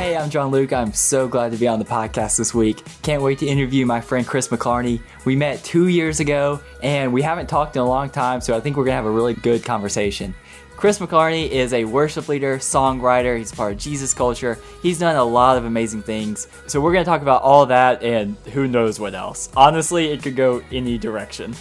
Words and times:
Hey, 0.00 0.16
I'm 0.16 0.30
John 0.30 0.50
Luke. 0.50 0.72
I'm 0.72 0.94
so 0.94 1.28
glad 1.28 1.52
to 1.52 1.58
be 1.58 1.68
on 1.68 1.78
the 1.78 1.84
podcast 1.84 2.38
this 2.38 2.54
week. 2.54 2.82
Can't 3.02 3.22
wait 3.22 3.38
to 3.40 3.46
interview 3.46 3.84
my 3.84 4.00
friend 4.00 4.26
Chris 4.26 4.48
McClarney. 4.48 5.02
We 5.26 5.36
met 5.36 5.62
two 5.62 5.88
years 5.88 6.20
ago 6.20 6.58
and 6.82 7.12
we 7.12 7.20
haven't 7.20 7.50
talked 7.50 7.76
in 7.76 7.82
a 7.82 7.86
long 7.86 8.08
time, 8.08 8.40
so 8.40 8.56
I 8.56 8.60
think 8.60 8.78
we're 8.78 8.86
gonna 8.86 8.96
have 8.96 9.04
a 9.04 9.10
really 9.10 9.34
good 9.34 9.62
conversation. 9.62 10.34
Chris 10.74 11.00
McClarney 11.00 11.50
is 11.50 11.74
a 11.74 11.84
worship 11.84 12.30
leader, 12.30 12.56
songwriter, 12.56 13.36
he's 13.36 13.52
part 13.52 13.74
of 13.74 13.78
Jesus 13.78 14.14
Culture. 14.14 14.58
He's 14.82 14.98
done 14.98 15.16
a 15.16 15.22
lot 15.22 15.58
of 15.58 15.66
amazing 15.66 16.02
things. 16.02 16.48
So 16.66 16.80
we're 16.80 16.94
gonna 16.94 17.04
talk 17.04 17.20
about 17.20 17.42
all 17.42 17.66
that 17.66 18.02
and 18.02 18.38
who 18.54 18.66
knows 18.66 18.98
what 18.98 19.14
else. 19.14 19.50
Honestly, 19.54 20.12
it 20.12 20.22
could 20.22 20.34
go 20.34 20.62
any 20.72 20.96
direction. 20.96 21.54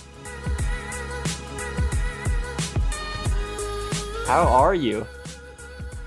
How 4.25 4.47
are 4.47 4.73
you? 4.73 5.05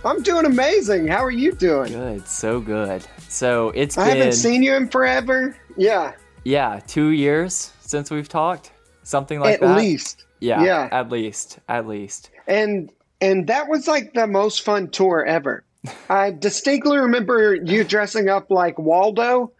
I'm 0.04 0.22
doing 0.22 0.44
amazing. 0.46 1.06
How 1.06 1.24
are 1.24 1.30
you 1.30 1.52
doing? 1.52 1.92
Good, 1.92 2.26
so 2.26 2.60
good. 2.60 3.06
So 3.28 3.70
it's 3.70 3.96
I 3.96 4.08
been 4.08 4.16
haven't 4.18 4.32
seen 4.32 4.62
you 4.62 4.74
in 4.74 4.88
forever. 4.88 5.56
Yeah, 5.76 6.12
yeah, 6.44 6.80
two 6.86 7.08
years 7.10 7.72
since 7.80 8.10
we've 8.10 8.28
talked, 8.28 8.72
something 9.04 9.38
like 9.40 9.54
at 9.54 9.60
that. 9.60 9.76
least. 9.78 10.24
yeah, 10.40 10.62
yeah. 10.64 10.88
at 10.90 11.10
least, 11.10 11.58
at 11.68 11.86
least. 11.86 12.30
And 12.48 12.90
and 13.20 13.46
that 13.46 13.68
was 13.68 13.86
like 13.86 14.12
the 14.14 14.26
most 14.26 14.62
fun 14.62 14.90
tour 14.90 15.24
ever. 15.24 15.64
I 16.10 16.30
distinctly 16.32 16.98
remember 16.98 17.54
you 17.54 17.84
dressing 17.84 18.28
up 18.28 18.50
like 18.50 18.78
Waldo 18.78 19.52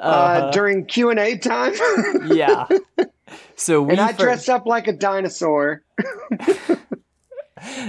uh, 0.00 0.02
Uh-huh. 0.02 0.50
during 0.50 0.84
Q 0.86 1.10
and 1.10 1.18
A 1.20 1.36
time. 1.38 1.74
yeah. 2.26 2.66
So 3.54 3.82
we 3.82 3.92
and 3.92 4.00
I 4.00 4.12
fir- 4.12 4.24
dressed 4.24 4.48
up 4.50 4.66
like 4.66 4.88
a 4.88 4.92
dinosaur. 4.92 5.82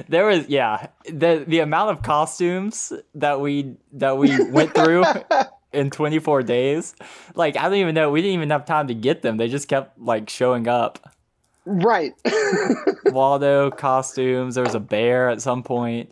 there 0.08 0.26
was 0.26 0.48
yeah 0.48 0.88
the 1.06 1.44
the 1.48 1.60
amount 1.60 1.92
of 1.92 2.02
costumes 2.02 2.94
that 3.16 3.40
we 3.42 3.76
that 3.94 4.18
we 4.18 4.50
went 4.50 4.74
through 4.74 5.04
in 5.74 5.90
24 5.90 6.44
days 6.44 6.96
like 7.36 7.58
i 7.58 7.64
don't 7.64 7.76
even 7.76 7.94
know 7.96 8.10
we 8.10 8.22
didn't 8.22 8.36
even 8.36 8.50
have 8.50 8.66
time 8.66 8.88
to 8.88 8.94
get 8.94 9.22
them 9.22 9.38
they 9.38 9.48
just 9.48 9.68
kept 9.68 10.00
like 10.00 10.30
showing 10.30 10.68
up 10.68 11.14
Right. 11.70 12.14
waldo 13.06 13.70
costumes 13.72 14.56
there 14.56 14.64
was 14.64 14.76
a 14.76 14.80
bear 14.80 15.30
at 15.30 15.42
some 15.42 15.64
point 15.64 16.12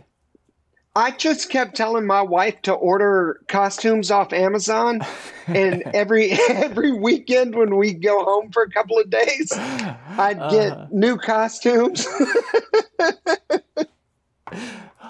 I 0.98 1.12
just 1.12 1.50
kept 1.50 1.76
telling 1.76 2.08
my 2.08 2.22
wife 2.22 2.62
to 2.62 2.72
order 2.74 3.42
costumes 3.50 4.12
off 4.12 4.32
Amazon, 4.32 5.02
and 5.46 5.84
every 5.94 6.32
every 6.50 6.94
weekend 6.94 7.54
when 7.54 7.76
we 7.76 7.92
go 7.92 8.24
home 8.24 8.50
for 8.54 8.64
a 8.64 8.70
couple 8.70 8.98
of 8.98 9.10
days, 9.10 9.52
I'd 9.52 10.40
get 10.50 10.72
Uh. 10.72 10.88
new 10.92 11.18
costumes. 11.18 12.08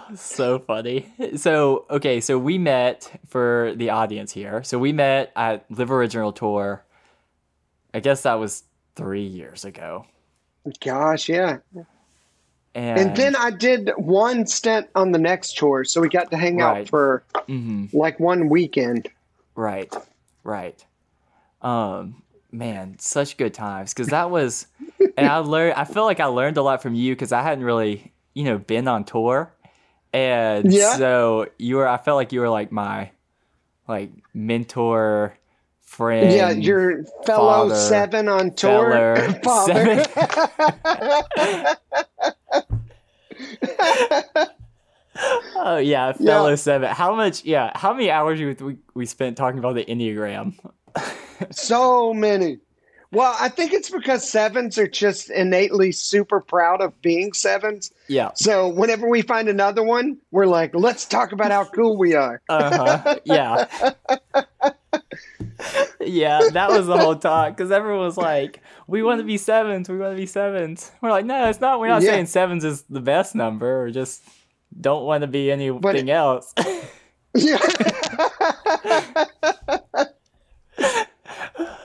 so 0.16 0.60
funny 0.60 1.12
so 1.36 1.86
okay 1.90 2.20
so 2.22 2.38
we 2.38 2.58
met 2.58 3.12
for 3.28 3.74
the 3.76 3.90
audience 3.90 4.32
here 4.32 4.64
so 4.64 4.78
we 4.78 4.92
met 4.94 5.32
at 5.36 5.66
live 5.72 5.92
original 5.92 6.32
tour 6.32 6.84
i 7.94 8.00
guess 8.00 8.22
that 8.24 8.36
was 8.36 8.64
three 8.96 9.26
years 9.26 9.66
ago 9.66 10.06
Gosh, 10.84 11.30
yeah. 11.30 11.58
and, 12.74 13.00
And 13.00 13.16
then 13.16 13.36
I 13.36 13.52
did 13.52 13.92
one 13.98 14.48
stint 14.48 14.88
on 14.96 15.12
the 15.12 15.20
next 15.20 15.58
tour, 15.58 15.84
so 15.84 16.02
we 16.02 16.10
got 16.10 16.32
to 16.32 16.38
hang 16.38 16.58
Right. 16.58 16.82
out 16.82 16.90
for 16.90 17.24
Mhm. 17.48 17.94
like 17.94 18.20
one 18.20 18.50
weekend. 18.50 19.08
Right, 19.56 19.94
right. 20.44 20.84
Um, 21.62 22.24
man, 22.52 22.96
such 22.98 23.38
good 23.38 23.54
times 23.54 23.94
because 23.94 24.08
that 24.08 24.32
was, 24.32 24.66
and 25.18 25.28
I 25.28 25.38
learned. 25.38 25.76
I 25.76 25.84
feel 25.84 26.06
like 26.06 26.20
I 26.20 26.26
learned 26.26 26.58
a 26.58 26.64
lot 26.64 26.82
from 26.82 26.96
you 26.96 27.14
because 27.14 27.32
I 27.32 27.44
hadn't 27.44 27.64
really, 27.64 28.12
you 28.34 28.44
know, 28.44 28.58
been 28.58 28.88
on 28.88 29.04
tour, 29.04 29.52
and 30.16 30.72
Yeah. 30.72 30.96
so 30.96 31.48
you 31.60 31.76
were. 31.78 31.88
I 31.88 31.98
felt 31.98 32.16
like 32.16 32.32
you 32.32 32.40
were 32.40 32.50
like 32.50 32.72
my, 32.72 33.12
like 33.88 34.12
mentor, 34.34 35.36
friend. 35.82 36.32
yeah, 36.32 36.52
your 36.52 37.04
fellow 37.26 37.70
father, 37.70 37.76
seven 37.76 38.30
on 38.30 38.52
tour. 38.54 39.16
feller, 39.16 39.40
Father. 39.44 40.06
oh 45.56 45.78
yeah, 45.78 46.12
fellow 46.14 46.56
seven. 46.56 46.90
How 46.92 47.16
much? 47.16 47.44
Yeah, 47.46 47.72
how 47.76 47.94
many 47.94 48.10
hours 48.12 48.40
we 48.42 48.78
we 48.94 49.06
spent 49.06 49.38
talking 49.38 49.60
about 49.60 49.76
the 49.76 49.86
enneagram? 49.86 50.54
so 51.52 52.14
many. 52.14 52.60
Well, 53.16 53.36
I 53.40 53.48
think 53.50 53.72
it's 53.72 53.90
because 53.90 54.30
sevens 54.30 54.78
are 54.78 54.88
just 54.88 55.30
innately 55.30 55.92
super 55.94 56.42
proud 56.42 56.82
of 56.82 57.02
being 57.02 57.32
sevens. 57.34 57.92
Yeah. 58.10 58.32
So 58.36 58.68
whenever 58.68 59.08
we 59.10 59.22
find 59.22 59.48
another 59.48 59.84
one, 59.84 60.18
we're 60.32 60.48
like, 60.48 60.76
let's 60.76 61.06
talk 61.06 61.32
about 61.32 61.50
how 61.52 61.64
cool 61.66 61.98
we 61.98 62.14
are. 62.14 62.42
Uh 62.50 63.00
huh. 63.04 63.16
Yeah. 63.24 63.68
yeah, 66.02 66.42
that 66.52 66.70
was 66.70 66.88
the 66.88 66.98
whole 66.98 67.16
talk 67.16 67.56
because 67.56 67.72
everyone 67.72 68.02
was 68.06 68.18
like, 68.18 68.62
"We 68.88 69.02
want 69.02 69.20
to 69.20 69.26
be 69.26 69.38
sevens. 69.38 69.88
We 69.90 69.98
want 69.98 70.12
to 70.14 70.18
be 70.18 70.26
sevens. 70.26 70.92
We're 71.02 71.10
like, 71.12 71.26
"No, 71.26 71.50
it's 71.50 71.62
not. 71.62 71.80
We're 71.80 71.88
not 71.88 72.02
Yeah. 72.02 72.12
saying 72.12 72.26
sevens 72.28 72.64
is 72.64 72.84
the 72.84 73.00
best 73.02 73.34
number. 73.36 73.84
Or 73.84 73.90
just 73.92 74.24
don't 74.80 75.06
want 75.06 75.22
to 75.22 75.28
be 75.28 75.52
anything 75.52 76.10
else." 76.10 76.54
Yeah. 77.38 77.58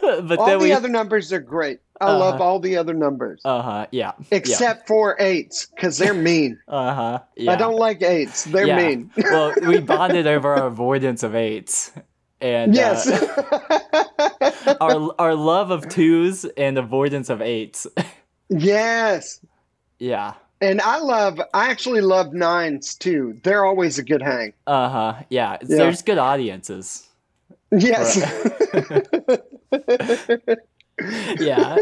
but 0.22 0.38
all 0.38 0.46
the 0.50 0.58
we. 0.58 0.72
other 0.72 0.88
numbers 0.88 1.32
are 1.32 1.40
great. 1.40 1.80
I 2.00 2.12
love 2.12 2.36
Uh-huh. 2.36 2.44
all 2.44 2.60
the 2.60 2.76
other 2.78 2.94
numbers. 2.94 3.42
Uh 3.44 3.60
huh. 3.62 3.86
Yeah. 3.90 4.12
Except 4.30 4.86
for 4.86 5.16
eights, 5.20 5.66
because 5.66 5.98
they're 5.98 6.14
mean. 6.30 6.58
Uh 6.66 6.94
huh. 6.94 7.18
Yeah. 7.36 7.52
I 7.52 7.56
don't 7.56 7.76
like 7.76 8.02
eights. 8.02 8.44
They're 8.44 8.66
yeah. 8.66 8.76
mean. 8.76 9.10
well, 9.18 9.52
we 9.66 9.80
bonded 9.80 10.26
over 10.26 10.54
our 10.54 10.66
avoidance 10.66 11.22
of 11.22 11.34
eights. 11.34 11.92
And 12.40 12.74
Yes. 12.74 13.06
uh, 13.06 14.76
our 14.80 15.14
our 15.18 15.34
love 15.34 15.70
of 15.70 15.88
twos 15.90 16.46
and 16.56 16.78
avoidance 16.78 17.28
of 17.28 17.42
eights. 17.42 17.86
yes. 18.48 19.40
yeah. 19.98 20.34
And 20.62 20.80
I 20.82 20.98
love, 20.98 21.40
I 21.54 21.70
actually 21.70 22.00
love 22.02 22.34
nines 22.34 22.94
too. 22.94 23.38
They're 23.44 23.64
always 23.64 23.98
a 23.98 24.02
good 24.02 24.20
hang. 24.22 24.52
Uh 24.66 24.88
huh. 24.88 25.14
Yeah. 25.28 25.58
Yeah. 25.62 25.76
There's 25.76 26.00
good 26.02 26.18
audiences. 26.18 27.06
Yes. 27.72 28.20
Yeah. 31.38 31.76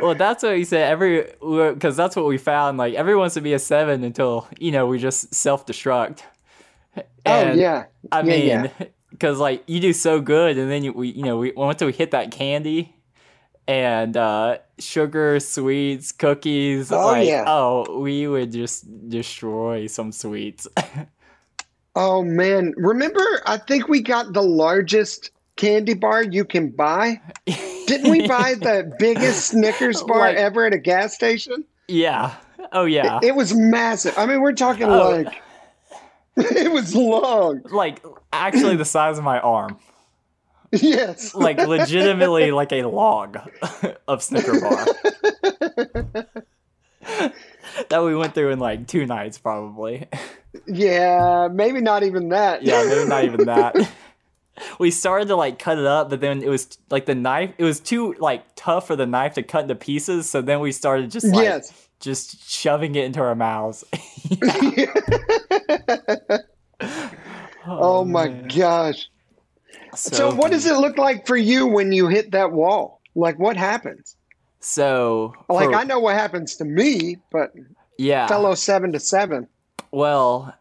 well, 0.00 0.14
that's 0.14 0.42
what 0.42 0.56
he 0.56 0.64
said. 0.64 0.90
Every 0.90 1.22
because 1.40 1.96
that's 1.96 2.14
what 2.16 2.26
we 2.26 2.38
found. 2.38 2.78
Like 2.78 2.94
everyone 2.94 3.22
wants 3.22 3.34
to 3.34 3.40
be 3.40 3.52
a 3.54 3.58
seven 3.58 4.04
until 4.04 4.46
you 4.58 4.70
know 4.72 4.86
we 4.86 4.98
just 4.98 5.34
self 5.34 5.66
destruct. 5.66 6.20
oh, 7.26 7.52
yeah. 7.52 7.86
I 8.10 8.22
Yeah, 8.22 8.22
mean, 8.22 8.46
yeah. 8.46 8.86
because 9.10 9.38
like 9.38 9.64
you 9.66 9.80
do 9.80 9.92
so 9.92 10.20
good, 10.20 10.58
and 10.58 10.70
then 10.70 10.84
you, 10.84 10.92
we 10.92 11.08
you 11.08 11.22
know 11.24 11.38
we 11.38 11.52
once 11.52 11.82
we 11.82 11.92
hit 11.92 12.10
that 12.12 12.30
candy. 12.30 12.96
And 13.68 14.16
uh, 14.16 14.58
sugar, 14.80 15.38
sweets, 15.38 16.10
cookies. 16.10 16.90
Oh, 16.90 17.06
like, 17.06 17.28
yeah. 17.28 17.44
Oh, 17.46 18.00
we 18.00 18.26
would 18.26 18.50
just 18.50 19.08
destroy 19.08 19.86
some 19.86 20.10
sweets. 20.10 20.66
Oh, 21.94 22.22
man. 22.22 22.72
Remember, 22.76 23.22
I 23.46 23.58
think 23.58 23.88
we 23.88 24.00
got 24.00 24.32
the 24.32 24.42
largest 24.42 25.30
candy 25.56 25.94
bar 25.94 26.22
you 26.22 26.44
can 26.44 26.70
buy. 26.70 27.20
Didn't 27.86 28.10
we 28.10 28.26
buy 28.26 28.54
the 28.60 28.92
biggest 28.98 29.46
Snickers 29.48 30.02
bar 30.02 30.18
Like- 30.20 30.36
ever 30.36 30.66
at 30.66 30.72
a 30.74 30.78
gas 30.78 31.14
station? 31.14 31.64
Yeah, 31.88 32.34
Oh 32.72 32.84
yeah. 32.84 33.18
It, 33.22 33.28
it 33.28 33.34
was 33.34 33.54
massive. 33.54 34.16
I 34.16 34.24
mean, 34.26 34.40
we're 34.40 34.52
talking 34.52 34.84
Oh. 34.84 35.10
like 35.10 35.42
it 36.36 36.70
was 36.72 36.94
long. 36.94 37.60
like 37.70 38.02
actually 38.32 38.76
the 38.76 38.84
size 38.84 39.18
of 39.18 39.24
my 39.24 39.38
arm. 39.40 39.78
Yes. 40.74 41.34
Like 41.34 41.58
legitimately 41.58 42.50
like 42.50 42.72
a 42.72 42.84
log 42.84 43.36
of 44.08 44.22
Snicker 44.22 44.58
bar. 44.58 44.86
that 47.90 48.02
we 48.02 48.16
went 48.16 48.34
through 48.34 48.50
in 48.52 48.58
like 48.58 48.86
two 48.86 49.04
nights 49.04 49.36
probably. 49.36 50.08
Yeah, 50.66 51.48
maybe 51.52 51.82
not 51.82 52.04
even 52.04 52.30
that. 52.30 52.62
Yeah, 52.62 52.84
maybe 52.84 53.06
not 53.08 53.24
even 53.24 53.44
that. 53.46 53.76
We 54.82 54.90
started 54.90 55.28
to 55.28 55.36
like 55.36 55.60
cut 55.60 55.78
it 55.78 55.86
up, 55.86 56.10
but 56.10 56.20
then 56.20 56.42
it 56.42 56.48
was 56.48 56.76
like 56.90 57.06
the 57.06 57.14
knife. 57.14 57.52
It 57.56 57.62
was 57.64 57.78
too 57.78 58.16
like 58.18 58.42
tough 58.56 58.88
for 58.88 58.96
the 58.96 59.06
knife 59.06 59.34
to 59.34 59.42
cut 59.44 59.62
into 59.62 59.76
pieces. 59.76 60.28
So 60.28 60.42
then 60.42 60.58
we 60.58 60.72
started 60.72 61.08
just 61.10 61.26
like 61.28 61.44
Yes. 61.44 61.88
just 62.00 62.50
shoving 62.50 62.96
it 62.96 63.04
into 63.04 63.20
our 63.20 63.36
mouths. 63.36 63.84
Oh, 67.64 68.00
oh, 68.00 68.04
my 68.04 68.26
man. 68.28 68.48
gosh. 68.48 69.08
So, 69.94 70.34
what 70.34 70.50
does 70.50 70.66
it 70.66 70.74
look 70.78 70.98
like 70.98 71.28
for 71.28 71.36
you 71.36 71.68
when 71.68 71.92
you 71.92 72.08
hit 72.08 72.32
that 72.32 72.50
wall? 72.50 73.00
Like, 73.14 73.38
what 73.38 73.56
happens? 73.56 74.16
So 74.58 75.32
Like, 75.48 75.68
for- 75.70 75.76
I 75.76 75.84
know 75.84 76.00
what 76.00 76.16
happens 76.16 76.56
to 76.56 76.64
me, 76.64 77.18
but 77.30 77.52
yeah. 77.98 78.26
fellow 78.26 78.56
seven 78.56 78.90
to 78.92 78.98
seven. 79.00 79.46
Well, 79.92 80.52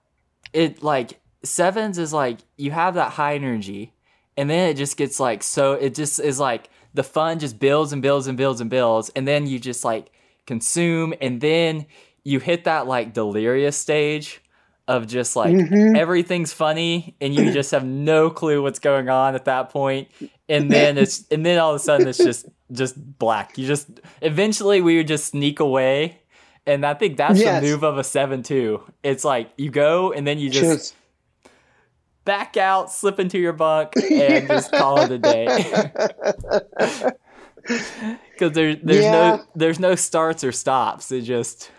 it 0.53 0.83
like 0.83 1.19
sevens 1.43 1.97
is 1.97 2.13
like 2.13 2.37
you 2.57 2.69
have 2.69 2.93
that 2.93 3.13
high 3.13 3.33
energy, 3.33 3.93
and 4.37 4.49
then 4.49 4.69
it 4.69 4.77
just 4.77 4.97
gets 4.97 5.19
like 5.19 5.43
so. 5.43 5.73
It 5.73 5.95
just 5.95 6.19
is 6.19 6.39
like 6.39 6.69
the 6.93 7.03
fun 7.03 7.39
just 7.39 7.59
builds 7.59 7.93
and 7.93 8.01
builds 8.01 8.27
and 8.27 8.37
builds 8.37 8.61
and 8.61 8.69
builds, 8.69 9.09
and 9.15 9.27
then 9.27 9.47
you 9.47 9.59
just 9.59 9.83
like 9.85 10.11
consume, 10.45 11.13
and 11.21 11.41
then 11.41 11.85
you 12.23 12.39
hit 12.39 12.65
that 12.65 12.87
like 12.87 13.13
delirious 13.13 13.77
stage 13.77 14.41
of 14.87 15.07
just 15.07 15.35
like 15.35 15.53
mm-hmm. 15.53 15.95
everything's 15.95 16.53
funny, 16.53 17.15
and 17.21 17.33
you 17.33 17.51
just 17.51 17.71
have 17.71 17.85
no 17.85 18.29
clue 18.29 18.61
what's 18.61 18.79
going 18.79 19.09
on 19.09 19.35
at 19.35 19.45
that 19.45 19.69
point, 19.69 20.09
and 20.49 20.71
then 20.71 20.97
it's 20.97 21.25
and 21.29 21.45
then 21.45 21.59
all 21.59 21.71
of 21.71 21.75
a 21.75 21.79
sudden 21.79 22.07
it's 22.07 22.17
just 22.17 22.47
just 22.71 22.95
black. 23.19 23.57
You 23.57 23.67
just 23.67 23.99
eventually 24.21 24.81
we 24.81 24.97
would 24.97 25.07
just 25.07 25.25
sneak 25.25 25.59
away. 25.59 26.17
And 26.67 26.85
I 26.85 26.93
think 26.93 27.17
that's 27.17 27.39
Yes. 27.39 27.59
the 27.59 27.67
move 27.67 27.83
of 27.83 27.97
a 27.97 28.03
seven 28.03 28.43
two. 28.43 28.83
It's 29.01 29.25
like 29.25 29.49
you 29.57 29.71
go 29.71 30.11
and 30.11 30.27
then 30.27 30.37
you 30.37 30.49
just 30.51 30.63
Just, 30.63 30.95
back 32.25 32.57
out, 32.57 32.91
slip 32.91 33.19
into 33.19 33.37
your 33.39 33.53
bunk, 33.53 33.93
and 33.97 34.47
just 34.47 34.71
call 34.71 35.01
it 35.01 35.11
a 35.11 35.17
day. 35.17 35.91
Because 38.33 38.53
there, 38.53 38.75
there's 38.75 39.05
Yeah. 39.05 39.11
no 39.11 39.43
there's 39.55 39.79
no 39.79 39.93
starts 39.95 40.43
or 40.43 40.51
stops. 40.51 41.11
It 41.11 41.21
just 41.21 41.69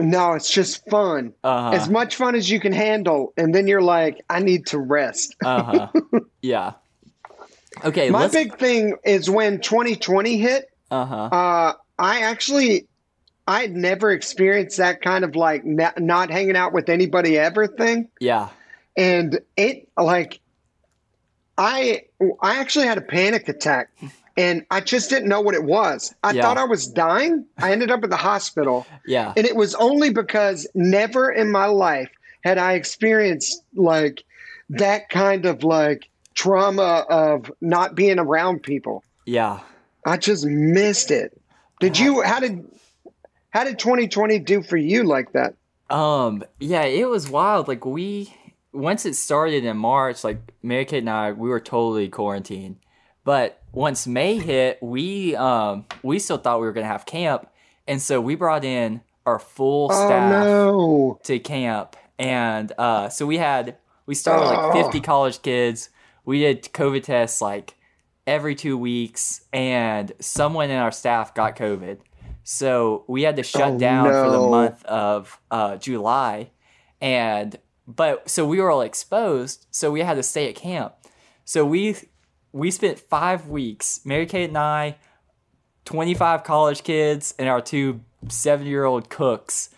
no, 0.00 0.32
it's 0.32 0.50
just 0.50 0.88
fun. 0.90 1.32
uh 1.44 1.70
As 1.74 1.88
much 1.88 2.16
fun 2.16 2.34
as 2.34 2.50
you 2.50 2.58
can 2.58 2.72
handle. 2.72 3.32
And 3.36 3.54
then 3.54 3.68
you're 3.68 3.82
like, 3.82 4.18
I 4.28 4.40
need 4.40 4.66
to 4.66 4.78
rest. 4.78 5.36
uh 5.44 5.62
huh 5.62 6.18
yeah. 6.42 6.72
Okay, 7.84 8.10
My 8.10 8.22
let's 8.22 8.34
big 8.34 8.58
thing 8.58 8.96
is 9.04 9.30
when 9.30 9.60
2020 9.60 10.36
hit, 10.38 10.66
uh 10.90 11.04
huh 11.04 11.28
uh, 11.30 11.72
I 11.98 12.22
actually, 12.22 12.88
I 13.46 13.60
had 13.60 13.72
never 13.72 14.10
experienced 14.10 14.78
that 14.78 15.02
kind 15.02 15.24
of 15.24 15.36
like 15.36 15.64
not 15.64 16.30
hanging 16.30 16.56
out 16.56 16.72
with 16.72 16.88
anybody 16.88 17.38
ever 17.38 17.68
thing. 17.68 18.08
yeah 18.20 18.48
and 18.96 19.40
it 19.56 19.88
like 19.96 20.40
i 21.58 22.02
i 22.42 22.58
actually 22.58 22.86
had 22.86 22.98
a 22.98 23.02
panic 23.02 23.48
attack 23.48 23.90
and 24.36 24.64
i 24.70 24.80
just 24.80 25.10
didn't 25.10 25.28
know 25.28 25.40
what 25.40 25.54
it 25.54 25.64
was. 25.64 26.14
I 26.22 26.32
Yeah. 26.32 26.42
thought 26.42 26.58
i 26.58 26.64
was 26.64 26.86
dying. 26.86 27.44
I 27.58 27.72
ended 27.72 27.90
up 27.90 28.02
at 28.04 28.10
the 28.10 28.16
hospital. 28.16 28.86
Yeah. 29.06 29.32
And 29.36 29.46
it 29.46 29.56
was 29.56 29.74
only 29.74 30.10
because 30.10 30.66
never 30.74 31.30
in 31.30 31.50
my 31.50 31.66
life 31.66 32.10
had 32.44 32.56
i 32.58 32.74
experienced 32.74 33.62
like 33.74 34.24
that 34.70 35.08
kind 35.08 35.46
of 35.46 35.64
like 35.64 36.08
trauma 36.34 37.04
of 37.10 37.50
not 37.60 37.94
being 37.94 38.18
around 38.18 38.62
people. 38.62 39.02
Yeah. 39.26 39.60
i 40.06 40.16
just 40.16 40.46
missed 40.46 41.10
it. 41.10 41.36
Did 41.80 41.98
you 41.98 42.22
how 42.22 42.40
did 42.40 42.64
how 43.50 43.64
did 43.64 43.78
2020 43.78 44.38
do 44.38 44.62
for 44.62 44.76
you 44.76 45.02
like 45.04 45.32
that? 45.32 45.54
Um, 45.90 46.44
yeah, 46.60 46.84
it 46.84 47.08
was 47.08 47.28
wild. 47.28 47.66
Like 47.66 47.84
we 47.84 48.32
once 48.72 49.04
it 49.06 49.14
started 49.14 49.64
in 49.64 49.76
March, 49.76 50.22
like 50.24 50.52
Mary 50.62 50.84
Kate 50.84 50.98
and 50.98 51.10
I, 51.10 51.32
we 51.32 51.48
were 51.48 51.60
totally 51.60 52.08
quarantined. 52.08 52.76
But 53.24 53.62
once 53.72 54.06
May 54.06 54.38
hit, 54.38 54.78
we 54.82 55.36
um 55.36 55.84
we 56.02 56.18
still 56.18 56.38
thought 56.38 56.60
we 56.60 56.66
were 56.66 56.72
gonna 56.72 56.86
have 56.86 57.06
camp, 57.06 57.48
and 57.86 58.00
so 58.00 58.20
we 58.20 58.34
brought 58.34 58.64
in 58.64 59.02
our 59.26 59.38
full 59.38 59.88
oh 59.92 60.06
staff 60.06 60.30
no 60.30 61.20
to 61.24 61.38
camp, 61.38 61.96
and 62.18 62.72
uh, 62.78 63.08
so 63.10 63.26
we 63.26 63.36
had 63.38 63.76
we 64.06 64.14
started 64.14 64.46
Oh. 64.46 64.68
like 64.68 64.72
fifty 64.82 65.00
college 65.00 65.42
kids. 65.42 65.90
We 66.24 66.40
did 66.40 66.64
COVID 66.64 67.02
tests 67.02 67.40
like 67.40 67.74
every 68.26 68.54
two 68.54 68.78
weeks, 68.78 69.42
and 69.52 70.12
someone 70.20 70.70
in 70.70 70.76
our 70.78 70.92
staff 70.92 71.34
got 71.34 71.56
COVID. 71.56 71.98
So 72.42 73.04
we 73.06 73.22
had 73.22 73.36
to 73.36 73.42
shut 73.42 73.72
Oh, 73.74 73.78
down 73.78 74.08
for 74.08 74.30
the 74.30 74.40
month 74.40 74.84
of 74.86 75.38
uh, 75.50 75.76
July, 75.76 76.50
and 77.00 77.56
but 77.96 78.28
so 78.28 78.46
we 78.46 78.60
were 78.60 78.70
all 78.70 78.82
exposed, 78.82 79.66
so 79.70 79.90
we 79.90 80.00
had 80.00 80.14
to 80.14 80.22
stay 80.22 80.48
at 80.48 80.54
camp. 80.54 80.94
So 81.44 81.64
we 81.64 81.96
we 82.52 82.70
spent 82.70 82.98
five 82.98 83.48
weeks, 83.48 84.00
Mary 84.04 84.26
Kate 84.26 84.48
and 84.48 84.58
I, 84.58 84.96
twenty 85.84 86.14
five 86.14 86.44
college 86.44 86.82
kids, 86.82 87.34
and 87.38 87.48
our 87.48 87.60
two 87.60 88.00
seven 88.28 88.66
year 88.66 88.84
old 88.84 89.08
cooks, 89.08 89.70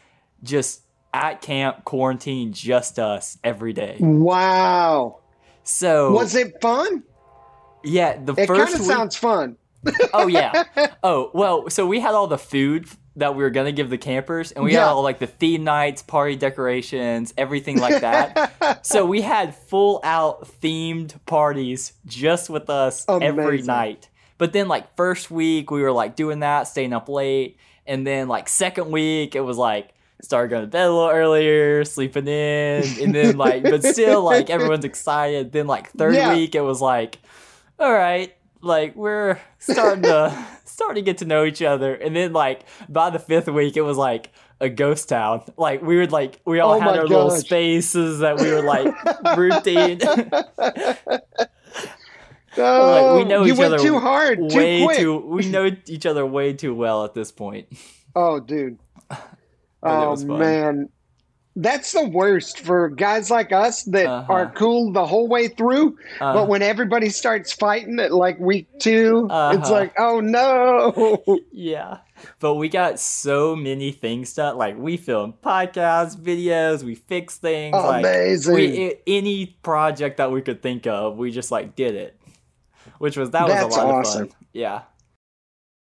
just 0.42 0.82
at 1.14 1.42
camp, 1.42 1.84
quarantine, 1.84 2.52
just 2.52 2.98
us 2.98 3.38
every 3.44 3.72
day. 3.72 3.96
wow 4.00 5.20
So 5.62 6.12
was 6.12 6.34
it 6.34 6.60
fun 6.60 7.04
yeah, 7.84 8.16
the 8.22 8.32
It 8.32 8.46
kind 8.46 8.48
first 8.48 8.74
of 8.76 8.82
sounds 8.82 9.16
fun. 9.16 9.56
Oh 10.12 10.26
yeah. 10.26 10.64
Oh 11.02 11.30
well. 11.34 11.68
So 11.68 11.86
we 11.86 11.98
had 11.98 12.14
all 12.14 12.28
the 12.28 12.38
food 12.38 12.86
that 13.16 13.34
we 13.36 13.42
were 13.42 13.50
gonna 13.50 13.72
give 13.72 13.90
the 13.90 13.98
campers, 13.98 14.52
and 14.52 14.64
we 14.64 14.72
Yeah. 14.72 14.80
had 14.80 14.88
all 14.88 15.02
like 15.02 15.18
the 15.18 15.26
theme 15.26 15.64
nights, 15.64 16.02
party 16.02 16.36
decorations, 16.36 17.34
everything 17.36 17.78
like 17.78 18.00
that. 18.00 18.84
so 18.86 19.04
we 19.04 19.20
had 19.20 19.54
full 19.54 20.00
out 20.02 20.48
themed 20.62 21.14
parties 21.26 21.92
just 22.06 22.48
with 22.50 22.70
us 22.70 23.04
every 23.08 23.62
night. 23.62 24.08
But 24.38 24.52
then 24.52 24.66
like 24.68 24.96
first 24.96 25.30
week 25.30 25.70
we 25.70 25.82
were 25.82 25.92
like 25.92 26.16
doing 26.16 26.40
that, 26.40 26.64
staying 26.68 26.92
up 26.92 27.08
late, 27.08 27.58
and 27.86 28.06
then 28.06 28.28
like 28.28 28.48
second 28.48 28.90
week 28.90 29.34
it 29.36 29.40
was 29.42 29.56
like 29.58 29.90
started 30.22 30.48
going 30.50 30.62
to 30.62 30.68
bed 30.68 30.86
a 30.86 30.92
little 30.92 31.10
earlier, 31.10 31.84
sleeping 31.84 32.26
in, 32.28 32.84
and 33.00 33.14
then 33.14 33.36
like 33.36 33.62
but 33.64 33.82
still 33.84 34.22
like 34.22 34.50
everyone's 34.50 34.84
excited. 34.92 35.52
Then 35.52 35.66
like 35.66 35.90
third 35.90 36.14
Yeah. 36.14 36.34
week 36.34 36.54
it 36.54 36.60
was 36.62 36.80
like, 36.80 37.18
all 37.78 37.92
right, 37.92 38.32
like 38.62 38.96
we're 38.96 39.38
starting 39.58 40.02
to 40.04 40.46
starting 40.64 41.04
to 41.04 41.10
get 41.10 41.18
to 41.18 41.24
know 41.24 41.44
each 41.44 41.62
other, 41.62 41.94
and 41.94 42.16
then 42.16 42.32
like 42.32 42.64
by 42.88 43.10
the 43.10 43.18
fifth 43.18 43.48
week 43.48 43.76
it 43.76 43.82
was 43.82 43.96
like 43.96 44.32
a 44.60 44.68
ghost 44.68 45.08
town. 45.08 45.42
Like 45.56 45.82
we 45.82 45.98
would 45.98 46.12
like 46.12 46.40
we 46.44 46.60
all 46.60 46.74
Oh 46.74 46.80
had 46.80 46.96
our 46.98 47.06
little 47.06 47.30
spaces 47.30 48.20
that 48.20 48.40
we 48.40 48.50
were 48.50 48.62
like 48.62 48.94
routine. 49.36 50.00
Oh, 52.58 53.14
like 53.16 53.24
we 53.24 53.30
know 53.30 53.44
you 53.44 53.54
each 53.54 53.58
went 53.58 53.72
other 53.72 53.82
too 53.82 53.98
hard, 53.98 54.38
too 54.50 54.56
way 54.56 54.84
quick. 54.84 54.98
too 54.98 55.16
we 55.18 55.48
know 55.48 55.70
each 55.86 56.04
other 56.04 56.26
way 56.26 56.52
too 56.52 56.74
well 56.74 57.04
at 57.04 57.14
this 57.14 57.32
point. 57.32 57.66
Oh, 58.14 58.40
dude. 58.40 58.78
Oh 59.82 60.16
man, 60.16 60.90
that's 61.56 61.92
the 61.92 62.08
worst 62.08 62.60
for 62.60 62.88
guys 62.88 63.30
like 63.30 63.52
us 63.52 63.82
that 63.84 64.06
Uh-huh. 64.06 64.32
are 64.32 64.50
cool 64.52 64.92
the 64.92 65.04
whole 65.06 65.28
way 65.28 65.48
through. 65.48 65.98
Uh, 66.20 66.32
but 66.32 66.48
when 66.48 66.62
everybody 66.62 67.08
starts 67.10 67.52
fighting 67.52 67.98
at 68.00 68.12
like 68.12 68.38
week 68.40 68.66
2 68.78 69.26
it's 69.26 69.32
Uh-huh. 69.32 69.70
like, 69.70 69.92
oh 69.98 70.20
no. 70.20 71.22
Yeah. 71.52 71.98
But 72.38 72.54
we 72.54 72.68
got 72.68 73.00
so 73.00 73.56
many 73.56 73.90
things 73.92 74.32
done. 74.32 74.56
Like 74.56 74.78
we 74.78 74.96
filmed 74.96 75.34
podcasts, 75.42 76.16
videos, 76.16 76.82
we 76.84 76.94
fixed 76.94 77.40
things. 77.40 77.76
Amazing. 77.76 78.54
Like 78.54 78.62
we, 78.62 78.94
any 79.06 79.46
project 79.62 80.18
that 80.18 80.30
we 80.30 80.40
could 80.40 80.62
think 80.62 80.86
of, 80.86 81.16
we 81.16 81.32
just 81.32 81.50
like 81.50 81.74
did 81.74 81.94
it. 81.96 82.16
Which 82.98 83.16
was 83.16 83.30
that 83.30 83.48
was 83.48 83.74
a 83.76 83.80
lot 83.80 83.94
awesome. 83.94 84.22
of 84.22 84.28
fun. 84.30 84.36
Yeah. 84.52 84.82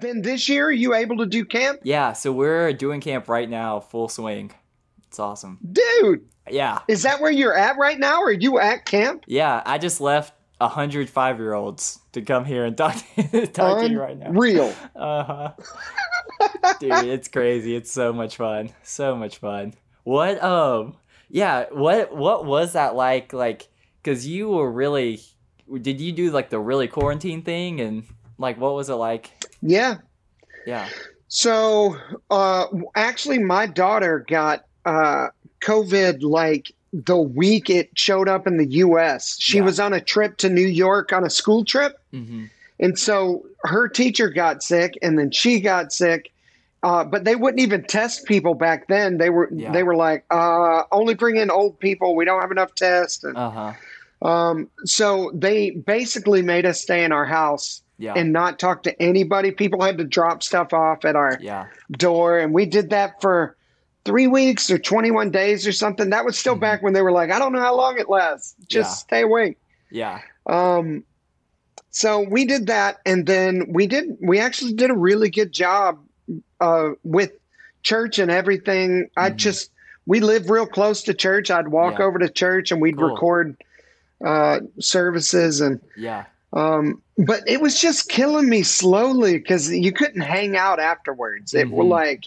Then 0.00 0.22
this 0.22 0.48
year, 0.48 0.66
are 0.68 0.72
you 0.72 0.94
able 0.94 1.18
to 1.18 1.26
do 1.26 1.44
camp? 1.44 1.80
Yeah, 1.82 2.14
so 2.14 2.32
we're 2.32 2.72
doing 2.72 3.00
camp 3.00 3.28
right 3.28 3.48
now, 3.48 3.80
full 3.80 4.08
swing. 4.08 4.52
It's 5.06 5.18
awesome. 5.18 5.58
Dude, 5.70 6.26
Yeah. 6.50 6.78
is 6.88 7.02
that 7.02 7.20
where 7.20 7.30
you're 7.30 7.54
at 7.54 7.76
right 7.76 7.98
now? 7.98 8.20
Or 8.22 8.28
are 8.28 8.32
you 8.32 8.58
at 8.58 8.86
camp? 8.86 9.24
Yeah, 9.26 9.62
I 9.66 9.76
just 9.76 10.00
left 10.00 10.32
a 10.60 10.68
hundred 10.68 11.10
five 11.10 11.38
year 11.38 11.52
olds 11.52 11.98
to 12.12 12.22
come 12.22 12.44
here 12.46 12.64
and 12.64 12.74
talk 12.82 12.96
to, 13.16 13.46
talk 13.48 13.80
to 13.82 13.90
you 13.90 14.00
right 14.00 14.16
now. 14.16 14.30
Real. 14.30 14.72
Uh 14.96 15.24
huh. 15.24 15.52
Dude, 16.80 16.92
it's 17.04 17.28
crazy. 17.28 17.76
It's 17.76 17.92
so 17.92 18.12
much 18.12 18.36
fun. 18.36 18.70
So 18.82 19.14
much 19.16 19.38
fun. 19.38 19.74
What 20.04 20.42
um 20.42 20.96
yeah, 21.28 21.66
what 21.70 22.16
what 22.16 22.46
was 22.46 22.72
that 22.72 22.94
like 22.94 23.32
like 23.32 23.68
cuz 24.04 24.26
you 24.26 24.48
were 24.48 24.70
really 24.70 25.20
did 25.80 26.00
you 26.00 26.12
do 26.12 26.30
like 26.30 26.48
the 26.50 26.58
really 26.60 26.88
quarantine 26.88 27.42
thing 27.42 27.80
and 27.80 28.04
like 28.38 28.58
what 28.58 28.74
was 28.74 28.88
it 28.90 28.94
like? 28.94 29.30
Yeah. 29.60 29.98
Yeah. 30.66 30.88
So, 31.28 31.96
uh, 32.30 32.66
actually, 32.94 33.38
my 33.38 33.66
daughter 33.66 34.24
got 34.28 34.64
uh, 34.84 35.28
COVID 35.62 36.22
like 36.22 36.72
the 36.92 37.16
week 37.16 37.70
it 37.70 37.90
showed 37.94 38.28
up 38.28 38.46
in 38.46 38.58
the 38.58 38.66
U.S. 38.66 39.36
She 39.40 39.56
Yeah. 39.58 39.64
was 39.64 39.80
on 39.80 39.92
a 39.94 40.00
trip 40.00 40.36
to 40.38 40.50
New 40.50 40.66
York 40.66 41.12
on 41.12 41.24
a 41.24 41.30
school 41.30 41.64
trip, 41.64 41.96
Mhm. 42.12 42.50
and 42.80 42.98
so 42.98 43.46
her 43.64 43.88
teacher 43.88 44.28
got 44.28 44.62
sick, 44.62 44.98
and 45.00 45.18
then 45.18 45.30
she 45.30 45.60
got 45.60 45.92
sick. 45.92 46.30
Uh, 46.82 47.04
but 47.04 47.24
they 47.24 47.36
wouldn't 47.36 47.60
even 47.62 47.84
test 47.84 48.24
people 48.26 48.54
back 48.54 48.88
then. 48.88 49.16
They 49.18 49.30
were 49.30 49.48
Yeah. 49.54 49.70
they 49.72 49.84
were 49.84 49.94
like, 49.96 50.24
uh, 50.30 50.82
only 50.90 51.14
bring 51.14 51.36
in 51.36 51.48
old 51.50 51.78
people. 51.78 52.16
We 52.16 52.24
don't 52.24 52.40
have 52.40 52.50
enough 52.50 52.74
tests. 52.74 53.22
And, 53.24 53.36
Uh-huh. 53.38 53.72
um, 54.28 54.68
so 54.84 55.30
they 55.32 55.70
basically 55.70 56.42
made 56.42 56.66
us 56.66 56.80
stay 56.82 57.04
in 57.04 57.12
our 57.12 57.24
house 57.24 57.81
Yeah. 57.98 58.14
and 58.16 58.32
not 58.32 58.58
talk 58.58 58.82
to 58.84 59.02
anybody. 59.02 59.50
People 59.52 59.82
had 59.82 59.98
to 59.98 60.04
drop 60.04 60.42
stuff 60.42 60.72
off 60.72 61.04
at 61.04 61.14
our 61.14 61.38
yeah. 61.40 61.66
door 61.92 62.38
and 62.38 62.52
we 62.52 62.66
did 62.66 62.90
that 62.90 63.20
for 63.20 63.56
three 64.04 64.26
weeks 64.26 64.68
or 64.70 64.78
21 64.78 65.30
days 65.30 65.64
or 65.66 65.70
something 65.72 66.10
that 66.10 66.24
was 66.24 66.36
still 66.36 66.56
back 66.56 66.82
when 66.82 66.92
they 66.92 67.02
were 67.02 67.12
like 67.12 67.30
i 67.30 67.38
don't 67.38 67.52
know 67.52 67.60
how 67.60 67.76
long 67.76 67.96
it 68.00 68.08
lasts 68.08 68.56
just 68.66 69.06
Mm-hmm. 69.06 69.14
Yeah. 69.14 69.18
stay 69.18 69.22
awake 69.22 69.58
Yeah. 69.92 70.18
um, 70.46 71.04
so 71.90 72.26
we 72.28 72.44
did 72.44 72.66
that 72.66 72.98
and 73.06 73.24
then 73.26 73.66
we 73.72 73.86
did 73.86 74.16
we 74.20 74.40
actually 74.40 74.72
did 74.72 74.90
a 74.90 74.96
really 74.96 75.30
good 75.30 75.52
job 75.52 76.00
uh, 76.60 76.90
with 77.04 77.30
church 77.84 78.18
and 78.18 78.28
everything 78.28 79.08
i 79.16 79.30
Mhm. 79.30 79.36
just 79.36 79.70
we 80.06 80.18
live 80.18 80.50
real 80.50 80.66
close 80.66 81.04
to 81.04 81.14
church 81.14 81.48
i'd 81.52 81.68
walk 81.68 82.00
Yeah. 82.00 82.06
over 82.06 82.18
to 82.18 82.28
church 82.28 82.72
and 82.72 82.80
we'd 82.82 82.96
Cool. 82.96 83.10
record 83.10 83.56
uh, 84.24 84.60
services 84.80 85.60
and 85.60 85.80
Yeah. 85.96 86.24
Um, 86.52 87.00
but 87.18 87.40
it 87.46 87.60
was 87.60 87.80
just 87.80 88.08
killing 88.08 88.48
me 88.48 88.62
slowly 88.62 89.38
because 89.38 89.70
you 89.72 89.92
couldn't 89.92 90.20
hang 90.22 90.56
out 90.56 90.80
afterwards. 90.80 91.54
It 91.54 91.70
was 91.70 91.84
Mhm. 91.86 91.90
like 91.90 92.24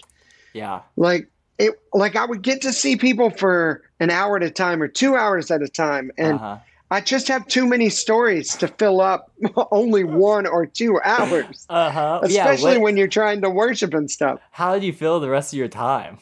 Yeah. 0.52 0.80
like 0.96 1.28
it 1.58 1.80
like 1.94 2.16
I 2.16 2.24
would 2.24 2.42
get 2.42 2.60
to 2.62 2.72
see 2.72 2.96
people 2.96 3.30
for 3.30 3.82
an 4.00 4.10
hour 4.10 4.36
at 4.36 4.42
a 4.42 4.50
time 4.50 4.82
or 4.82 4.88
two 4.88 5.16
hours 5.16 5.50
at 5.50 5.62
a 5.62 5.68
time, 5.68 6.10
and 6.18 6.34
Uh-huh. 6.34 6.56
I 6.90 7.00
just 7.00 7.26
have 7.28 7.48
too 7.48 7.66
many 7.66 7.88
stories 7.90 8.54
to 8.58 8.68
fill 8.68 9.00
up 9.00 9.32
only 9.72 10.04
one 10.04 10.46
or 10.46 10.66
two 10.66 11.00
hours. 11.02 11.66
Uh-huh. 11.70 12.20
Especially 12.22 12.72
what- 12.78 12.80
when 12.82 12.96
you're 12.96 13.08
trying 13.08 13.40
to 13.42 13.50
worship 13.50 13.92
and 13.94 14.10
stuff. 14.10 14.38
how 14.52 14.74
did 14.74 14.84
you 14.84 14.92
fill 14.92 15.18
the 15.20 15.28
rest 15.30 15.52
of 15.52 15.58
your 15.58 15.68
time? 15.68 16.18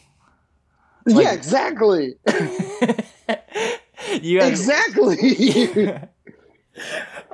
yeah, 1.07 1.33
exactly. 1.33 2.15
you 4.23 4.41
exactly. 4.41 5.17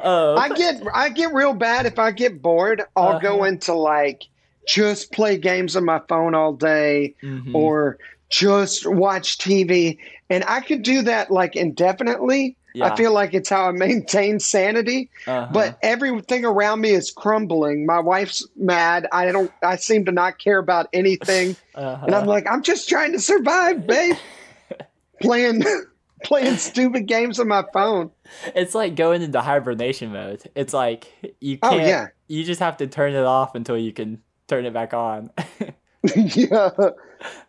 Oh. 0.03 0.37
I 0.37 0.49
get 0.51 0.83
I 0.95 1.09
get 1.09 1.33
real 1.33 1.55
bad 1.55 1.87
if 1.87 1.99
I 1.99 2.11
get 2.11 2.41
bored. 2.43 2.83
I'll 2.97 3.21
go 3.21 3.37
Uh-huh. 3.39 3.45
into 3.45 3.75
like 3.75 4.25
just 4.67 5.13
play 5.13 5.37
games 5.37 5.77
on 5.77 5.85
my 5.85 6.01
phone 6.09 6.35
all 6.35 6.53
day 6.53 7.15
Mhm. 7.23 7.55
or 7.55 7.99
just 8.29 8.87
watch 8.87 9.39
TV. 9.39 9.99
And 10.29 10.45
I 10.47 10.61
could 10.61 10.83
do 10.83 11.03
that 11.03 11.31
like 11.31 11.57
indefinitely. 11.57 12.57
Yeah. 12.73 12.93
I 12.93 12.97
feel 12.97 13.13
like 13.13 13.35
it's 13.35 13.49
how 13.49 13.67
I 13.69 13.73
maintain 13.73 14.39
sanity. 14.39 15.11
Uh-huh. 15.27 15.49
But 15.53 15.77
everything 15.83 16.45
around 16.45 16.81
me 16.83 16.91
is 16.91 17.11
crumbling. 17.11 17.85
My 17.85 17.99
wife's 17.99 18.47
mad. 18.57 19.09
I 19.11 19.33
don't 19.33 19.51
I 19.65 19.75
seem 19.77 20.05
to 20.05 20.13
not 20.13 20.39
care 20.39 20.59
about 20.59 20.89
anything. 20.93 21.57
uh-huh. 21.75 22.05
And 22.07 22.15
I'm 22.15 22.27
like, 22.27 22.47
I'm 22.49 22.63
just 22.63 22.89
trying 22.89 23.11
to 23.13 23.19
survive, 23.19 23.87
babe. 23.87 24.15
playing 25.21 25.63
playing 26.25 26.57
stupid 26.57 27.07
games 27.07 27.39
on 27.41 27.49
my 27.49 27.65
phone. 27.73 28.11
it's 28.55 28.75
like 28.75 28.97
going 28.97 29.23
into 29.23 29.41
hibernation 29.41 30.13
mode. 30.13 30.43
It's 30.55 30.73
like 30.73 31.13
you 31.41 31.59
Oh, 31.63 31.71
can't. 31.71 31.83
yeah. 31.87 32.07
You 32.29 32.45
just 32.45 32.61
have 32.61 32.77
to 32.79 32.87
turn 32.87 33.15
it 33.15 33.25
off 33.25 33.55
until 33.55 33.77
you 33.79 33.93
can 33.93 34.21
turn 34.49 34.65
it 34.67 34.73
back 34.73 34.95
on. 34.95 35.31
yeah. 36.17 36.71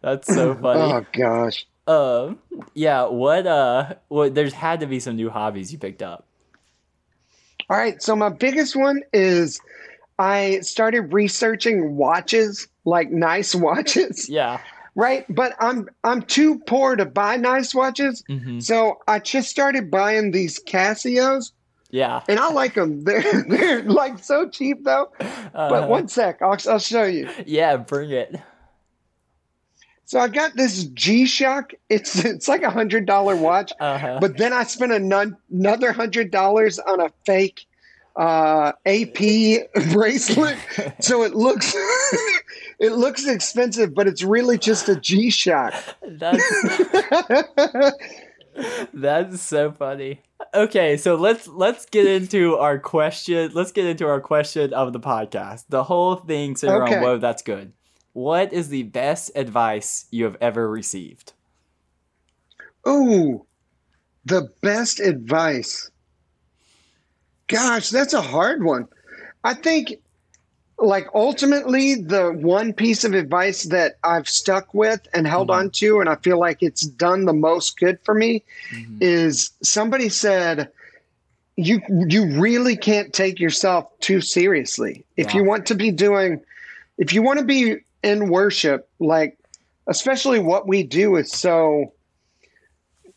That's 0.01 0.27
so 0.33 0.55
funny. 0.61 0.79
Oh 0.79 1.05
gosh. 1.11 1.65
Um, 1.87 2.39
yeah. 2.73 3.05
What? 3.05 3.45
Uh, 3.47 3.95
what? 4.07 4.35
There's 4.35 4.53
had 4.53 4.79
to 4.81 4.87
be 4.87 4.99
some 4.99 5.15
new 5.15 5.29
hobbies 5.29 5.71
you 5.71 5.77
picked 5.79 6.01
up. 6.01 6.25
All 7.69 7.77
right, 7.77 8.01
so 8.03 8.15
my 8.17 8.27
biggest 8.29 8.75
one 8.75 9.01
is 9.13 9.61
I 10.19 10.59
started 10.59 11.13
researching 11.13 11.95
watches, 11.95 12.67
like 12.83 13.11
nice 13.11 13.55
watches, 13.55 14.27
Yeah. 14.27 14.59
Right? 14.95 15.25
But 15.33 15.53
I'm 15.59 15.89
I'm 16.03 16.21
too 16.23 16.59
poor 16.67 16.95
to 16.95 17.05
buy 17.05 17.37
nice 17.37 17.73
watches, 17.73 18.23
hmm 18.27 18.59
so 18.59 18.99
I 19.07 19.19
just 19.19 19.49
started 19.49 19.89
buying 19.91 20.31
these 20.31 20.59
Casios, 20.63 21.51
Yeah. 21.89 22.21
and 22.29 22.39
I 22.39 22.51
like 22.51 22.75
them. 22.75 23.03
They're 23.05 23.43
they're 23.47 23.83
like 23.83 24.23
so 24.23 24.49
cheap 24.49 24.83
though. 24.83 25.11
Uh, 25.19 25.69
But 25.69 25.89
one 25.89 26.07
sec, 26.07 26.41
I'll 26.41 26.57
I'll 26.69 26.79
show 26.79 27.03
you. 27.03 27.29
Yeah. 27.45 27.77
Bring 27.77 28.11
it. 28.11 28.35
So 30.05 30.19
I 30.19 30.27
got 30.27 30.55
this 30.57 30.83
G 30.87 31.25
Shock. 31.25 31.71
It's 31.89 32.25
it's 32.25 32.47
like 32.49 32.63
a 32.63 32.69
hundred 32.69 33.05
dollar 33.05 33.35
watch, 33.37 33.71
Uh 33.79 33.97
huh. 33.97 34.17
but 34.19 34.37
then 34.37 34.51
I 34.51 34.63
spent 34.63 34.91
ano- 34.91 35.37
another 35.49 35.93
hundred 35.93 36.31
dollars 36.31 36.79
on 36.79 36.99
a 36.99 37.09
fake 37.25 37.65
uh, 38.17 38.73
AP 38.85 39.17
bracelet, 39.93 40.57
so 40.99 41.23
it 41.23 41.33
looks 41.33 41.73
it 42.81 42.93
looks 42.93 43.27
expensive, 43.27 43.93
but 43.93 44.07
it's 44.07 44.23
really 44.23 44.57
just 44.57 44.89
a 44.89 44.99
G 44.99 45.29
Shock. 45.29 45.73
That's 46.07 46.43
that's 48.93 49.41
so 49.41 49.71
funny. 49.71 50.21
Okay, 50.53 50.97
so 50.97 51.15
let's 51.15 51.47
let's 51.47 51.85
get 51.85 52.05
into 52.05 52.57
our 52.57 52.79
question. 52.79 53.51
Let's 53.53 53.71
get 53.71 53.85
into 53.85 54.07
our 54.07 54.19
question 54.19 54.73
of 54.73 54.91
the 54.91 54.99
podcast. 54.99 55.65
The 55.69 55.83
whole 55.83 56.15
thing 56.15 56.57
centered 56.57 56.83
Okay. 56.83 56.97
on 56.97 57.01
whoa, 57.03 57.17
that's 57.17 57.43
good. 57.43 57.71
What 58.13 58.51
is 58.51 58.67
the 58.67 58.83
best 58.83 59.31
advice 59.35 60.05
you 60.11 60.25
have 60.25 60.35
ever 60.41 60.69
received? 60.69 61.31
Ooh, 62.85 63.45
the 64.25 64.49
best 64.61 64.99
advice. 64.99 65.89
Gosh, 67.47 67.89
that's 67.89 68.13
a 68.13 68.21
hard 68.21 68.63
one. 68.63 68.87
I 69.43 69.53
think, 69.53 69.93
like, 70.81 71.07
ultimately, 71.13 71.95
the 71.95 72.31
one 72.31 72.73
piece 72.73 73.03
of 73.03 73.13
advice 73.13 73.63
that 73.65 73.97
I've 74.03 74.27
stuck 74.27 74.73
with 74.73 75.01
and 75.13 75.27
held 75.27 75.49
Mhm. 75.49 75.53
on 75.53 75.69
to, 75.71 75.99
and 75.99 76.09
I 76.09 76.15
feel 76.15 76.39
like 76.39 76.61
it's 76.63 76.81
done 76.81 77.25
the 77.25 77.33
most 77.33 77.79
good 77.79 77.99
for 78.03 78.13
me, 78.15 78.43
Mhm. 78.73 78.97
is 78.99 79.51
somebody 79.61 80.09
said, 80.09 80.69
you 81.57 81.81
you 82.07 82.25
really 82.39 82.75
can't 82.75 83.13
take 83.13 83.39
yourself 83.39 83.85
too 83.99 84.21
seriously. 84.21 85.03
If 85.17 85.35
you 85.35 85.43
want 85.43 85.65
to 85.67 85.75
be 85.75 85.91
doing, 85.91 86.41
if 86.97 87.13
you 87.13 87.21
want 87.21 87.39
to 87.39 87.45
be 87.45 87.77
in 88.03 88.29
worship, 88.29 88.89
like 88.99 89.37
especially 89.87 90.39
what 90.39 90.67
we 90.67 90.81
do 90.81 91.17
is 91.17 91.31
so. 91.31 91.91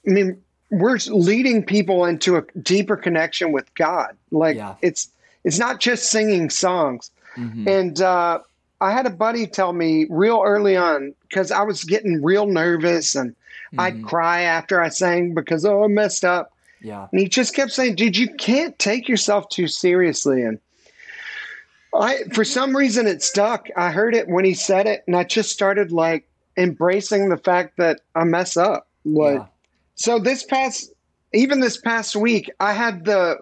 I 0.06 0.10
mean, 0.10 0.42
we're 0.70 0.98
leading 1.06 1.64
people 1.64 2.04
into 2.04 2.36
a 2.36 2.42
deeper 2.60 2.96
connection 2.96 3.52
with 3.52 3.72
God. 3.74 4.14
Like 4.30 4.56
Yeah. 4.56 4.74
it's 4.82 5.08
it's 5.44 5.58
not 5.58 5.80
just 5.80 6.10
singing 6.10 6.50
songs. 6.50 7.10
Mhm. 7.36 7.66
And 7.68 8.00
uh, 8.00 8.40
I 8.80 8.92
had 8.92 9.06
a 9.06 9.10
buddy 9.10 9.46
tell 9.46 9.72
me 9.72 10.06
real 10.10 10.42
early 10.44 10.76
on 10.76 11.14
because 11.28 11.50
I 11.50 11.62
was 11.62 11.84
getting 11.84 12.22
real 12.22 12.46
nervous 12.46 13.14
and 13.14 13.34
I'd 13.78 14.02
Mhm. 14.02 14.04
cry 14.06 14.42
after 14.42 14.80
I 14.80 14.88
sang 14.88 15.34
because 15.34 15.64
oh 15.64 15.84
I 15.84 15.86
messed 15.88 16.24
up. 16.24 16.52
Yeah. 16.80 17.06
And 17.10 17.20
he 17.20 17.28
just 17.28 17.54
kept 17.54 17.72
saying, 17.72 17.94
dude, 17.96 18.16
you 18.16 18.32
can't 18.34 18.78
take 18.78 19.08
yourself 19.08 19.48
too 19.48 19.68
seriously. 19.68 20.42
And 20.42 20.58
I, 21.94 22.24
for 22.32 22.44
some 22.44 22.76
reason, 22.76 23.06
it 23.06 23.22
stuck. 23.22 23.68
I 23.76 23.90
heard 23.90 24.14
it 24.14 24.28
when 24.28 24.44
he 24.44 24.54
said 24.54 24.86
it, 24.86 25.04
and 25.06 25.16
I 25.16 25.24
just 25.24 25.50
started 25.50 25.92
like 25.92 26.26
embracing 26.56 27.28
the 27.28 27.36
fact 27.36 27.76
that 27.78 28.00
I 28.14 28.24
mess 28.24 28.56
up. 28.56 28.88
Like, 29.04 29.36
Yeah. 29.38 29.46
so 29.94 30.18
this 30.18 30.42
past, 30.44 30.90
even 31.32 31.60
this 31.60 31.76
past 31.76 32.16
week, 32.16 32.50
I 32.60 32.72
had 32.72 33.04
the 33.04 33.38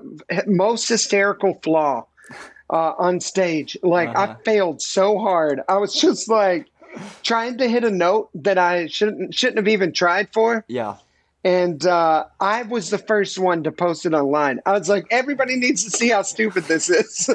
most 0.46 0.88
hysterical 0.88 1.58
flaw 1.62 2.06
uh, 2.72 2.94
on 2.98 3.20
stage. 3.20 3.76
Like 3.82 4.08
Uh-huh. 4.08 4.34
I 4.40 4.42
failed 4.44 4.82
so 4.82 5.18
hard. 5.18 5.60
I 5.68 5.76
was 5.76 5.94
just 6.00 6.28
like 6.28 6.66
trying 7.22 7.58
to 7.58 7.68
hit 7.68 7.84
a 7.84 7.90
note 7.90 8.30
that 8.34 8.58
I 8.58 8.86
shouldn't 8.88 9.34
shouldn't 9.34 9.58
have 9.58 9.68
even 9.68 9.92
tried 9.92 10.32
for. 10.32 10.64
Yeah. 10.68 10.96
And 11.44 11.84
uh, 11.86 12.26
I 12.40 12.62
was 12.62 12.90
the 12.90 12.98
first 12.98 13.36
one 13.38 13.64
to 13.64 13.72
post 13.72 14.06
it 14.06 14.14
online. 14.14 14.60
I 14.64 14.72
was 14.78 14.88
like, 14.88 15.06
everybody 15.10 15.56
needs 15.56 15.82
to 15.84 15.90
see 15.90 16.08
how 16.10 16.22
stupid 16.22 16.64
this 16.64 16.88
is. 16.88 17.28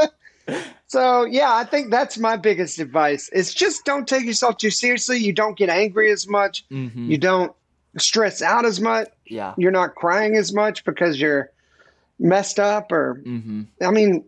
so 0.86 1.24
yeah, 1.26 1.54
I 1.54 1.64
think 1.64 1.90
that's 1.90 2.18
my 2.18 2.36
biggest 2.36 2.78
advice. 2.78 3.28
Is 3.30 3.52
just 3.52 3.84
don't 3.84 4.08
take 4.08 4.24
yourself 4.24 4.56
too 4.56 4.70
seriously. 4.70 5.18
You 5.18 5.32
don't 5.32 5.56
get 5.58 5.68
angry 5.68 6.10
as 6.10 6.26
much. 6.26 6.64
hmm 6.70 7.10
You 7.10 7.18
don't 7.18 7.52
stress 7.98 8.40
out 8.42 8.64
as 8.64 8.80
much. 8.80 9.08
Yeah. 9.26 9.54
You're 9.58 9.72
not 9.72 9.94
crying 9.94 10.36
as 10.36 10.52
much 10.54 10.84
because 10.84 11.20
you're 11.20 11.50
messed 12.18 12.58
up. 12.58 12.90
Or 12.92 13.20
hmm 13.22 13.62
I 13.82 13.90
mean, 13.90 14.24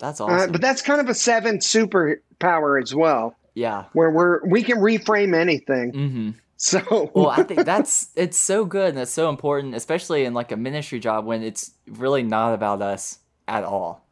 That's 0.00 0.20
uh, 0.20 0.24
awesome. 0.24 0.52
but 0.52 0.60
that's 0.60 0.82
kind 0.82 1.00
of 1.00 1.08
a 1.08 1.14
seven 1.14 1.58
superpower 1.58 2.82
as 2.82 2.92
well, 2.94 3.36
yeah. 3.54 3.84
where 3.92 4.10
we're 4.10 4.44
we 4.48 4.62
can 4.64 4.78
reframe 4.78 5.34
anything. 5.34 5.92
hmm 5.92 6.30
So 6.56 6.80
Well, 7.14 7.28
I 7.28 7.42
think 7.42 7.64
that's 7.64 8.08
it's 8.16 8.36
so 8.38 8.64
good 8.64 8.88
and 8.90 8.98
it's 8.98 9.12
so 9.12 9.28
important, 9.28 9.74
especially 9.74 10.24
in 10.24 10.34
like 10.34 10.50
a 10.52 10.56
ministry 10.56 10.98
job 11.00 11.24
when 11.24 11.42
it's 11.42 11.70
really 11.86 12.22
not 12.22 12.54
about 12.54 12.82
us 12.82 13.18
at 13.46 13.62
all. 13.64 14.04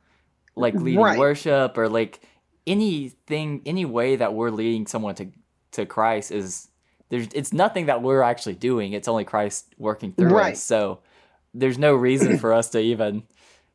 Like 0.54 0.74
leading 0.74 1.00
Right. 1.00 1.18
worship 1.18 1.76
or 1.78 1.88
like 1.88 2.20
anything, 2.66 3.62
any 3.66 3.84
way 3.84 4.16
that 4.16 4.34
we're 4.34 4.50
leading 4.50 4.86
someone 4.86 5.14
to 5.16 5.30
to 5.72 5.86
Christ 5.86 6.30
is 6.32 6.68
there's 7.10 7.28
it's 7.34 7.52
nothing 7.52 7.86
that 7.86 8.02
we're 8.02 8.22
actually 8.22 8.54
doing. 8.56 8.92
It's 8.92 9.08
only 9.08 9.24
Christ 9.24 9.74
working 9.78 10.12
through 10.12 10.34
Right. 10.34 10.52
us. 10.52 10.62
So 10.62 11.00
there's 11.54 11.78
no 11.78 11.94
reason 11.94 12.38
for 12.38 12.52
us 12.52 12.70
to 12.70 12.78
even 12.80 13.22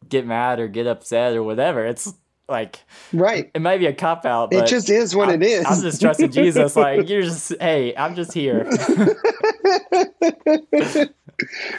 get 0.09 0.25
mad 0.25 0.59
or 0.59 0.67
get 0.67 0.87
upset 0.87 1.35
or 1.35 1.43
whatever. 1.43 1.85
It's 1.85 2.13
like 2.49 2.79
right, 3.13 3.49
it 3.53 3.61
might 3.61 3.79
be 3.79 3.85
a 3.85 3.93
cop 3.93 4.25
out. 4.25 4.53
it 4.53 4.67
just 4.67 4.89
is 4.89 5.15
what 5.15 5.29
I'm, 5.29 5.41
it 5.41 5.47
is. 5.47 5.65
I'm 5.65 5.81
just 5.81 6.01
trusting 6.01 6.31
Jesus. 6.31 6.75
Like 6.75 7.09
you're 7.09 7.21
just, 7.21 7.53
hey, 7.61 7.95
I'm 7.95 8.15
just 8.15 8.33
here. 8.33 8.67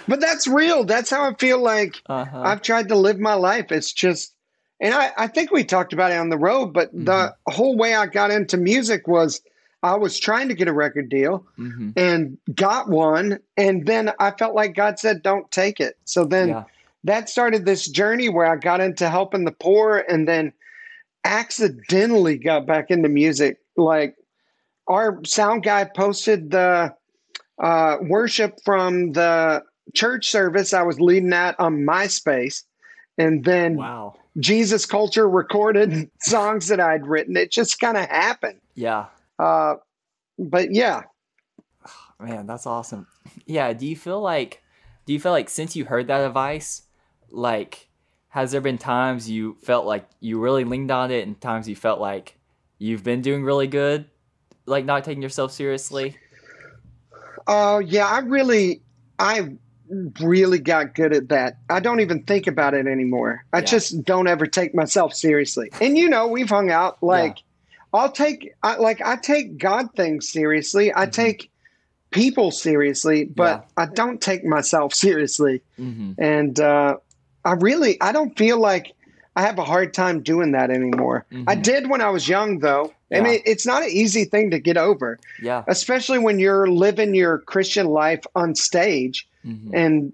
but 0.08 0.20
that's 0.20 0.46
real. 0.46 0.84
That's 0.84 1.10
how 1.10 1.28
I 1.30 1.34
feel 1.34 1.60
like 1.62 2.02
Uh-huh. 2.06 2.42
I've 2.42 2.62
tried 2.62 2.88
to 2.88 2.96
live 2.96 3.18
my 3.18 3.34
life. 3.34 3.70
It's 3.70 3.92
just, 3.92 4.34
and 4.80 4.94
I, 4.94 5.12
I 5.16 5.26
think 5.26 5.50
we 5.50 5.64
talked 5.64 5.92
about 5.92 6.10
it 6.12 6.16
on 6.18 6.28
the 6.30 6.38
road, 6.38 6.72
but 6.72 6.92
the 6.92 6.98
Mm-hmm. 6.98 7.52
whole 7.52 7.76
way 7.76 7.94
I 7.94 8.06
got 8.06 8.30
into 8.30 8.56
music 8.56 9.06
was 9.08 9.40
I 9.82 9.94
was 9.96 10.18
trying 10.18 10.48
to 10.48 10.54
get 10.54 10.68
a 10.68 10.72
record 10.72 11.08
deal 11.08 11.46
hmm 11.56 11.90
and 11.96 12.36
got 12.56 12.88
one. 12.88 13.38
And 13.56 13.86
then 13.86 14.10
I 14.18 14.32
felt 14.32 14.54
like 14.56 14.74
God 14.74 14.98
said, 14.98 15.22
don't 15.22 15.48
take 15.52 15.78
it. 15.78 15.96
So 16.04 16.24
then 16.24 16.48
Yeah. 16.48 16.64
That 17.04 17.28
started 17.28 17.64
this 17.64 17.86
journey 17.88 18.28
where 18.28 18.46
I 18.46 18.56
got 18.56 18.80
into 18.80 19.08
helping 19.08 19.44
the 19.44 19.52
poor 19.52 19.98
and 20.08 20.26
then 20.26 20.52
accidentally 21.24 22.38
got 22.38 22.66
back 22.66 22.90
into 22.90 23.08
music. 23.08 23.58
Like 23.76 24.16
our 24.88 25.20
sound 25.24 25.62
guy 25.62 25.84
posted 25.84 26.50
the 26.50 26.94
uh, 27.62 27.96
worship 28.02 28.58
from 28.64 29.12
the 29.12 29.64
church 29.94 30.30
service 30.30 30.72
I 30.72 30.82
was 30.82 31.00
leading 31.00 31.32
at 31.32 31.58
on 31.58 31.78
MySpace. 31.78 32.62
And 33.18 33.44
then 33.44 33.76
Wow. 33.76 34.16
Jesus 34.38 34.86
Culture 34.86 35.28
recorded 35.28 36.10
songs 36.20 36.68
that 36.68 36.80
I'd 36.80 37.06
written. 37.06 37.36
It 37.36 37.52
just 37.52 37.78
kind 37.80 37.96
of 37.96 38.08
happened. 38.08 38.60
Yeah. 38.74 39.06
Uh, 39.38 39.76
but 40.38 40.72
yeah, 40.74 41.02
Man, 42.20 42.46
that's 42.46 42.66
awesome. 42.66 43.06
Yeah. 43.44 43.72
Do 43.72 43.86
you 43.86 43.96
feel 43.96 44.20
like, 44.20 44.62
do 45.04 45.12
you 45.12 45.20
feel 45.20 45.32
like 45.32 45.50
since 45.50 45.74
you 45.76 45.84
heard 45.84 46.06
that 46.06 46.24
advice, 46.24 46.82
like, 47.34 47.88
has 48.28 48.52
there 48.52 48.60
been 48.60 48.78
times 48.78 49.28
you 49.30 49.56
felt 49.62 49.86
like 49.86 50.08
you 50.20 50.38
really 50.40 50.64
leaned 50.64 50.90
on 50.90 51.10
it 51.10 51.26
and 51.26 51.40
times 51.40 51.68
you 51.68 51.76
felt 51.76 52.00
like 52.00 52.36
you've 52.78 53.04
been 53.04 53.20
doing 53.22 53.44
really 53.44 53.66
good, 53.66 54.06
like 54.66 54.84
not 54.84 55.04
taking 55.04 55.22
yourself 55.22 55.52
seriously? 55.52 56.16
Oh 57.46 57.78
yeah, 57.78 58.06
I 58.06 58.20
really, 58.20 58.82
I 59.18 59.52
really 60.20 60.58
got 60.58 60.94
good 60.94 61.14
at 61.14 61.28
that. 61.28 61.58
I 61.68 61.80
don't 61.80 62.00
even 62.00 62.22
think 62.24 62.46
about 62.46 62.74
it 62.74 62.86
anymore. 62.86 63.44
I 63.52 63.58
Yeah. 63.58 63.64
just 63.64 64.04
don't 64.04 64.26
ever 64.26 64.46
take 64.46 64.74
myself 64.74 65.14
seriously. 65.14 65.70
And 65.80 65.96
you 65.98 66.08
know, 66.08 66.26
we've 66.26 66.48
hung 66.48 66.70
out. 66.70 67.02
Like, 67.02 67.38
I'll 67.92 68.10
take, 68.10 68.54
I, 68.62 68.76
like, 68.76 69.00
I 69.02 69.16
take 69.16 69.58
God 69.58 69.94
things 69.94 70.28
seriously. 70.28 70.92
I 70.94 71.06
take 71.06 71.50
people 72.10 72.50
seriously, 72.50 73.24
but 73.24 73.68
I 73.76 73.86
don't 73.86 74.20
take 74.20 74.44
myself 74.44 74.94
seriously. 74.94 75.62
Mm-hmm. 75.78 76.12
And 76.18 76.58
uh, 76.58 76.96
I 77.44 77.52
really, 77.52 78.00
I 78.00 78.12
don't 78.12 78.36
feel 78.36 78.58
like 78.58 78.92
I 79.36 79.42
have 79.42 79.58
a 79.58 79.64
hard 79.64 79.92
time 79.92 80.22
doing 80.22 80.52
that 80.52 80.70
anymore. 80.70 81.26
I 81.46 81.56
Mhm. 81.56 81.62
did 81.62 81.90
when 81.90 82.00
I 82.00 82.10
was 82.10 82.28
young, 82.28 82.60
though. 82.60 82.92
I 83.12 83.16
Yeah. 83.16 83.22
mean, 83.22 83.40
it's 83.44 83.66
not 83.66 83.82
an 83.82 83.90
easy 83.90 84.24
thing 84.24 84.50
to 84.50 84.58
get 84.58 84.76
over 84.76 85.18
Yeah. 85.40 85.62
especially 85.68 86.18
when 86.18 86.38
you're 86.38 86.66
living 86.68 87.14
your 87.14 87.38
Christian 87.38 87.86
life 87.86 88.24
on 88.34 88.54
stage 88.54 89.28
hmm 89.42 89.74
and 89.74 90.12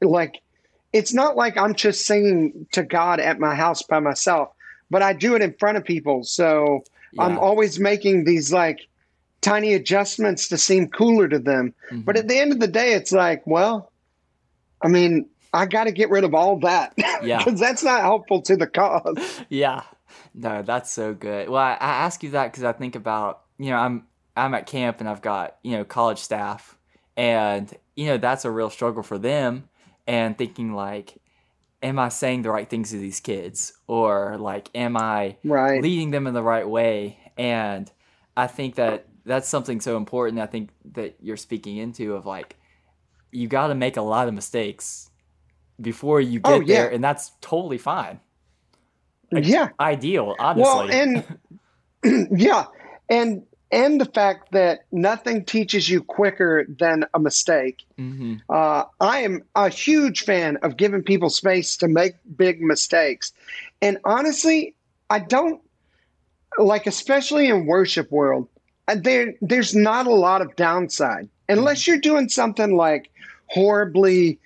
like 0.00 0.40
it's 0.92 1.12
not 1.14 1.36
like 1.36 1.56
I'm 1.56 1.74
just 1.74 2.04
singing 2.06 2.66
to 2.72 2.82
God 2.82 3.18
at 3.20 3.38
my 3.38 3.54
house 3.54 3.82
by 3.82 3.98
myself, 4.00 4.48
but 4.90 5.00
I 5.02 5.12
do 5.12 5.34
it 5.34 5.40
in 5.42 5.54
front 5.54 5.78
of 5.78 5.84
people. 5.84 6.22
So 6.24 6.84
I'm 7.18 7.38
always 7.38 7.78
making 7.80 8.24
these 8.24 8.52
like 8.52 8.80
tiny 9.40 9.72
adjustments 9.74 10.48
to 10.48 10.58
seem 10.58 10.88
cooler 10.88 11.28
to 11.28 11.38
them. 11.38 11.74
Mm-hmm. 11.90 12.00
But 12.02 12.16
at 12.16 12.28
the 12.28 12.38
end 12.38 12.52
of 12.52 12.60
the 12.60 12.66
day, 12.68 12.92
it's 12.94 13.12
like, 13.12 13.46
well, 13.46 13.90
I 14.82 14.88
mean, 14.88 15.26
I 15.52 15.66
got 15.66 15.84
to 15.84 15.92
get 15.92 16.10
rid 16.10 16.24
of 16.24 16.34
all 16.34 16.58
that 16.60 16.94
Yeah. 17.22 17.38
because 17.44 17.60
that's 17.60 17.82
not 17.82 18.00
helpful 18.00 18.40
to 18.42 18.56
the 18.56 18.66
cause. 18.66 19.40
Yeah. 19.48 19.82
No, 20.34 20.62
that's 20.62 20.90
so 20.90 21.14
good. 21.14 21.48
Well, 21.48 21.62
I, 21.62 21.72
I 21.74 21.90
ask 22.04 22.22
you 22.22 22.30
that 22.30 22.50
because 22.52 22.64
I 22.64 22.72
think 22.72 22.94
about, 22.96 23.42
you 23.58 23.70
know, 23.70 23.76
I'm 23.76 24.06
I'm 24.34 24.54
at 24.54 24.66
camp 24.66 25.00
and 25.00 25.08
I've 25.08 25.20
got, 25.20 25.56
you 25.62 25.72
know, 25.76 25.84
college 25.84 26.18
staff 26.18 26.78
and, 27.18 27.70
you 27.94 28.06
know, 28.06 28.16
that's 28.16 28.46
a 28.46 28.50
real 28.50 28.70
struggle 28.70 29.02
for 29.02 29.18
them 29.18 29.68
and 30.06 30.36
thinking 30.38 30.72
like, 30.74 31.18
am 31.82 31.98
I 31.98 32.08
saying 32.08 32.42
the 32.42 32.50
right 32.50 32.68
things 32.68 32.90
to 32.90 32.98
these 32.98 33.20
kids? 33.20 33.74
Or 33.86 34.38
like, 34.38 34.70
am 34.74 34.96
I 34.96 35.36
Right. 35.44 35.82
leading 35.82 36.12
them 36.12 36.26
in 36.26 36.32
the 36.32 36.42
right 36.42 36.66
way? 36.66 37.18
And 37.36 37.90
I 38.36 38.46
think 38.46 38.76
that 38.76 39.06
that's 39.26 39.48
something 39.48 39.80
so 39.82 39.98
important. 39.98 40.40
I 40.40 40.46
think 40.46 40.70
that 40.92 41.16
you're 41.20 41.36
speaking 41.36 41.76
into 41.76 42.14
of 42.14 42.24
like, 42.24 42.56
you 43.30 43.48
got 43.48 43.66
to 43.68 43.74
make 43.74 43.96
a 43.98 44.02
lot 44.02 44.28
of 44.28 44.34
mistakes 44.34 45.10
before 45.80 46.20
you 46.20 46.38
get 46.40 46.52
Oh, 46.52 46.60
yeah. 46.60 46.74
there, 46.82 46.92
and 46.92 47.02
that's 47.02 47.32
totally 47.40 47.78
fine. 47.78 48.20
yeah. 49.30 49.70
Ideal, 49.80 50.36
honestly. 50.38 50.62
Well, 50.62 50.90
and 52.04 52.28
yeah, 52.38 52.64
and 53.08 53.42
and 53.70 54.00
the 54.00 54.04
fact 54.04 54.52
that 54.52 54.80
nothing 54.92 55.44
teaches 55.44 55.88
you 55.88 56.02
quicker 56.02 56.66
than 56.68 57.06
a 57.14 57.18
mistake. 57.18 57.84
hmm 57.96 58.34
Uh, 58.48 58.84
I 59.00 59.20
am 59.20 59.42
a 59.54 59.68
huge 59.70 60.24
fan 60.24 60.58
of 60.58 60.76
giving 60.76 61.02
people 61.02 61.30
space 61.30 61.76
to 61.78 61.88
make 61.88 62.14
big 62.36 62.60
mistakes, 62.60 63.32
and 63.80 63.98
honestly, 64.04 64.74
I 65.08 65.20
don't 65.20 65.60
like, 66.58 66.86
especially 66.86 67.48
in 67.48 67.64
worship 67.66 68.10
world. 68.12 68.46
uh, 68.88 68.96
There, 69.00 69.32
there's 69.40 69.74
not 69.74 70.06
a 70.06 70.12
lot 70.12 70.42
of 70.42 70.54
downside 70.56 71.28
unless 71.48 71.86
you're 71.86 71.98
doing 71.98 72.28
something 72.28 72.76
like 72.76 73.10
horribly, 73.46 74.38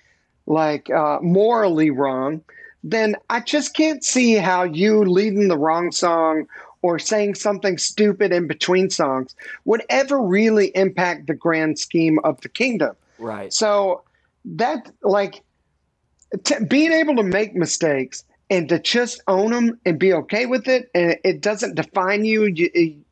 like 0.47 0.89
uh, 0.89 1.19
morally 1.21 1.91
wrong. 1.91 2.41
Then 2.83 3.15
I 3.29 3.41
just 3.41 3.75
can't 3.75 4.03
see 4.03 4.35
how 4.35 4.63
you 4.63 5.03
leading 5.03 5.47
the 5.49 5.57
wrong 5.57 5.91
song 5.91 6.47
or 6.81 6.99
saying 6.99 7.35
something 7.35 7.77
stupid 7.77 8.31
in 8.31 8.47
between 8.47 8.89
songs 8.89 9.35
would 9.65 9.83
ever 9.89 10.21
really 10.21 10.67
impact 10.75 11.27
the 11.27 11.33
grand 11.33 11.79
scheme 11.79 12.19
of 12.23 12.39
the 12.41 12.49
kingdom. 12.49 12.95
Right. 13.19 13.51
So 13.51 14.03
that 14.45 14.89
like 15.01 15.41
t- 16.43 16.63
being 16.65 16.91
able 16.91 17.15
to 17.17 17.23
make 17.23 17.55
mistakes 17.55 18.23
and 18.49 18.69
to 18.69 18.79
just 18.79 19.21
own 19.27 19.51
them 19.51 19.79
and 19.85 19.99
be 19.99 20.13
okay 20.13 20.45
with 20.45 20.67
it, 20.67 20.89
and 20.95 21.17
it 21.23 21.41
doesn't 21.41 21.75
define 21.75 22.23
you. 22.23 22.45
you 22.45 23.03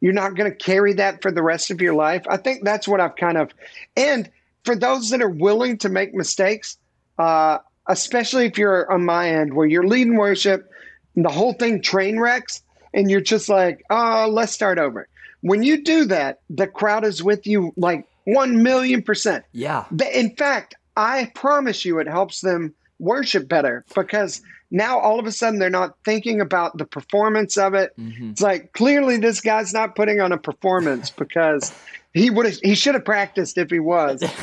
you're 0.00 0.14
not 0.14 0.34
going 0.34 0.50
to 0.50 0.56
carry 0.56 0.94
that 0.94 1.20
for 1.20 1.30
the 1.30 1.42
rest 1.42 1.70
of 1.70 1.80
your 1.80 1.94
life. 1.94 2.24
I 2.28 2.38
think 2.38 2.64
that's 2.64 2.88
what 2.88 3.00
I've 3.00 3.16
kind 3.16 3.36
of, 3.36 3.52
and 3.96 4.30
for 4.64 4.76
those 4.76 5.10
that 5.10 5.22
are 5.22 5.30
willing 5.30 5.78
to 5.78 5.88
make 5.88 6.14
mistakes, 6.14 6.78
uh, 7.18 7.58
especially 7.88 8.46
if 8.46 8.58
you're 8.58 8.90
on 8.90 9.04
my 9.04 9.28
end 9.28 9.54
where 9.54 9.66
you're 9.66 9.86
leading 9.86 10.16
worship, 10.16 10.70
and 11.16 11.24
the 11.24 11.30
whole 11.30 11.54
thing 11.54 11.82
train 11.82 12.18
wrecks, 12.18 12.62
and 12.94 13.10
you're 13.10 13.20
just 13.20 13.48
like, 13.48 13.84
oh, 13.90 14.28
let's 14.30 14.52
start 14.52 14.78
over. 14.78 15.08
When 15.42 15.62
you 15.62 15.82
do 15.82 16.04
that, 16.06 16.40
the 16.50 16.66
crowd 16.66 17.04
is 17.04 17.22
with 17.22 17.46
you 17.46 17.72
like 17.76 18.06
one 18.24 18.62
million 18.62 19.02
percent. 19.02 19.44
Yeah. 19.52 19.86
In 20.12 20.36
fact, 20.36 20.74
I 20.96 21.30
promise 21.34 21.84
you, 21.84 21.98
it 21.98 22.06
helps 22.06 22.42
them 22.42 22.74
worship 22.98 23.48
better 23.48 23.84
because 23.94 24.42
now 24.70 24.98
all 24.98 25.18
of 25.18 25.26
a 25.26 25.32
sudden 25.32 25.58
they're 25.58 25.70
not 25.70 25.96
thinking 26.04 26.40
about 26.40 26.76
the 26.76 26.84
performance 26.84 27.56
of 27.56 27.74
it. 27.74 27.92
Mm-hmm. 27.98 28.30
It's 28.30 28.40
like 28.40 28.72
clearly 28.72 29.16
this 29.16 29.40
guy's 29.40 29.72
not 29.72 29.96
putting 29.96 30.20
on 30.20 30.32
a 30.32 30.38
performance 30.38 31.10
because 31.10 31.72
he 32.14 32.30
would 32.30 32.46
have 32.46 32.56
he 32.62 32.74
should 32.74 32.94
have 32.94 33.04
practiced 33.04 33.58
if 33.58 33.70
he 33.70 33.80
was. 33.80 34.22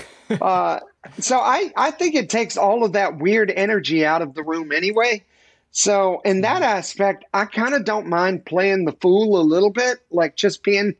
Uh, 0.41 0.81
so 1.19 1.39
I 1.39 1.71
I 1.77 1.89
think 1.89 2.13
it 2.13 2.29
takes 2.29 2.57
all 2.57 2.83
of 2.83 2.91
that 2.91 3.17
weird 3.17 3.49
energy 3.49 4.05
out 4.05 4.21
of 4.21 4.33
the 4.33 4.43
room 4.43 4.73
anyway. 4.73 5.23
So 5.71 6.19
in 6.25 6.41
that 6.41 6.63
aspect, 6.63 7.23
I 7.33 7.45
kind 7.45 7.73
of 7.73 7.85
don't 7.85 8.07
mind 8.07 8.45
playing 8.45 8.83
the 8.83 8.91
fool 8.91 9.39
a 9.39 9.41
little 9.41 9.69
bit, 9.69 9.99
like 10.11 10.35
just 10.35 10.63
being 10.63 10.95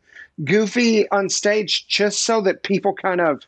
goofy 0.45 1.09
on 1.09 1.29
stage, 1.29 1.87
just 1.89 2.21
so 2.21 2.39
that 2.43 2.63
people 2.63 2.93
kind 2.93 3.19
of 3.19 3.43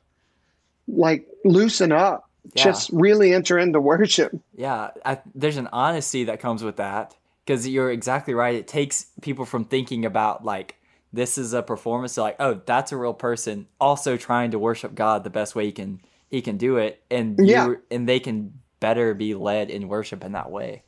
like 0.89 1.25
loosen 1.45 1.93
up, 1.93 2.29
Yeah. 2.55 2.63
just 2.65 2.89
really 2.91 3.34
enter 3.34 3.58
into 3.58 3.79
worship. 3.79 4.34
Yeah, 4.58 4.89
I, 5.05 5.19
there's 5.34 5.55
an 5.55 5.69
honesty 5.71 6.25
that 6.25 6.41
comes 6.41 6.62
with 6.62 6.75
that 6.75 7.15
because 7.45 7.65
you're 7.67 7.89
exactly 7.89 8.34
right. 8.34 8.55
It 8.55 8.67
takes 8.67 9.05
people 9.21 9.45
from 9.45 9.63
thinking 9.63 10.03
about 10.03 10.43
like 10.43 10.75
this 11.12 11.38
is 11.38 11.54
a 11.54 11.62
performance 11.63 12.15
to 12.15 12.22
like, 12.22 12.36
oh, 12.39 12.62
that's 12.65 12.91
a 12.91 12.98
real 12.98 13.13
person 13.13 13.67
also 13.80 14.15
trying 14.17 14.52
to 14.52 14.60
worship 14.60 14.93
God 14.95 15.24
the 15.24 15.30
best 15.30 15.56
way 15.56 15.65
he 15.65 15.72
can 15.72 16.02
he 16.30 16.41
can 16.41 16.58
do 16.58 16.78
it, 16.78 17.02
and 17.10 17.38
Yeah. 17.41 17.65
you 17.67 17.82
and 17.89 18.08
they 18.08 18.19
can 18.19 18.54
better 18.80 19.13
be 19.15 19.34
led 19.34 19.69
in 19.72 19.88
worship 19.88 20.24
in 20.24 20.34
that 20.34 20.52
way. 20.52 20.84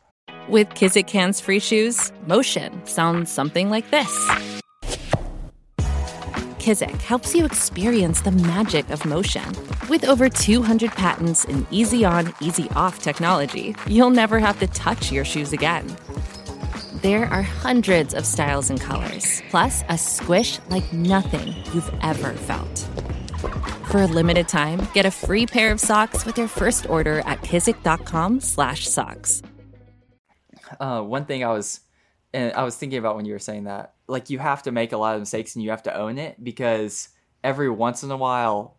With 0.50 0.70
Kizik 0.70 1.10
Hands 1.10 1.40
Free 1.40 1.60
Shoes, 1.60 2.12
motion 2.28 2.86
sounds 2.86 3.32
something 3.32 3.70
like 3.70 3.90
this. 3.90 4.12
Kizik 6.60 7.02
helps 7.02 7.34
you 7.34 7.44
experience 7.44 8.22
the 8.22 8.32
magic 8.32 8.90
of 8.92 9.04
motion. 9.06 9.44
With 9.90 10.06
over 10.06 10.30
200 10.30 10.92
patents 10.92 11.44
and 11.46 11.66
easy 11.72 12.06
on, 12.06 12.34
easy 12.40 12.70
off 12.76 13.02
technology, 13.02 13.76
you'll 13.88 14.12
never 14.12 14.38
have 14.40 14.60
to 14.60 14.68
touch 14.68 15.12
your 15.12 15.26
shoes 15.26 15.54
again. 15.54 15.88
There 17.02 17.26
are 17.26 17.42
hundreds 17.42 18.14
of 18.14 18.28
styles 18.28 18.70
and 18.70 18.80
colors, 18.80 19.42
plus 19.50 19.84
a 19.90 19.98
squish 19.98 20.60
like 20.70 20.94
nothing 20.94 21.56
you've 21.74 21.92
ever 22.04 22.34
felt. 22.34 22.88
For 23.90 24.04
a 24.04 24.06
limited 24.06 24.48
time, 24.48 24.88
get 24.94 25.08
a 25.08 25.12
free 25.12 25.48
pair 25.48 25.72
of 25.72 25.80
socks 25.80 26.28
with 26.28 26.38
your 26.38 26.48
first 26.48 26.88
order 26.88 27.24
at 27.26 27.42
kizik.com/socks. 27.42 29.42
Uh, 30.80 31.02
one 31.02 31.26
thing 31.26 31.44
I 31.44 31.48
was 31.48 31.80
and 32.34 32.54
I 32.54 32.62
was 32.62 32.78
thinking 32.78 33.00
about 33.00 33.16
when 33.16 33.26
you 33.26 33.34
were 33.34 33.40
saying 33.40 33.64
that, 33.64 33.96
like 34.08 34.30
you 34.30 34.38
have 34.38 34.62
to 34.64 34.72
make 34.72 34.92
a 34.92 34.98
lot 34.98 35.16
of 35.16 35.22
mistakes 35.22 35.56
and 35.56 35.64
you 35.64 35.72
have 35.72 35.84
to 35.84 35.98
own 35.98 36.20
it 36.20 36.44
because 36.44 37.10
every 37.44 37.72
once 37.72 38.04
in 38.04 38.12
a 38.12 38.18
while, 38.18 38.78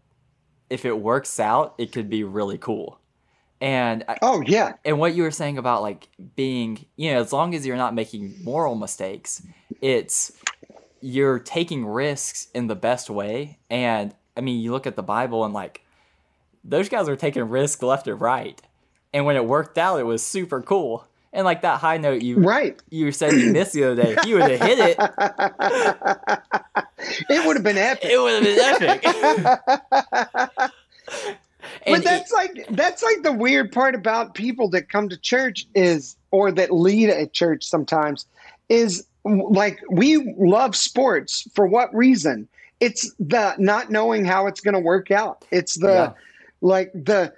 if 0.71 0.85
it 0.85 0.97
works 0.97 1.41
out, 1.41 1.75
it 1.77 1.91
could 1.91 2.09
be 2.09 2.23
really 2.23 2.57
cool. 2.57 3.01
And 3.63 4.05
I, 4.09 4.19
Oh 4.23 4.43
yeah, 4.45 4.73
and 4.85 4.99
what 4.99 5.15
you 5.15 5.23
were 5.23 5.31
saying 5.31 5.57
about 5.57 5.83
like 5.83 6.09
being 6.35 6.85
you 6.97 7.13
know 7.13 7.21
as 7.21 7.33
long 7.33 7.55
as 7.55 7.65
you're 7.65 7.77
not 7.77 7.95
making 7.95 8.35
moral 8.43 8.75
mistakes 8.75 9.41
it's 9.81 10.33
you're 11.01 11.39
taking 11.39 11.87
risks 11.87 12.49
in 12.55 12.67
the 12.67 12.75
best 12.75 13.09
way. 13.09 13.59
And 13.71 14.13
i 14.37 14.41
mean 14.41 14.61
you 14.61 14.73
look 14.73 14.87
at 14.89 14.97
the 14.97 15.03
bible 15.03 15.45
and 15.45 15.55
like 15.55 15.85
those 16.65 16.89
guys 16.89 17.09
were 17.09 17.15
taking 17.15 17.45
risks 17.45 17.83
left 17.83 18.09
and 18.09 18.21
right. 18.21 18.61
And 19.15 19.27
when 19.27 19.37
it 19.37 19.45
worked 19.45 19.79
out 19.79 20.01
it 20.01 20.07
was 20.07 20.25
super 20.25 20.61
cool. 20.61 21.07
And 21.33 21.45
like 21.45 21.63
that 21.63 21.79
high 21.79 21.99
note 21.99 22.21
you 22.21 22.39
right. 22.39 22.83
you 22.91 23.13
said 23.13 23.33
you 23.33 23.53
missed 23.53 23.75
the 23.75 23.85
other 23.85 24.03
day 24.03 24.17
if 24.19 24.27
you 24.27 24.39
would 24.39 24.51
have 24.51 24.61
hit 24.61 24.79
it. 24.81 24.99
It 27.29 27.45
would 27.45 27.57
have 27.57 27.65
been 27.65 27.79
epic. 27.79 28.05
it 28.11 28.21
would 28.21 28.45
have 28.45 28.45
been 28.45 29.03
epic 29.03 30.71
but 31.87 32.05
that's 32.05 32.33
like 32.33 32.67
that's 32.71 33.03
like 33.03 33.23
the 33.23 33.33
weird 33.33 33.73
part 33.73 33.95
about 33.95 34.35
people 34.35 34.69
that 34.71 34.89
come 34.89 35.09
to 35.09 35.17
church 35.17 35.67
is 35.75 36.17
or 36.31 36.51
that 36.53 36.73
lead 36.73 37.09
a 37.11 37.27
church 37.27 37.65
sometimes 37.65 38.27
is 38.69 39.07
like 39.25 39.79
we 39.91 40.35
love 40.39 40.75
sports 40.77 41.49
for 41.55 41.67
what 41.67 41.95
reason? 41.95 42.49
It's 42.81 43.13
the 43.19 43.55
not 43.59 43.91
knowing 43.91 44.25
how 44.25 44.47
it's 44.47 44.61
going 44.61 44.75
to 44.75 44.81
work 44.81 45.11
out. 45.11 45.45
It's 45.51 45.79
the 45.79 45.93
Yeah. 45.93 46.13
like 46.61 46.93
the 46.93 47.33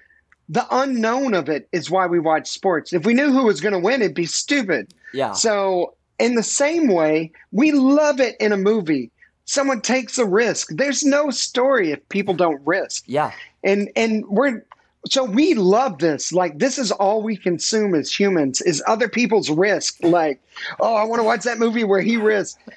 the 0.48 0.66
unknown 0.70 1.34
of 1.34 1.48
it 1.48 1.68
is 1.72 1.90
why 1.90 2.06
we 2.06 2.18
watch 2.20 2.48
sports. 2.48 2.92
If 2.92 3.06
we 3.06 3.14
knew 3.14 3.32
who 3.32 3.44
was 3.44 3.60
going 3.60 3.72
to 3.72 3.78
win 3.78 4.02
it'd 4.02 4.14
be 4.14 4.26
stupid. 4.26 4.92
Yeah. 5.12 5.32
So, 5.32 5.94
in 6.18 6.34
the 6.34 6.42
same 6.42 6.88
way, 6.88 7.32
we 7.50 7.72
love 7.72 8.20
it 8.20 8.36
in 8.40 8.52
a 8.52 8.56
movie. 8.56 9.10
Someone 9.46 9.80
takes 9.80 10.18
a 10.18 10.24
risk. 10.24 10.68
There's 10.70 11.04
no 11.04 11.30
story 11.30 11.92
if 11.92 12.08
people 12.08 12.34
don't 12.34 12.60
risk. 12.64 13.04
yeah 13.06 13.32
And 13.62 13.90
and 13.96 14.24
we're 14.26 14.64
so 15.06 15.24
we 15.24 15.54
love 15.54 15.98
this. 15.98 16.32
Like 16.32 16.58
this 16.58 16.78
is 16.78 16.90
all 16.90 17.22
we 17.22 17.36
consume 17.36 17.94
as 17.94 18.12
humans 18.12 18.60
is 18.62 18.82
other 18.86 19.08
people's 19.08 19.50
risk. 19.50 20.02
Like, 20.02 20.40
oh, 20.80 20.94
I 20.94 21.04
want 21.04 21.20
to 21.20 21.24
watch 21.24 21.42
that 21.42 21.58
movie 21.58 21.84
where 21.84 22.00
he 22.00 22.16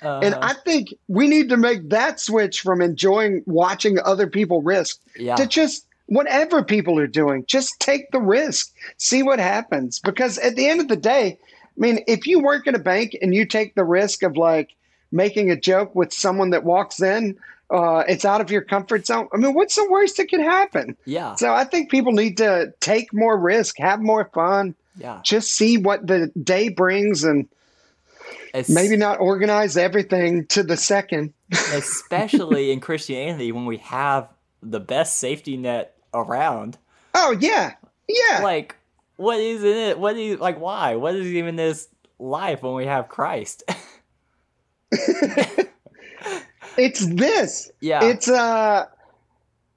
and 0.01 0.35
Uh, 0.35 0.39
I 0.41 0.53
think 0.65 0.93
we 1.07 1.27
need 1.27 1.49
to 1.49 1.57
make 1.57 1.89
that 1.89 2.19
switch 2.19 2.61
from 2.61 2.81
enjoying 2.81 3.43
watching 3.45 3.97
other 3.99 4.27
people 4.27 4.61
risk 4.61 4.99
yeah 5.15 5.35
to 5.35 5.47
just 5.47 5.85
whatever 6.07 6.63
people 6.63 6.97
are 6.99 7.07
doing, 7.07 7.45
just 7.47 7.79
take 7.79 8.11
the 8.11 8.21
risk, 8.21 8.73
see 8.97 9.23
what 9.23 9.39
happens. 9.39 9.99
Because 9.99 10.37
at 10.37 10.55
the 10.55 10.67
end 10.67 10.79
of 10.79 10.87
the 10.87 10.95
day, 10.95 11.37
I 11.41 11.79
mean, 11.79 11.99
if 12.07 12.25
you 12.25 12.39
work 12.39 12.65
at 12.67 12.75
a 12.75 12.79
bank 12.79 13.15
and 13.21 13.35
you 13.35 13.45
take 13.45 13.75
the 13.75 13.83
risk 13.83 14.23
of 14.23 14.35
like 14.35 14.73
making 15.11 15.51
a 15.51 15.55
joke 15.55 15.95
with 15.95 16.13
someone 16.13 16.49
that 16.51 16.63
walks 16.63 17.01
in, 17.01 17.37
uh, 17.69 18.03
it's 18.07 18.25
out 18.25 18.41
of 18.41 18.49
your 18.51 18.61
comfort 18.61 19.05
zone. 19.05 19.27
I 19.33 19.37
mean, 19.37 19.53
what's 19.53 19.75
the 19.75 19.87
worst 19.89 20.17
that 20.17 20.27
could 20.29 20.39
happen? 20.41 20.95
yeah 21.05 21.35
So 21.35 21.53
I 21.53 21.63
think 21.65 21.89
people 21.91 22.13
need 22.13 22.37
to 22.37 22.73
take 22.79 23.13
more 23.13 23.37
risk, 23.37 23.77
have 23.79 24.01
more 24.01 24.29
fun, 24.33 24.75
yeah 24.97 25.19
just 25.23 25.51
see 25.51 25.77
what 25.77 26.07
the 26.07 26.31
day 26.41 26.69
brings, 26.69 27.23
and 27.23 27.47
It's- 28.53 28.69
maybe 28.69 28.97
not 28.97 29.19
organize 29.19 29.77
everything 29.77 30.45
to 30.47 30.63
the 30.63 30.77
second. 30.77 31.33
especially 31.73 32.71
in 32.71 32.79
Christianity 32.79 33.51
when 33.51 33.65
we 33.65 33.77
have 33.77 34.27
the 34.61 34.79
best 34.79 35.17
safety 35.17 35.55
net 35.57 35.95
around. 36.13 36.77
Oh 37.13 37.31
yeah, 37.39 37.73
yeah. 38.07 38.39
Like, 38.43 38.75
what 39.17 39.39
is 39.39 39.63
in 39.63 39.75
it? 39.75 39.99
What 39.99 40.17
is 40.17 40.39
like? 40.39 40.59
Why? 40.59 40.95
What 40.95 41.15
is 41.15 41.27
even 41.27 41.55
this 41.55 41.87
life 42.19 42.63
when 42.63 42.73
we 42.75 42.85
have 42.85 43.07
Christ? 43.07 43.63
It's 46.77 47.05
this. 47.07 47.71
Yeah. 47.81 48.03
It's 48.03 48.27
uh 48.29 48.85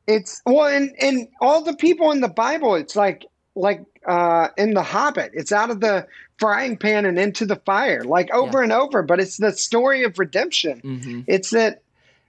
it's 0.07 0.43
well 0.45 0.67
and 0.67 0.95
and 1.01 1.29
all 1.41 1.63
the 1.63 1.75
people 1.75 2.11
in 2.11 2.21
the 2.21 2.29
Bible, 2.29 2.75
it's 2.75 2.95
like 2.95 3.25
like 3.55 3.83
uh 4.07 4.49
in 4.59 4.75
the 4.75 4.83
Hobbit, 4.83 5.31
it's 5.35 5.53
out 5.53 5.71
of 5.71 5.81
the 5.81 6.07
frying 6.39 6.77
pan 6.77 7.07
and 7.07 7.19
into 7.19 7.47
the 7.47 7.57
fire, 7.57 8.05
like 8.05 8.31
over 8.33 8.59
Yeah. 8.59 8.65
and 8.65 8.73
over. 8.73 9.03
But 9.03 9.21
it's 9.21 9.39
the 9.39 9.53
story 9.53 10.05
of 10.05 10.19
redemption. 10.19 10.81
hmm 10.81 11.21
It's 11.27 11.51
that 11.51 11.83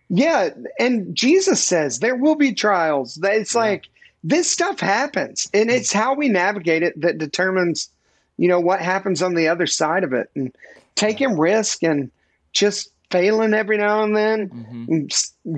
yeah, 0.10 0.50
and 0.80 1.16
Jesus 1.16 1.64
says 1.64 2.00
there 2.00 2.16
will 2.16 2.36
be 2.36 2.54
trials. 2.54 3.16
That 3.16 3.36
It's 3.36 3.56
like 3.56 3.88
this 4.24 4.50
stuff 4.52 4.80
happens. 4.80 5.48
And 5.54 5.70
it's 5.70 5.92
how 5.92 6.14
we 6.14 6.30
navigate 6.30 6.84
it 6.84 7.00
that 7.02 7.18
determines, 7.18 7.90
you 8.38 8.48
know, 8.48 8.60
what 8.60 8.80
happens 8.82 9.22
on 9.22 9.34
the 9.36 9.48
other 9.48 9.68
side 9.68 10.04
of 10.04 10.14
it. 10.14 10.30
And 10.36 10.54
taking 10.96 11.38
risk 11.38 11.82
and 11.84 12.12
just 12.54 12.90
failing 13.12 13.54
every 13.54 13.78
now 13.78 14.04
and 14.04 14.16
then 14.16 14.48
hmm 14.48 15.06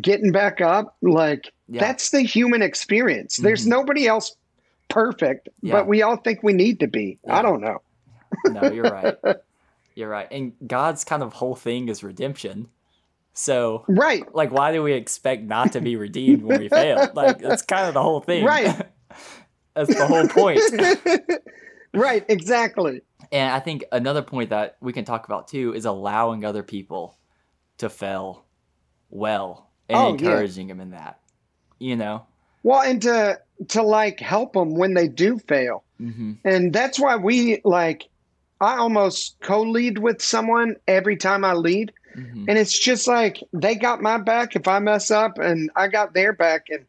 getting 0.02 0.32
back 0.32 0.60
up 0.62 0.96
like 1.02 1.52
Yeah. 1.68 1.82
that's 1.82 2.10
the 2.12 2.22
human 2.22 2.62
experience 2.62 3.38
there's 3.38 3.66
Mhm. 3.66 3.70
nobody 3.70 4.08
else 4.08 4.36
perfect 4.90 5.50
Yeah. 5.62 5.74
but 5.74 5.88
we 5.88 6.02
all 6.02 6.18
think 6.18 6.42
we 6.44 6.54
need 6.54 6.80
to 6.80 6.88
be 6.88 7.20
Yeah. 7.26 7.38
i 7.38 7.42
don't 7.42 7.62
know 7.62 7.82
No, 8.46 8.70
you're 8.72 8.90
right. 8.90 9.16
You're 9.96 10.10
right. 10.10 10.28
And 10.32 10.54
God's 10.66 11.04
kind 11.04 11.22
of 11.24 11.34
whole 11.34 11.56
thing 11.56 11.88
is 11.88 12.04
redemption. 12.04 12.68
So, 13.36 13.86
right 13.88 14.24
like, 14.36 14.52
why 14.52 14.72
do 14.72 14.82
we 14.84 14.94
expect 14.94 15.44
not 15.44 15.72
to 15.74 15.82
be 15.82 15.96
redeemed 15.96 16.42
when 16.44 16.58
we 16.60 16.68
fail? 16.70 17.10
Like, 17.14 17.40
that's 17.40 17.62
kind 17.62 17.88
of 17.88 17.94
the 17.94 18.02
whole 18.02 18.20
thing. 18.22 18.44
Right. 18.44 18.88
that's 19.76 19.94
the 19.96 20.08
whole 20.08 20.28
point. 20.28 20.60
right 21.94 22.26
exactly 22.28 23.02
And 23.34 23.52
I 23.52 23.60
think 23.60 23.84
another 23.92 24.22
point 24.22 24.52
that 24.52 24.78
we 24.80 24.94
can 24.94 25.04
talk 25.06 25.26
about 25.26 25.50
too 25.50 25.74
is 25.74 25.86
allowing 25.86 26.46
other 26.46 26.64
people 26.64 27.18
to 27.80 27.90
fail 27.90 28.46
well 29.10 29.72
and 29.90 29.98
Oh, 30.00 30.08
yeah. 30.10 30.12
encouraging 30.12 30.68
them 30.68 30.80
in 30.80 30.92
that. 30.92 31.20
You 31.80 31.98
know? 31.98 32.26
well 32.64 32.82
and 32.82 33.02
to 33.02 33.40
to 33.70 33.82
like 33.84 34.20
help 34.22 34.54
them 34.54 34.76
when 34.76 34.94
they 34.94 35.08
do 35.10 35.38
fail 35.40 35.84
hmm 35.98 36.34
and 36.46 36.72
that's 36.72 36.98
why 37.00 37.16
we 37.18 37.60
like 37.66 38.08
i 38.62 38.78
almost 38.78 39.36
co-lead 39.42 39.98
with 39.98 40.22
someone 40.22 40.76
every 40.88 41.18
time 41.18 41.44
i 41.44 41.54
lead 41.54 41.92
hmm 42.14 42.46
And 42.48 42.58
it's 42.58 42.78
just 42.78 43.08
like 43.08 43.44
they 43.52 43.76
got 43.76 44.02
my 44.02 44.18
back 44.18 44.56
if 44.56 44.68
I 44.68 44.80
mess 44.80 45.12
up, 45.12 45.40
and 45.40 45.72
I 45.76 45.88
got 45.88 46.14
their 46.14 46.34
back. 46.34 46.68
And 46.70 46.86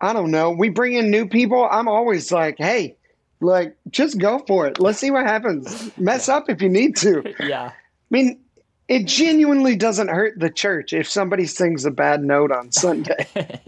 I 0.00 0.12
don't 0.12 0.30
know. 0.30 0.50
We 0.50 0.68
bring 0.68 0.92
in 0.94 1.10
new 1.10 1.26
people. 1.26 1.66
I'm 1.70 1.88
always 1.88 2.30
like, 2.30 2.56
hey, 2.58 2.95
like, 3.40 3.76
just 3.90 4.18
go 4.18 4.42
for 4.46 4.66
it. 4.66 4.80
Let's 4.80 4.98
see 4.98 5.10
what 5.10 5.26
happens. 5.26 5.96
Mess 5.98 6.28
up 6.28 6.48
if 6.48 6.62
you 6.62 6.68
need 6.68 6.96
to. 6.96 7.22
Yeah. 7.40 7.70
I 7.72 7.72
mean, 8.10 8.40
it 8.88 9.06
genuinely 9.06 9.74
doesn't 9.74 10.08
hurt 10.08 10.38
the 10.38 10.50
church 10.50 10.92
if 10.92 11.08
somebody 11.08 11.46
sings 11.46 11.84
a 11.84 11.90
bad 11.90 12.22
note 12.22 12.52
on 12.52 12.70
Sunday. 12.70 13.28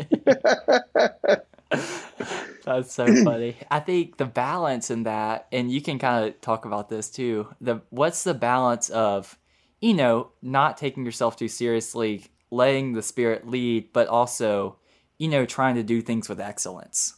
That's 2.65 2.93
so 2.93 3.07
funny. 3.25 3.57
I 3.71 3.81
think 3.81 4.17
the 4.17 4.27
balance 4.27 4.91
in 4.91 5.05
that, 5.05 5.47
and 5.53 5.71
you 5.71 5.81
can 5.81 5.99
kind 5.99 6.29
of 6.29 6.41
talk 6.41 6.65
about 6.65 6.89
this 6.89 7.11
too. 7.11 7.49
The 7.61 7.81
what's 7.91 8.25
the 8.25 8.35
balance 8.35 8.91
of, 8.91 9.39
you 9.81 9.95
know, 9.95 10.31
not 10.43 10.77
taking 10.77 11.05
yourself 11.05 11.37
too 11.37 11.49
seriously, 11.49 12.27
letting 12.51 12.93
the 12.93 13.03
spirit 13.03 13.49
lead, 13.49 13.93
but 13.93 14.09
also, 14.09 14.77
you 15.19 15.29
know, 15.29 15.47
trying 15.47 15.77
to 15.77 15.83
do 15.83 16.01
things 16.01 16.29
with 16.29 16.41
excellence. 16.41 17.15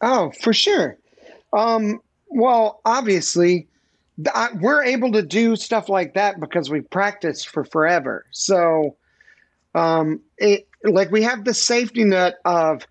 Oh, 0.00 0.32
for 0.40 0.52
sure. 0.52 0.98
Um, 1.52 2.00
well, 2.28 2.80
obviously, 2.84 3.68
I, 4.34 4.48
we're 4.54 4.84
able 4.84 5.12
to 5.12 5.22
do 5.22 5.56
stuff 5.56 5.88
like 5.88 6.14
that 6.14 6.40
because 6.40 6.70
we 6.70 6.80
practiced 6.80 7.48
for 7.48 7.64
forever. 7.64 8.26
So, 8.30 8.96
um, 9.74 10.20
it 10.38 10.68
like 10.84 11.10
we 11.10 11.22
have 11.22 11.44
the 11.44 11.54
safety 11.54 12.04
net 12.04 12.36
of 12.44 12.86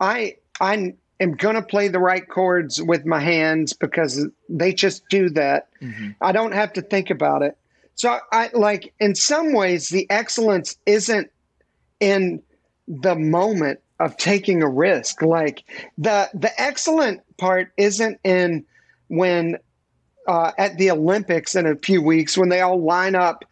I 0.00 0.36
I 0.60 0.94
am 1.20 1.32
gonna 1.32 1.62
play 1.62 1.88
the 1.88 1.98
right 1.98 2.28
chords 2.28 2.82
with 2.82 3.06
my 3.06 3.20
hands 3.20 3.72
because 3.72 4.26
they 4.48 4.72
just 4.72 5.08
do 5.08 5.30
that. 5.30 5.68
Mm-hmm. 5.80 6.10
I 6.20 6.32
don't 6.32 6.52
have 6.52 6.72
to 6.74 6.82
think 6.82 7.10
about 7.10 7.42
it. 7.42 7.56
So 7.94 8.18
I 8.32 8.50
like 8.52 8.92
in 9.00 9.14
some 9.14 9.52
ways 9.52 9.88
the 9.88 10.08
excellence 10.10 10.76
isn't 10.86 11.30
in 12.00 12.42
the 12.88 13.14
moment 13.14 13.80
of 14.00 14.16
taking 14.16 14.62
a 14.62 14.68
risk. 14.68 15.22
Like 15.22 15.64
the 15.96 16.28
the 16.34 16.50
excellent 16.60 17.20
part 17.42 17.72
isn't 17.76 18.20
in 18.22 18.64
when 19.08 19.58
uh, 20.28 20.52
at 20.58 20.78
the 20.78 20.92
Olympics 20.92 21.56
in 21.56 21.66
a 21.66 21.74
few 21.74 22.00
weeks 22.00 22.38
when 22.38 22.50
they 22.50 22.60
all 22.60 22.80
line 22.80 23.16
up 23.16 23.44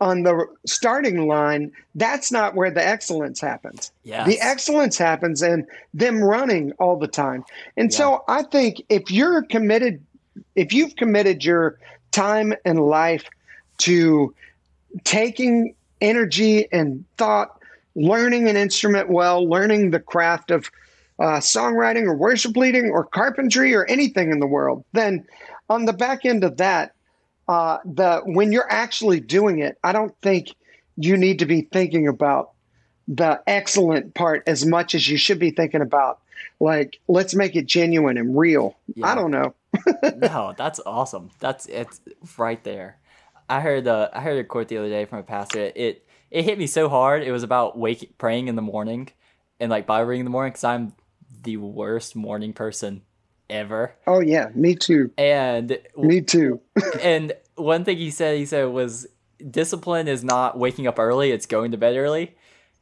on 0.00 0.22
the 0.22 0.46
starting 0.66 1.26
line, 1.26 1.72
that's 1.94 2.30
not 2.30 2.54
where 2.54 2.70
the 2.70 2.86
excellence 2.86 3.40
happens. 3.40 3.90
Yes. 4.04 4.26
The 4.28 4.38
excellence 4.40 4.98
happens 4.98 5.42
in 5.42 5.66
them 5.94 6.22
running 6.22 6.72
all 6.72 6.96
the 6.98 7.08
time. 7.08 7.42
And 7.78 7.90
yeah. 7.90 7.96
so 7.96 8.24
I 8.28 8.42
think 8.42 8.82
if 8.90 9.10
you're 9.10 9.42
committed, 9.42 10.04
if 10.54 10.74
you've 10.74 10.94
committed 10.96 11.42
your 11.42 11.78
time 12.12 12.52
and 12.66 12.78
life 12.78 13.24
to 13.78 14.34
taking 15.04 15.74
energy 16.02 16.70
and 16.70 17.02
thought, 17.16 17.58
learning 17.96 18.48
an 18.48 18.56
instrument 18.56 19.08
well, 19.08 19.48
learning 19.48 19.90
the 19.90 20.00
craft 20.00 20.50
of 20.50 20.70
uh, 21.18 21.38
songwriting 21.38 22.04
or 22.04 22.14
worship 22.14 22.56
leading 22.56 22.90
or 22.90 23.04
carpentry 23.04 23.74
or 23.74 23.84
anything 23.86 24.30
in 24.30 24.40
the 24.40 24.46
world, 24.46 24.84
then 24.92 25.26
on 25.68 25.84
the 25.84 25.92
back 25.92 26.24
end 26.24 26.44
of 26.44 26.56
that, 26.58 26.92
uh, 27.48 27.78
the 27.84 28.20
when 28.24 28.52
you're 28.52 28.70
actually 28.70 29.20
doing 29.20 29.58
it, 29.58 29.78
I 29.82 29.92
don't 29.92 30.14
think 30.22 30.54
you 30.96 31.16
need 31.16 31.38
to 31.38 31.46
be 31.46 31.62
thinking 31.62 32.08
about 32.08 32.50
the 33.06 33.40
excellent 33.46 34.14
part 34.14 34.42
as 34.46 34.66
much 34.66 34.94
as 34.94 35.08
you 35.08 35.16
should 35.16 35.38
be 35.38 35.50
thinking 35.50 35.80
about 35.80 36.20
like 36.60 37.00
let's 37.08 37.34
make 37.34 37.56
it 37.56 37.66
genuine 37.66 38.18
and 38.18 38.36
real. 38.36 38.76
Yeah. 38.94 39.06
I 39.06 39.14
don't 39.14 39.30
know. 39.30 39.54
no, 40.16 40.54
that's 40.56 40.80
awesome. 40.84 41.30
That's 41.40 41.66
it's 41.66 42.00
right 42.36 42.62
there. 42.64 42.98
I 43.48 43.60
heard 43.60 43.86
uh, 43.86 44.10
I 44.12 44.20
heard 44.20 44.38
a 44.38 44.44
quote 44.44 44.68
the 44.68 44.78
other 44.78 44.88
day 44.88 45.04
from 45.04 45.20
a 45.20 45.22
pastor. 45.22 45.72
It 45.74 46.06
it 46.30 46.44
hit 46.44 46.58
me 46.58 46.66
so 46.66 46.88
hard. 46.88 47.22
It 47.22 47.32
was 47.32 47.42
about 47.42 47.78
waking 47.78 48.10
praying 48.18 48.48
in 48.48 48.56
the 48.56 48.62
morning 48.62 49.08
and 49.60 49.70
like 49.70 49.86
Bible 49.86 50.06
reading 50.06 50.20
in 50.20 50.26
the 50.26 50.30
morning 50.30 50.52
because 50.52 50.64
I'm 50.64 50.92
the 51.42 51.56
worst 51.56 52.16
morning 52.16 52.52
person 52.52 53.02
ever. 53.50 53.94
Oh 54.06 54.20
yeah, 54.20 54.48
me 54.54 54.74
too. 54.74 55.10
And 55.16 55.78
me 55.96 56.20
too. 56.20 56.60
and 57.02 57.32
one 57.56 57.84
thing 57.84 57.96
he 57.96 58.10
said, 58.10 58.38
he 58.38 58.46
said 58.46 58.64
was 58.64 59.06
discipline 59.50 60.08
is 60.08 60.24
not 60.24 60.58
waking 60.58 60.86
up 60.86 60.98
early; 60.98 61.30
it's 61.30 61.46
going 61.46 61.72
to 61.72 61.78
bed 61.78 61.96
early. 61.96 62.34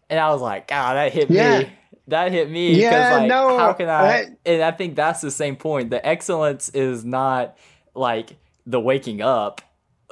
And 0.08 0.20
I 0.20 0.30
was 0.30 0.40
like, 0.40 0.68
God, 0.68 0.94
that 0.94 1.12
hit 1.12 1.30
yeah. 1.30 1.60
me. 1.60 1.72
That 2.08 2.30
hit 2.30 2.48
me 2.48 2.80
yeah, 2.80 3.16
like, 3.16 3.28
no, 3.28 3.58
how 3.58 3.72
can 3.72 3.88
I? 3.88 4.26
and 4.44 4.62
I 4.62 4.70
think 4.70 4.94
that's 4.94 5.20
the 5.20 5.30
same 5.30 5.56
point. 5.56 5.90
The 5.90 6.06
excellence 6.06 6.68
is 6.68 7.04
not 7.04 7.56
like 7.94 8.36
the 8.64 8.78
waking 8.78 9.22
up. 9.22 9.60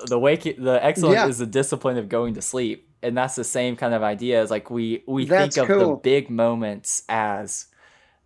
The 0.06 0.18
wake, 0.18 0.42
the 0.42 0.84
excellence 0.84 1.14
yeah. 1.14 1.28
is 1.28 1.38
the 1.38 1.46
discipline 1.46 1.98
of 1.98 2.08
going 2.08 2.34
to 2.34 2.42
sleep, 2.42 2.88
and 3.00 3.16
that's 3.16 3.36
the 3.36 3.44
same 3.44 3.76
kind 3.76 3.94
of 3.94 4.02
idea. 4.02 4.42
Is 4.42 4.50
like 4.50 4.70
we 4.70 5.04
we 5.06 5.24
that's 5.24 5.54
think 5.54 5.70
of 5.70 5.76
cool. 5.76 5.90
the 5.90 6.00
big 6.00 6.30
moments 6.30 7.04
as 7.08 7.66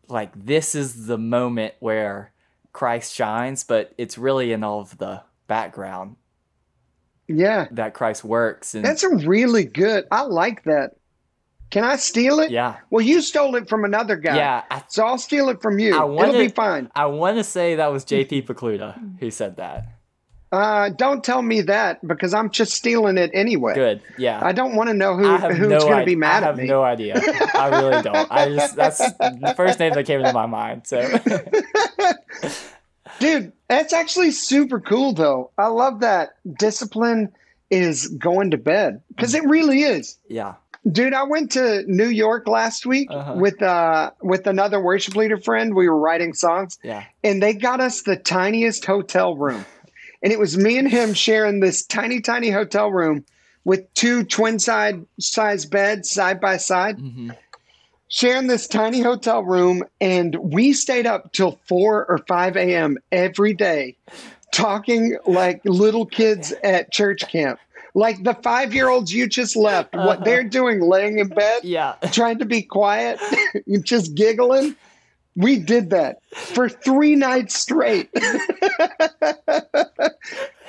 like 0.08 0.32
this 0.34 0.74
is 0.74 1.06
the 1.06 1.18
moment 1.18 1.74
where 1.80 2.32
Christ 2.72 3.14
shines, 3.14 3.64
but 3.64 3.92
it's 3.98 4.18
really 4.18 4.52
in 4.52 4.64
all 4.64 4.80
of 4.80 4.98
the 4.98 5.22
background. 5.46 6.16
Yeah. 7.26 7.66
That 7.72 7.94
Christ 7.94 8.24
works. 8.24 8.74
And 8.74 8.84
That's 8.84 9.02
a 9.02 9.14
really 9.16 9.64
good. 9.64 10.06
I 10.10 10.22
like 10.22 10.64
that. 10.64 10.92
Can 11.70 11.84
I 11.84 11.96
steal 11.96 12.40
it? 12.40 12.50
Yeah. 12.50 12.76
Well, 12.88 13.04
you 13.04 13.20
stole 13.20 13.54
it 13.56 13.68
from 13.68 13.84
another 13.84 14.16
guy. 14.16 14.36
Yeah. 14.36 14.64
I, 14.70 14.82
so 14.88 15.04
I'll 15.04 15.18
steal 15.18 15.50
it 15.50 15.60
from 15.60 15.78
you. 15.78 15.94
I 15.94 16.04
wanna, 16.04 16.28
It'll 16.30 16.40
be 16.40 16.48
fine. 16.48 16.90
I 16.94 17.06
want 17.06 17.36
to 17.36 17.44
say 17.44 17.74
that 17.74 17.92
was 17.92 18.06
JP 18.06 18.46
Pokluda 18.46 19.18
who 19.20 19.30
said 19.30 19.56
that. 19.56 19.97
Uh, 20.50 20.88
don't 20.90 21.22
tell 21.22 21.42
me 21.42 21.60
that 21.62 22.06
because 22.06 22.32
I'm 22.32 22.50
just 22.50 22.72
stealing 22.72 23.18
it 23.18 23.30
anyway. 23.34 23.74
Good. 23.74 24.00
Yeah. 24.16 24.40
I 24.42 24.52
don't 24.52 24.74
want 24.76 24.88
to 24.88 24.94
know 24.94 25.14
who 25.14 25.36
who's 25.36 25.68
no 25.68 25.80
going 25.80 26.00
to 26.00 26.06
be 26.06 26.16
mad 26.16 26.42
at 26.42 26.56
me. 26.56 26.62
I 26.62 26.66
have 26.66 26.70
no 26.70 26.82
idea. 26.82 27.20
I 27.54 27.68
really 27.80 28.02
don't. 28.02 28.30
I 28.30 28.48
just 28.54 28.74
that's 28.74 28.98
the 28.98 29.54
first 29.56 29.78
name 29.78 29.92
that 29.92 30.06
came 30.06 30.20
into 30.20 30.32
my 30.32 30.46
mind. 30.46 30.86
So. 30.86 31.02
Dude, 33.20 33.52
that's 33.68 33.92
actually 33.92 34.30
super 34.30 34.80
cool 34.80 35.12
though. 35.12 35.50
I 35.58 35.66
love 35.66 36.00
that 36.00 36.36
discipline 36.58 37.32
is 37.68 38.08
going 38.08 38.52
to 38.52 38.56
bed 38.58 39.02
because 39.08 39.34
it 39.34 39.44
really 39.44 39.82
is. 39.82 40.16
Yeah. 40.28 40.54
Dude, 40.90 41.12
I 41.12 41.24
went 41.24 41.52
to 41.52 41.82
New 41.86 42.08
York 42.08 42.48
last 42.48 42.86
week 42.86 43.08
uh-huh. 43.10 43.34
with 43.36 43.60
uh 43.62 44.12
with 44.22 44.46
another 44.46 44.80
worship 44.82 45.14
leader 45.14 45.36
friend. 45.36 45.74
We 45.74 45.90
were 45.90 45.98
writing 45.98 46.32
songs. 46.32 46.78
Yeah. 46.82 47.04
And 47.22 47.42
they 47.42 47.52
got 47.52 47.80
us 47.80 48.02
the 48.02 48.16
tiniest 48.16 48.86
hotel 48.86 49.36
room 49.36 49.66
and 50.22 50.32
it 50.32 50.38
was 50.38 50.56
me 50.56 50.78
and 50.78 50.88
him 50.88 51.14
sharing 51.14 51.60
this 51.60 51.84
tiny, 51.84 52.20
tiny 52.20 52.50
hotel 52.50 52.90
room 52.90 53.24
with 53.64 53.92
two 53.94 54.24
twin 54.24 54.58
side 54.58 55.04
size 55.20 55.66
beds 55.66 56.10
side 56.10 56.40
by 56.40 56.56
side. 56.56 56.98
Mm-hmm. 56.98 57.30
Sharing 58.10 58.46
this 58.46 58.66
tiny 58.66 59.00
hotel 59.00 59.44
room, 59.44 59.84
and 60.00 60.34
we 60.36 60.72
stayed 60.72 61.06
up 61.06 61.30
till 61.32 61.58
4 61.66 62.06
or 62.06 62.18
5 62.26 62.56
a.m. 62.56 62.96
every 63.12 63.52
day 63.52 63.96
talking 64.50 65.18
like 65.26 65.60
little 65.66 66.06
kids 66.06 66.54
at 66.64 66.90
church 66.90 67.28
camp 67.28 67.60
like 67.98 68.22
the 68.22 68.34
five 68.34 68.72
year 68.72 68.88
olds 68.88 69.12
you 69.12 69.26
just 69.26 69.56
left, 69.56 69.94
uh-huh. 69.94 70.06
what 70.06 70.24
they're 70.24 70.44
doing, 70.48 70.80
laying 70.80 71.18
in 71.18 71.28
bed, 71.28 71.64
yeah, 71.64 71.94
trying 72.12 72.38
to 72.38 72.44
be 72.44 72.62
quiet, 72.62 73.20
just 73.82 74.14
giggling. 74.14 74.76
We 75.36 75.58
did 75.58 75.90
that 75.90 76.22
for 76.32 76.68
three 76.68 77.14
nights 77.14 77.54
straight. 77.54 78.10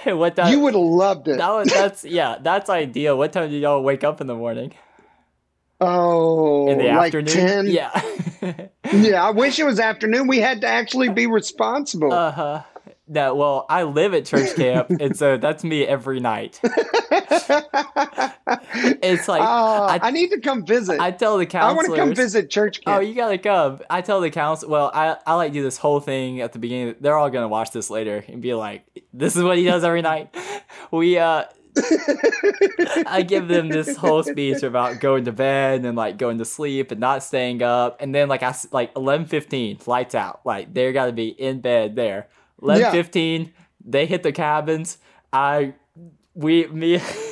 hey, 0.03 0.13
what 0.13 0.35
time? 0.35 0.51
You 0.51 0.59
would 0.61 0.73
have 0.73 0.83
loved 0.83 1.27
it. 1.27 1.37
That 1.37 1.49
was, 1.49 1.69
that's 1.69 2.03
yeah, 2.05 2.37
that's 2.41 2.69
ideal. 2.69 3.17
What 3.17 3.33
time 3.33 3.49
did 3.49 3.61
y'all 3.61 3.83
wake 3.83 4.03
up 4.03 4.21
in 4.21 4.27
the 4.27 4.35
morning? 4.35 4.73
Oh, 5.81 6.67
in 6.69 6.77
the 6.77 6.87
like 6.87 7.15
afternoon. 7.15 7.65
10? 7.65 7.67
Yeah, 7.67 8.01
yeah. 8.93 9.23
I 9.23 9.29
wish 9.31 9.59
it 9.59 9.63
was 9.63 9.79
afternoon. 9.79 10.27
We 10.27 10.39
had 10.39 10.61
to 10.61 10.67
actually 10.67 11.09
be 11.09 11.27
responsible. 11.27 12.11
Uh 12.11 12.31
huh. 12.31 12.63
That 13.07 13.37
well, 13.37 13.65
I 13.69 13.83
live 13.83 14.13
at 14.13 14.25
church 14.25 14.55
camp, 14.55 14.89
and 14.99 15.15
so 15.17 15.37
that's 15.37 15.63
me 15.63 15.85
every 15.85 16.19
night. 16.19 16.59
it's 18.73 19.27
like 19.27 19.41
uh, 19.41 19.85
I, 19.85 19.99
I, 20.03 20.11
need 20.11 20.31
to 20.31 20.39
come 20.39 20.65
visit. 20.65 20.99
I 20.99 21.11
tell 21.11 21.37
the 21.37 21.45
counselors. 21.45 21.71
I 21.71 21.75
want 21.75 21.89
to 21.89 21.95
come 21.95 22.15
visit 22.15 22.49
church 22.49 22.81
camp. 22.81 22.97
Oh, 22.97 22.99
you 22.99 23.13
gotta 23.13 23.37
come. 23.37 23.79
I 23.89 24.01
tell 24.01 24.21
the 24.21 24.29
council. 24.29 24.69
Well, 24.69 24.91
I 24.93 25.17
I 25.25 25.35
like 25.35 25.53
do 25.53 25.61
this 25.61 25.77
whole 25.77 25.99
thing 25.99 26.41
at 26.41 26.53
the 26.53 26.59
beginning. 26.59 26.95
They're 26.99 27.17
all 27.17 27.29
gonna 27.29 27.47
watch 27.47 27.71
this 27.71 27.89
later 27.89 28.23
and 28.27 28.41
be 28.41 28.53
like, 28.53 28.83
"This 29.13 29.35
is 29.35 29.43
what 29.43 29.57
he 29.57 29.65
does 29.65 29.83
every 29.83 30.01
night." 30.01 30.35
We 30.91 31.17
uh. 31.17 31.45
I 33.05 33.23
give 33.25 33.47
them 33.47 33.69
this 33.69 33.95
whole 33.95 34.23
speech 34.23 34.63
about 34.63 34.99
going 34.99 35.25
to 35.25 35.31
bed 35.31 35.85
and 35.85 35.95
like 35.95 36.17
going 36.17 36.39
to 36.39 36.45
sleep 36.45 36.91
and 36.91 36.99
not 36.99 37.23
staying 37.23 37.61
up, 37.61 38.01
and 38.01 38.13
then 38.13 38.27
like 38.27 38.43
I 38.43 38.55
like 38.71 38.91
eleven 38.95 39.27
fifteen 39.27 39.77
lights 39.85 40.15
out, 40.15 40.41
like 40.45 40.73
they 40.73 40.91
got 40.91 41.05
to 41.05 41.13
be 41.13 41.27
in 41.27 41.61
bed 41.61 41.95
there. 41.95 42.27
Eleven 42.61 42.81
yeah. 42.81 42.91
fifteen, 42.91 43.53
they 43.85 44.07
hit 44.07 44.23
the 44.23 44.31
cabins. 44.31 44.97
I 45.31 45.75
we 46.33 46.67
me 46.67 46.95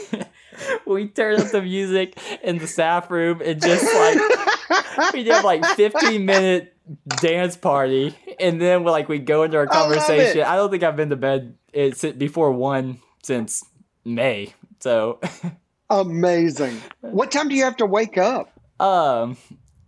we 0.85 1.07
turned 1.07 1.41
up 1.41 1.51
the 1.51 1.61
music 1.61 2.17
in 2.43 2.57
the 2.57 2.67
staff 2.67 3.09
room 3.09 3.41
and 3.43 3.61
just 3.61 3.83
like 3.83 5.13
we 5.13 5.23
did 5.23 5.43
like 5.43 5.65
15 5.65 6.25
minute 6.25 6.73
dance 7.21 7.57
party 7.57 8.15
and 8.39 8.61
then 8.61 8.83
we 8.83 8.91
like 8.91 9.09
we 9.09 9.19
go 9.19 9.43
into 9.43 9.57
our 9.57 9.67
conversation. 9.67 10.41
I, 10.41 10.53
I 10.53 10.55
don't 10.55 10.71
think 10.71 10.83
I've 10.83 10.95
been 10.95 11.09
to 11.09 11.15
bed 11.15 11.55
it's 11.73 12.03
before 12.03 12.51
one 12.51 12.99
since 13.23 13.63
May. 14.05 14.53
So 14.79 15.19
amazing. 15.89 16.81
What 17.01 17.31
time 17.31 17.49
do 17.49 17.55
you 17.55 17.63
have 17.63 17.77
to 17.77 17.85
wake 17.85 18.17
up? 18.17 18.51
Um 18.79 19.37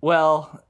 well 0.02 0.64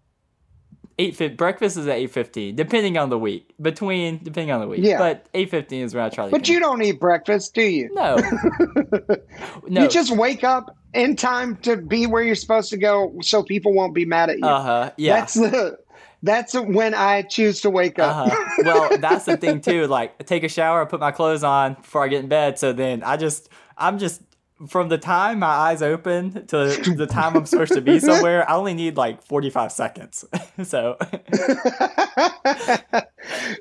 eight 1.00 1.38
breakfast 1.38 1.78
is 1.78 1.88
at 1.88 1.98
eight 1.98 2.12
fifteen, 2.12 2.56
depending 2.56 2.98
on 2.98 3.10
the 3.10 3.18
week. 3.18 3.54
Between 3.60 4.20
depending 4.24 4.52
on 4.52 4.62
the 4.62 4.68
week. 4.68 4.82
Yeah. 4.84 5.00
But 5.00 5.28
eight 5.34 5.50
fifteen 5.50 5.84
is 5.84 5.96
when 5.96 6.04
I 6.04 6.10
try 6.10 6.26
to. 6.26 6.32
But 6.32 6.48
you 6.48 6.60
don't 6.60 6.82
eat 6.82 7.00
breakfast, 7.00 7.56
do 7.56 7.64
you? 7.64 7.90
No. 7.94 8.18
no. 9.68 9.84
You 9.84 9.88
just 9.88 10.16
wake 10.16 10.44
up 10.44 10.78
in 10.94 11.16
time 11.16 11.56
to 11.58 11.78
be 11.78 12.06
where 12.06 12.22
you're 12.22 12.36
supposed 12.36 12.70
to 12.72 12.78
go, 12.78 13.16
so 13.22 13.42
people 13.42 13.74
won't 13.74 13.96
be 13.96 14.06
mad 14.06 14.30
at 14.30 14.38
you. 14.38 14.46
Uh 14.46 14.62
huh. 14.62 14.92
Yeah. 14.98 15.20
That's 15.20 15.34
the. 15.34 15.80
That's 16.22 16.54
when 16.54 16.94
I 16.94 17.22
choose 17.22 17.62
to 17.62 17.70
wake 17.70 17.98
up. 17.98 18.28
Uh-huh. 18.28 18.46
Well, 18.66 18.98
that's 18.98 19.24
the 19.24 19.38
thing 19.38 19.62
too. 19.62 19.88
Like, 19.88 20.16
I 20.20 20.24
take 20.26 20.44
a 20.44 20.50
shower, 20.50 20.82
I 20.82 20.86
put 20.86 21.00
my 21.00 21.12
clothes 21.12 21.46
on 21.46 21.76
before 21.76 22.04
I 22.04 22.10
get 22.10 22.22
in 22.22 22.28
bed. 22.28 22.60
So 22.60 22.74
then 22.74 23.04
I 23.04 23.16
just, 23.16 23.48
I'm 23.78 23.98
just 23.98 24.22
from 24.68 24.90
the 24.90 24.98
time 24.98 25.40
my 25.40 25.48
eyes 25.48 25.82
open 25.82 26.46
to 26.48 26.56
the 26.96 27.08
time 27.08 27.36
I'm 27.36 27.46
supposed 27.46 27.74
to 27.74 27.82
be 27.82 28.00
somewhere. 28.02 28.50
I 28.50 28.56
only 28.56 28.74
need 28.74 28.98
like 28.98 29.24
45 29.24 29.72
seconds. 29.72 30.26
so, 30.64 30.98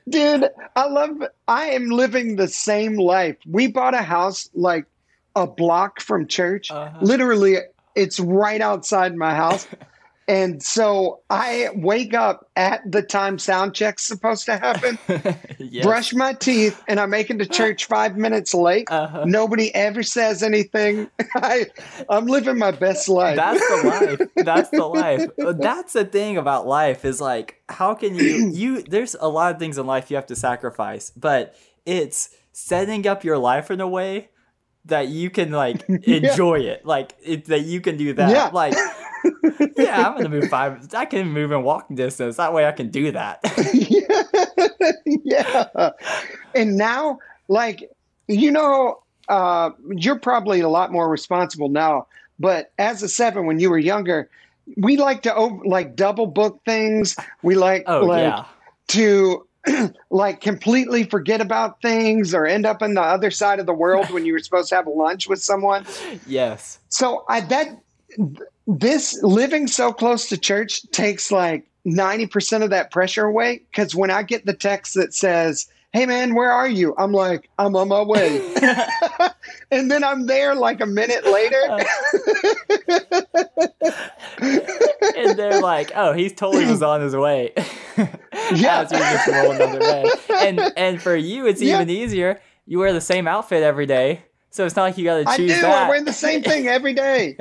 dude, 0.08 0.48
I 0.74 0.86
love. 0.86 1.22
I 1.46 1.66
am 1.66 1.90
living 1.90 2.36
the 2.36 2.48
same 2.48 2.96
life. 2.96 3.36
We 3.46 3.68
bought 3.68 3.94
a 3.94 4.02
house 4.02 4.50
like 4.54 4.86
a 5.36 5.46
block 5.46 6.00
from 6.00 6.26
church. 6.26 6.70
Uh-huh. 6.70 6.98
Literally, 7.00 7.58
it's 7.94 8.18
right 8.18 8.60
outside 8.60 9.14
my 9.14 9.34
house. 9.34 9.66
And 10.28 10.62
so 10.62 11.22
I 11.30 11.70
wake 11.74 12.12
up 12.12 12.50
at 12.54 12.82
the 12.90 13.00
time 13.00 13.38
sound 13.38 13.74
check's 13.74 14.04
supposed 14.04 14.44
to 14.44 14.58
happen, 14.58 14.98
yes. 15.58 15.86
brush 15.86 16.12
my 16.12 16.34
teeth, 16.34 16.82
and 16.86 17.00
I 17.00 17.06
make 17.06 17.30
it 17.30 17.38
to 17.38 17.46
church 17.46 17.86
five 17.86 18.18
minutes 18.18 18.52
late. 18.52 18.88
Uh-huh. 18.90 19.24
Nobody 19.24 19.74
ever 19.74 20.02
says 20.02 20.42
anything. 20.42 21.08
I, 21.34 21.64
I'm 22.10 22.26
living 22.26 22.58
my 22.58 22.72
best 22.72 23.08
life. 23.08 23.36
That's 23.36 23.58
the 23.58 23.88
life. 23.88 24.30
That's 24.44 24.68
the 24.68 24.84
life. 24.84 25.30
That's 25.38 25.94
the 25.94 26.04
thing 26.04 26.36
about 26.36 26.66
life 26.66 27.06
is 27.06 27.22
like, 27.22 27.62
how 27.70 27.94
can 27.94 28.14
you, 28.14 28.50
you, 28.52 28.82
there's 28.82 29.16
a 29.18 29.28
lot 29.28 29.54
of 29.54 29.58
things 29.58 29.78
in 29.78 29.86
life 29.86 30.10
you 30.10 30.16
have 30.16 30.26
to 30.26 30.36
sacrifice, 30.36 31.10
but 31.16 31.56
it's 31.86 32.36
setting 32.52 33.06
up 33.06 33.24
your 33.24 33.38
life 33.38 33.70
in 33.70 33.80
a 33.80 33.88
way 33.88 34.28
that 34.84 35.08
you 35.08 35.30
can 35.30 35.52
like 35.52 35.88
enjoy 35.88 36.60
it. 36.60 36.84
Like, 36.84 37.14
it, 37.22 37.46
that 37.46 37.62
you 37.62 37.80
can 37.80 37.96
do 37.96 38.12
that. 38.12 38.30
Yeah. 38.30 38.50
Like, 38.52 38.74
yeah, 39.76 40.08
I'm 40.08 40.16
gonna 40.16 40.28
move 40.28 40.48
five. 40.48 40.88
I 40.94 41.04
can 41.04 41.28
move 41.28 41.52
in 41.52 41.62
walking 41.62 41.96
distance. 41.96 42.36
That 42.36 42.52
way, 42.52 42.66
I 42.66 42.72
can 42.72 42.90
do 42.90 43.12
that. 43.12 43.40
yeah. 43.74 44.92
yeah. 45.24 45.90
And 46.54 46.76
now, 46.76 47.18
like, 47.48 47.90
you 48.26 48.50
know, 48.50 49.02
uh, 49.28 49.70
you're 49.90 50.18
probably 50.18 50.60
a 50.60 50.68
lot 50.68 50.92
more 50.92 51.08
responsible 51.08 51.68
now. 51.68 52.06
But 52.38 52.72
as 52.78 53.02
a 53.02 53.08
seven, 53.08 53.46
when 53.46 53.58
you 53.58 53.70
were 53.70 53.78
younger, 53.78 54.30
we 54.76 54.96
like 54.96 55.22
to 55.22 55.34
over, 55.34 55.64
like 55.64 55.96
double 55.96 56.26
book 56.26 56.60
things. 56.64 57.16
We 57.42 57.54
like 57.54 57.84
Oh 57.86 58.04
like 58.04 58.22
yeah, 58.22 58.44
to 58.88 59.46
like 60.10 60.40
completely 60.40 61.04
forget 61.04 61.40
about 61.40 61.80
things 61.82 62.34
or 62.34 62.46
end 62.46 62.66
up 62.66 62.82
in 62.82 62.94
the 62.94 63.02
other 63.02 63.30
side 63.30 63.60
of 63.60 63.66
the 63.66 63.74
world 63.74 64.10
when 64.10 64.24
you 64.24 64.32
were 64.32 64.38
supposed 64.38 64.68
to 64.70 64.76
have 64.76 64.86
lunch 64.86 65.28
with 65.28 65.42
someone. 65.42 65.84
yes, 66.26 66.78
So 66.88 67.24
I 67.28 67.40
that 67.42 67.68
this 68.68 69.18
living 69.22 69.66
so 69.66 69.92
close 69.92 70.28
to 70.28 70.36
church 70.36 70.82
takes 70.90 71.32
like 71.32 71.66
90% 71.86 72.62
of 72.62 72.70
that 72.70 72.90
pressure 72.90 73.24
away 73.24 73.62
because 73.70 73.94
when 73.94 74.10
I 74.10 74.22
get 74.22 74.44
the 74.46 74.52
text 74.52 74.94
that 74.94 75.14
says, 75.14 75.66
Hey 75.94 76.04
man, 76.04 76.34
where 76.34 76.52
are 76.52 76.68
you? 76.68 76.94
I'm 76.98 77.12
like, 77.12 77.48
I'm 77.58 77.74
on 77.74 77.88
my 77.88 78.02
way. 78.02 78.54
and 79.70 79.90
then 79.90 80.04
I'm 80.04 80.26
there 80.26 80.54
like 80.54 80.82
a 80.82 80.86
minute 80.86 81.24
later. 81.24 81.62
Uh. 81.70 81.82
and 85.16 85.38
they're 85.38 85.60
like, 85.62 85.90
"Oh, 85.94 86.12
he's 86.12 86.34
totally 86.34 86.66
was 86.66 86.82
on 86.82 87.00
his 87.00 87.16
way." 87.16 87.54
Yeah. 88.54 88.80
As 88.82 88.90
just 88.90 89.28
way. 89.80 90.04
And 90.30 90.60
and 90.76 91.02
for 91.02 91.14
you, 91.16 91.46
it's 91.46 91.60
Yeah. 91.60 91.76
even 91.76 91.90
easier. 91.90 92.40
You 92.66 92.78
wear 92.78 92.92
the 92.92 93.00
same 93.00 93.26
outfit 93.26 93.62
every 93.62 93.84
day, 93.84 94.22
so 94.50 94.64
it's 94.64 94.76
not 94.76 94.84
like 94.84 94.96
you 94.98 95.04
got 95.04 95.16
to 95.16 95.24
choose. 95.36 95.50
I 95.52 95.56
do. 95.56 95.60
that. 95.62 95.86
I 95.86 95.88
wear 95.88 96.02
the 96.04 96.12
same 96.12 96.42
thing 96.42 96.66
every 96.68 96.94
day. 96.94 97.36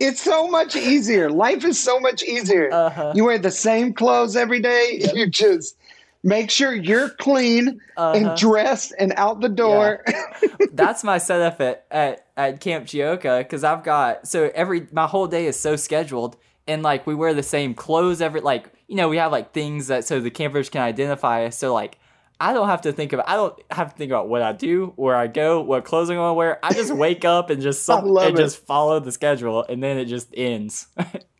It's 0.00 0.20
so 0.20 0.48
much 0.48 0.76
easier. 0.76 1.30
Life 1.30 1.64
is 1.64 1.78
so 1.78 1.98
much 2.00 2.22
easier. 2.22 2.72
Uh-huh. 2.72 3.12
You 3.14 3.24
wear 3.24 3.38
the 3.38 3.50
same 3.50 3.92
clothes 3.94 4.36
every 4.36 4.60
day. 4.60 5.00
You 5.14 5.26
just 5.28 5.76
make 6.24 6.50
sure 6.50 6.72
you're 6.74 7.10
clean 7.10 7.80
Uh-huh. 7.96 8.12
and 8.16 8.38
dressed 8.38 8.94
and 8.98 9.12
out 9.16 9.40
the 9.40 9.48
door. 9.48 10.04
That's 10.72 11.02
my 11.04 11.18
setup 11.18 11.60
at 11.60 11.84
at, 11.90 12.26
at 12.36 12.60
Camp 12.60 12.86
ChYoCa 12.86 13.40
because 13.40 13.64
I've 13.64 13.84
got 13.84 14.26
so 14.26 14.50
every 14.54 14.86
my 14.92 15.06
whole 15.06 15.26
day 15.26 15.46
is 15.46 15.58
so 15.58 15.76
scheduled 15.76 16.36
and 16.66 16.82
like 16.82 17.06
we 17.06 17.14
wear 17.14 17.34
the 17.34 17.42
same 17.42 17.74
clothes 17.74 18.20
every 18.22 18.40
like 18.40 18.70
you 18.88 18.96
know 18.96 19.08
we 19.08 19.16
have 19.16 19.32
like 19.32 19.52
things 19.52 19.88
that 19.88 20.04
so 20.04 20.20
the 20.20 20.30
campers 20.30 20.68
can 20.70 20.80
identify 20.82 21.44
us 21.46 21.56
so 21.58 21.74
like 21.74 21.98
I 22.42 22.52
don't 22.52 22.68
have 22.68 22.82
to 22.82 22.92
think 22.92 23.12
about 23.12 23.28
I 23.28 23.36
don't 23.36 23.58
have 23.70 23.92
to 23.92 23.96
think 23.96 24.10
about 24.10 24.28
what 24.28 24.42
I 24.42 24.52
do 24.52 24.92
where 24.96 25.14
I 25.14 25.28
go 25.28 25.60
what 25.60 25.84
clothes 25.84 26.10
I'm 26.10 26.16
gonna 26.16 26.34
wear 26.34 26.58
I 26.62 26.72
just 26.72 26.92
wake 26.96 27.24
up 27.24 27.50
and 27.50 27.62
just 27.62 27.84
some, 27.84 28.04
and 28.16 28.34
it. 28.34 28.36
just 28.36 28.66
follow 28.66 28.98
the 29.00 29.12
schedule 29.12 29.64
and 29.68 29.82
then 29.82 29.96
it 29.96 30.06
just 30.06 30.28
ends. 30.36 30.88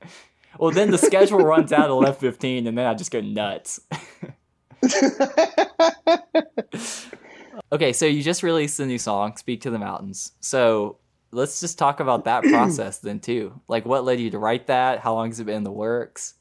well 0.59 0.71
then 0.71 0.91
the 0.93 0.99
schedule 0.99 1.41
runs 1.41 1.73
out 1.73 1.85
at 1.85 1.91
eleven 1.91 2.15
fifteen 2.15 2.69
and 2.69 2.79
then 2.79 2.87
I 2.87 2.95
just 2.95 3.11
go 3.11 3.21
nuts. 3.21 3.81
Okay, 7.73 7.95
so 7.95 8.05
you 8.05 8.23
just 8.23 8.43
released 8.43 8.79
a 8.81 8.87
new 8.87 8.99
song, 8.99 9.35
"Speak 9.39 9.63
to 9.63 9.71
the 9.71 9.79
Mountains." 9.79 10.33
So 10.41 10.99
let's 11.31 11.59
just 11.61 11.79
talk 11.79 12.01
about 12.01 12.25
that 12.27 12.43
process 12.51 12.99
then 12.99 13.19
too. 13.19 13.59
Like, 13.67 13.87
what 13.87 14.05
led 14.05 14.21
you 14.21 14.31
to 14.31 14.39
write 14.39 14.67
that? 14.67 14.99
How 15.01 15.15
long 15.15 15.29
has 15.31 15.41
it 15.41 15.45
been 15.45 15.57
in 15.57 15.65
the 15.65 15.73
works? 15.73 16.35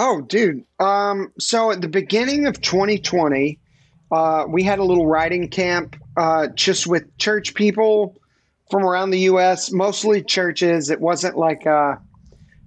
Oh, 0.00 0.20
dude. 0.20 0.64
Um, 0.78 1.32
so 1.40 1.72
at 1.72 1.80
the 1.80 1.88
beginning 1.88 2.46
of 2.46 2.60
2020, 2.60 3.58
uh, 4.12 4.44
we 4.48 4.62
had 4.62 4.78
a 4.78 4.84
little 4.84 5.08
writing 5.08 5.48
camp 5.48 5.96
uh, 6.16 6.46
just 6.46 6.86
with 6.86 7.18
church 7.18 7.52
people 7.54 8.16
from 8.70 8.84
around 8.84 9.10
the 9.10 9.18
U.S., 9.20 9.72
mostly 9.72 10.22
churches. 10.22 10.88
It 10.88 11.00
wasn't 11.00 11.36
like 11.36 11.66
a 11.66 12.00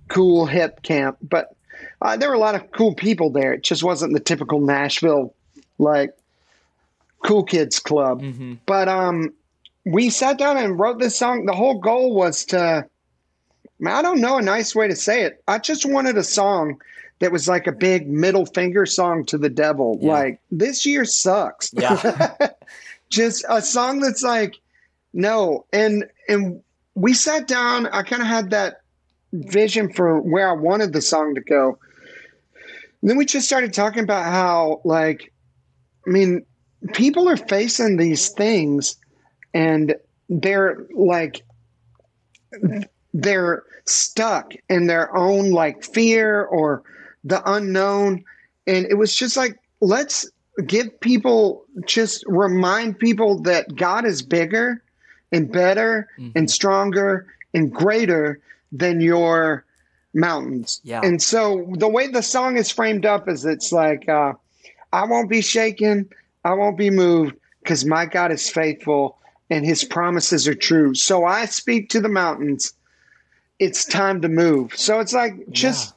cool 0.10 0.46
hip 0.46 0.84
camp, 0.84 1.20
but 1.22 1.56
uh, 2.02 2.17
there 2.17 2.28
were 2.28 2.36
a 2.36 2.39
lot 2.39 2.56
of 2.56 2.70
cool 2.72 2.96
people 2.96 3.30
there. 3.30 3.54
It 3.54 3.63
just 3.63 3.82
wasn't 3.82 4.13
the 4.13 4.20
typical 4.20 4.60
Nashville 4.60 5.34
like 5.80 6.13
cool 7.24 7.46
kids 7.46 7.80
club. 7.80 8.22
Mm-hmm. 8.22 8.56
But 8.65 8.89
um, 8.89 9.34
we 9.86 10.10
sat 10.10 10.38
down 10.38 10.58
and 10.58 10.78
wrote 10.78 11.00
this 11.00 11.17
song. 11.17 11.46
The 11.46 11.54
whole 11.54 11.80
goal 11.80 12.13
was 12.13 12.44
to, 12.46 12.86
I 13.88 14.02
don't 14.02 14.20
know 14.20 14.38
a 14.38 14.41
nice 14.41 14.76
way 14.76 14.89
to 14.89 14.98
say 14.98 15.22
it. 15.22 15.41
I 15.48 15.60
just 15.60 15.86
wanted 15.86 16.17
a 16.17 16.26
song 16.26 16.82
that 17.21 17.31
was 17.31 17.47
like 17.47 17.67
a 17.67 17.71
big 17.71 18.10
middle 18.10 18.47
finger 18.47 18.86
song 18.86 19.23
to 19.25 19.38
the 19.38 19.49
devil. 19.49 19.97
Yeah. 20.01 20.12
Like, 20.12 20.41
this 20.49 20.88
year 20.88 21.05
sucks. 21.05 21.71
Yeah. 21.71 22.49
just 23.10 23.45
a 23.47 23.62
song 23.62 23.99
that's 23.99 24.23
like, 24.23 24.60
no. 25.13 25.65
And, 25.71 26.10
and 26.27 26.62
we 26.95 27.13
sat 27.13 27.47
down, 27.47 27.86
I 27.88 28.01
kind 28.01 28.23
of 28.23 28.27
had 28.27 28.49
that 28.49 28.81
vision 29.34 29.93
for 29.93 30.19
where 30.19 30.49
I 30.49 30.53
wanted 30.53 30.93
the 30.93 31.01
song 31.01 31.36
to 31.36 31.41
go. 31.41 31.77
And 33.01 33.10
then 33.10 33.17
we 33.17 33.25
just 33.25 33.45
started 33.45 33.71
talking 33.71 34.03
about 34.03 34.25
how, 34.25 34.81
like, 34.84 35.31
I 36.07 36.10
mean, 36.10 36.43
people 36.93 37.29
are 37.29 37.38
facing 37.38 37.97
these 37.97 38.29
things 38.29 38.95
and 39.53 39.93
they're 40.27 40.88
like 40.95 41.43
they're 43.13 43.63
stuck 43.86 44.53
in 44.69 44.88
their 44.88 45.15
own 45.15 45.51
like 45.51 45.84
fear 45.84 46.45
or 46.45 46.81
the 47.23 47.41
unknown 47.51 48.23
and 48.67 48.86
it 48.86 48.95
was 48.95 49.15
just 49.15 49.38
like 49.38 49.60
let's 49.79 50.29
give 50.65 50.99
people 50.99 51.65
just 51.86 52.23
remind 52.27 52.99
people 52.99 53.41
that 53.41 53.75
God 53.75 54.05
is 54.05 54.21
bigger 54.21 54.84
and 55.31 55.51
better 55.51 56.10
and 56.36 56.51
stronger 56.51 57.27
and 57.53 57.71
greater 57.71 58.39
than 58.71 59.01
your 59.01 59.65
mountains. 60.13 60.81
Yeah. 60.84 61.01
And 61.03 61.21
so 61.21 61.69
the 61.77 61.88
way 61.88 62.07
the 62.07 62.21
song 62.21 62.57
is 62.57 62.69
framed 62.69 63.05
up 63.05 63.29
is 63.29 63.45
it's 63.45 63.71
like 63.71 64.07
uh 64.10 64.34
I 64.93 65.05
won't 65.05 65.29
be 65.29 65.41
shaken, 65.41 66.10
I 66.43 66.53
won't 66.53 66.77
be 66.77 66.89
moved 66.89 67.36
because 67.63 67.86
my 67.86 68.05
God 68.05 68.31
is 68.31 68.49
faithful 68.49 69.17
and 69.49 69.65
his 69.65 69.84
promises 69.84 70.47
are 70.47 70.55
true. 70.55 70.95
So 70.95 71.25
I 71.25 71.45
speak 71.45 71.89
to 71.89 72.01
the 72.01 72.10
mountains. 72.10 72.73
It's 73.60 73.86
time 73.86 74.21
to 74.21 74.29
move. 74.29 74.75
So 74.75 74.99
it's 74.99 75.13
like 75.13 75.49
just 75.49 75.93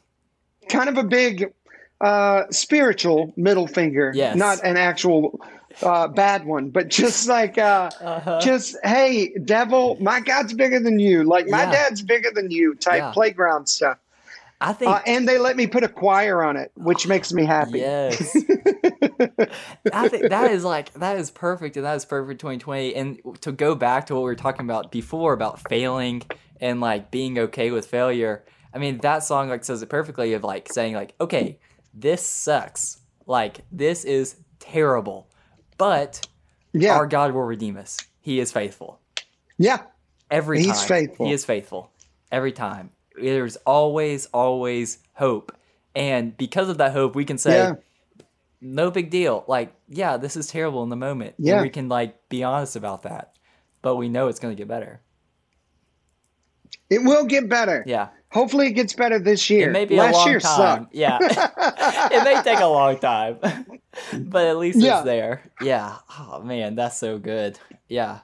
kind 0.74 0.88
of 0.88 0.96
a 0.98 1.04
big 1.04 1.52
uh, 2.00 2.42
spiritual 2.50 3.32
middle 3.36 3.66
finger, 3.66 4.12
Yes. 4.14 4.36
not 4.36 4.58
an 4.64 4.76
actual 4.76 5.40
uh, 5.82 6.08
bad 6.08 6.44
one, 6.44 6.70
but 6.70 6.88
just 6.88 7.28
like 7.28 7.56
uh, 7.58 7.90
just 8.40 8.76
hey, 8.84 9.32
devil, 9.44 9.96
my 10.00 10.20
God's 10.20 10.52
bigger 10.52 10.80
than 10.80 10.98
you, 10.98 11.24
like 11.24 11.46
my 11.48 11.62
Yeah. 11.64 11.70
dad's 11.72 12.02
bigger 12.02 12.30
than 12.34 12.50
you, 12.50 12.74
type 12.74 12.98
Yeah. 12.98 13.12
playground 13.12 13.68
stuff. 13.68 13.98
I 14.60 14.72
think 14.72 14.90
Uh, 14.92 15.00
and 15.06 15.28
they 15.28 15.36
let 15.38 15.56
me 15.56 15.66
put 15.66 15.82
a 15.84 15.88
choir 15.88 16.42
on 16.42 16.56
it, 16.56 16.70
which 16.76 17.06
makes 17.06 17.32
me 17.32 17.44
happy. 17.44 17.80
Yes. 17.80 18.34
I 19.92 20.08
think 20.08 20.28
that 20.30 20.50
is 20.50 20.64
like 20.64 20.92
that 20.94 21.16
is 21.18 21.30
perfect 21.30 21.76
and 21.76 21.84
that 21.84 21.96
is 21.96 22.04
perfect 22.04 22.40
2020 22.40 22.94
and 22.94 23.18
to 23.42 23.52
go 23.52 23.74
back 23.74 24.06
to 24.06 24.14
what 24.14 24.20
we 24.20 24.26
were 24.26 24.34
talking 24.34 24.64
about 24.66 24.90
before 24.90 25.32
about 25.32 25.60
failing 25.68 26.22
and 26.60 26.80
like 26.80 27.10
being 27.10 27.38
okay 27.38 27.70
with 27.70 27.86
failure. 27.86 28.44
I 28.74 28.78
mean 28.78 28.98
that 28.98 29.22
song 29.24 29.48
like 29.48 29.64
says 29.64 29.82
it 29.82 29.88
perfectly 29.88 30.34
of 30.34 30.42
like 30.44 30.72
saying 30.72 30.94
like 30.94 31.14
okay, 31.20 31.58
this 31.94 32.26
sucks. 32.26 32.98
Like 33.26 33.60
this 33.72 34.04
is 34.04 34.36
terrible. 34.58 35.28
But 35.78 36.26
Yeah, 36.72 36.96
our 36.96 37.06
God 37.06 37.32
will 37.32 37.42
redeem 37.44 37.76
us. 37.76 37.96
He 38.20 38.40
is 38.40 38.50
faithful. 38.52 39.00
yeah, 39.58 39.82
Every 40.30 40.58
He's 40.62 40.78
time. 40.78 40.88
faithful. 40.88 41.26
He 41.26 41.32
is 41.32 41.44
faithful. 41.44 41.90
Every 42.32 42.52
time. 42.52 42.90
There's 43.16 43.56
always, 43.58 44.26
always 44.26 44.98
hope. 45.12 45.56
And 45.94 46.36
because 46.36 46.68
of 46.68 46.78
that 46.78 46.92
hope, 46.92 47.14
we 47.14 47.24
can 47.24 47.38
say, 47.38 47.56
Yeah. 47.58 47.74
no 48.60 48.90
big 48.90 49.10
deal. 49.10 49.44
Like, 49.46 49.72
yeah, 49.88 50.16
this 50.16 50.36
is 50.36 50.48
terrible 50.48 50.82
in 50.82 50.88
the 50.88 50.96
moment. 50.96 51.34
And 51.38 51.46
Yeah. 51.46 51.62
we 51.62 51.70
can 51.70 51.88
like 51.88 52.28
be 52.28 52.42
honest 52.42 52.74
about 52.76 53.04
that. 53.04 53.36
But 53.82 53.96
we 53.96 54.08
know 54.08 54.26
it's 54.28 54.40
going 54.40 54.54
to 54.56 54.60
get 54.60 54.66
better. 54.66 55.00
It 56.90 56.98
will 57.04 57.24
get 57.26 57.48
better. 57.48 57.84
Yeah. 57.86 58.08
Hopefully, 58.34 58.66
it 58.66 58.72
gets 58.72 58.92
better 58.94 59.18
this 59.20 59.48
year. 59.48 59.68
It 59.70 59.72
may 59.72 59.84
be 59.84 59.96
Last 59.96 60.14
a 60.14 60.18
long 60.18 60.28
year 60.28 60.40
time. 60.40 60.56
sucked. 60.82 60.94
Yeah. 60.94 61.18
it 62.10 62.24
may 62.24 62.42
take 62.42 62.58
a 62.58 62.66
long 62.66 62.98
time. 62.98 63.38
but 64.12 64.46
at 64.48 64.58
least 64.58 64.78
Yeah. 64.80 64.96
it's 64.96 65.04
there. 65.04 65.50
Yeah. 65.62 65.94
Oh 66.18 66.42
man, 66.42 66.74
that's 66.74 66.98
so 66.98 67.18
good. 67.18 67.58
Yeah. 67.88 68.18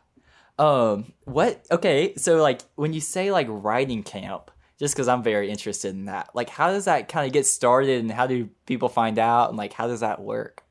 Um 0.58 1.12
what 1.24 1.64
okay, 1.70 2.14
so 2.16 2.42
like 2.42 2.60
when 2.74 2.92
you 2.92 3.00
say 3.00 3.30
like 3.30 3.46
writing 3.48 4.02
camp, 4.02 4.50
just 4.80 4.96
cuz 4.96 5.06
I'm 5.06 5.22
very 5.22 5.48
interested 5.48 5.94
in 5.94 6.06
that. 6.06 6.30
Like 6.34 6.50
how 6.50 6.70
does 6.72 6.86
that 6.86 7.06
kind 7.08 7.24
of 7.26 7.32
get 7.32 7.46
started 7.46 8.00
and 8.00 8.10
how 8.10 8.26
do 8.26 8.48
people 8.66 8.88
find 8.88 9.16
out 9.16 9.50
and 9.50 9.56
like 9.56 9.72
how 9.72 9.86
does 9.86 10.00
that 10.00 10.20
work? 10.20 10.64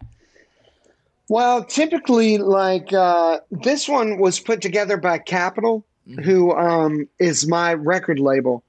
Well, 1.30 1.64
typically, 1.64 2.40
like 2.40 2.92
uh, 2.92 3.40
this 3.52 3.88
one 3.88 4.18
was 4.18 4.40
put 4.40 4.62
together 4.62 4.98
by 4.98 5.20
Capitol, 5.20 5.86
who 6.24 6.52
um, 6.54 7.08
is 7.20 7.48
my 7.48 7.76
record 7.76 8.20
label, 8.20 8.64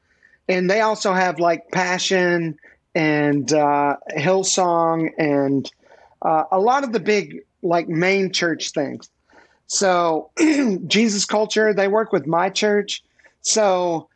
and 0.50 0.68
they 0.68 0.80
also 0.80 1.12
have 1.12 1.38
like 1.38 1.70
Passion 1.70 2.58
and 2.94 3.52
uh, 3.52 3.96
Hillsong 4.16 5.10
and 5.16 5.70
uh, 6.22 6.44
a 6.50 6.58
lot 6.58 6.82
of 6.82 6.92
the 6.92 6.98
big 6.98 7.42
like 7.62 7.88
main 7.88 8.32
church 8.32 8.70
things. 8.70 9.08
So 9.68 10.32
Jesus 10.88 11.24
Culture, 11.24 11.72
they 11.72 11.86
work 11.86 12.12
with 12.12 12.26
my 12.26 12.50
church, 12.50 13.04
so 13.42 14.08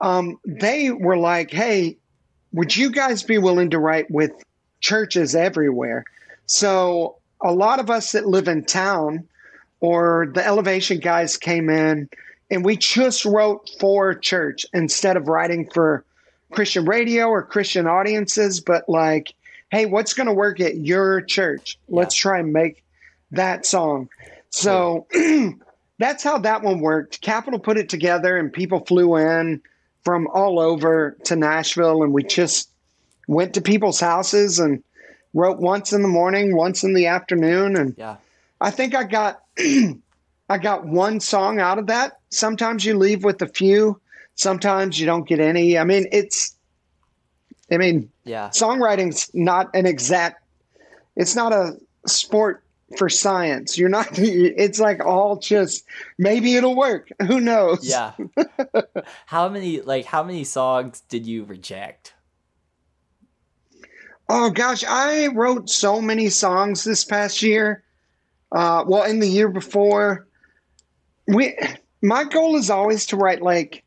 um, 0.00 0.38
they 0.46 0.90
were 0.90 1.18
like, 1.18 1.50
"Hey, 1.50 1.98
would 2.52 2.74
you 2.74 2.90
guys 2.90 3.22
be 3.22 3.36
willing 3.36 3.68
to 3.70 3.78
write 3.78 4.10
with 4.10 4.32
churches 4.80 5.34
everywhere?" 5.34 6.04
So 6.46 7.18
a 7.42 7.52
lot 7.52 7.78
of 7.78 7.90
us 7.90 8.12
that 8.12 8.26
live 8.26 8.48
in 8.48 8.64
town 8.64 9.28
or 9.80 10.28
the 10.34 10.44
elevation 10.44 10.98
guys 10.98 11.36
came 11.36 11.68
in 11.68 12.08
and 12.54 12.64
we 12.64 12.76
just 12.76 13.24
wrote 13.24 13.70
for 13.80 14.14
church 14.14 14.64
instead 14.72 15.16
of 15.16 15.28
writing 15.28 15.68
for 15.70 16.04
Christian 16.52 16.84
radio 16.84 17.26
or 17.26 17.42
Christian 17.42 17.86
audiences, 17.86 18.60
but 18.60 18.88
like, 18.88 19.34
hey, 19.70 19.86
what's 19.86 20.14
going 20.14 20.28
to 20.28 20.32
work 20.32 20.60
at 20.60 20.76
your 20.76 21.20
church? 21.20 21.78
Let's 21.88 22.14
try 22.14 22.38
and 22.38 22.52
make 22.52 22.84
that 23.32 23.66
song. 23.66 24.08
So 24.50 25.06
that's 25.98 26.22
how 26.22 26.38
that 26.38 26.62
one 26.62 26.80
worked. 26.80 27.20
Capitol 27.20 27.58
put 27.58 27.76
it 27.76 27.88
together 27.88 28.36
and 28.36 28.52
people 28.52 28.84
flew 28.84 29.16
in 29.16 29.60
from 30.04 30.28
all 30.28 30.60
over 30.60 31.16
to 31.24 31.34
Nashville 31.34 32.02
and 32.04 32.12
we 32.12 32.22
just 32.22 32.70
went 33.26 33.54
to 33.54 33.60
people's 33.60 33.98
houses 33.98 34.60
and 34.60 34.82
wrote 35.32 35.58
once 35.58 35.92
in 35.92 36.02
the 36.02 36.08
morning, 36.08 36.54
once 36.54 36.84
in 36.84 36.94
the 36.94 37.06
afternoon, 37.06 37.76
and 37.76 37.94
Yeah. 37.98 38.16
I 38.60 38.70
think 38.70 38.94
I 38.94 39.02
got 39.02 39.42
I 40.48 40.58
got 40.58 40.86
one 40.86 41.20
song 41.20 41.58
out 41.58 41.78
of 41.78 41.88
that. 41.88 42.18
Sometimes 42.34 42.84
you 42.84 42.96
leave 42.98 43.24
with 43.24 43.40
a 43.42 43.46
few, 43.48 44.00
sometimes 44.34 44.98
you 44.98 45.06
don't 45.06 45.26
get 45.26 45.40
any. 45.40 45.78
I 45.78 45.84
mean, 45.84 46.06
it's 46.12 46.56
I 47.70 47.76
mean, 47.78 48.10
Yeah. 48.24 48.48
songwriting's 48.50 49.30
not 49.34 49.70
an 49.74 49.86
exact 49.86 50.42
it's 51.16 51.36
not 51.36 51.52
a 51.52 51.76
sport 52.06 52.62
for 52.98 53.08
science. 53.08 53.78
You're 53.78 53.88
not 53.88 54.08
it's 54.18 54.80
like 54.80 55.04
all 55.04 55.36
just 55.38 55.84
maybe 56.18 56.56
it'll 56.56 56.76
work. 56.76 57.08
Who 57.26 57.40
knows? 57.40 57.86
Yeah. 57.88 58.12
how 59.26 59.48
many 59.48 59.80
like 59.80 60.04
how 60.04 60.22
many 60.22 60.44
songs 60.44 61.02
did 61.08 61.26
you 61.26 61.44
reject? 61.44 62.14
Oh 64.28 64.50
gosh, 64.50 64.84
I 64.84 65.28
wrote 65.28 65.68
so 65.68 66.00
many 66.00 66.30
songs 66.30 66.82
this 66.82 67.04
past 67.04 67.42
year. 67.42 67.82
Uh, 68.50 68.84
well, 68.86 69.02
in 69.04 69.18
the 69.18 69.28
year 69.28 69.48
before, 69.48 70.26
we 71.26 71.56
my 72.04 72.24
goal 72.24 72.54
is 72.56 72.70
always 72.70 73.06
to 73.06 73.16
write 73.16 73.42
like 73.42 73.82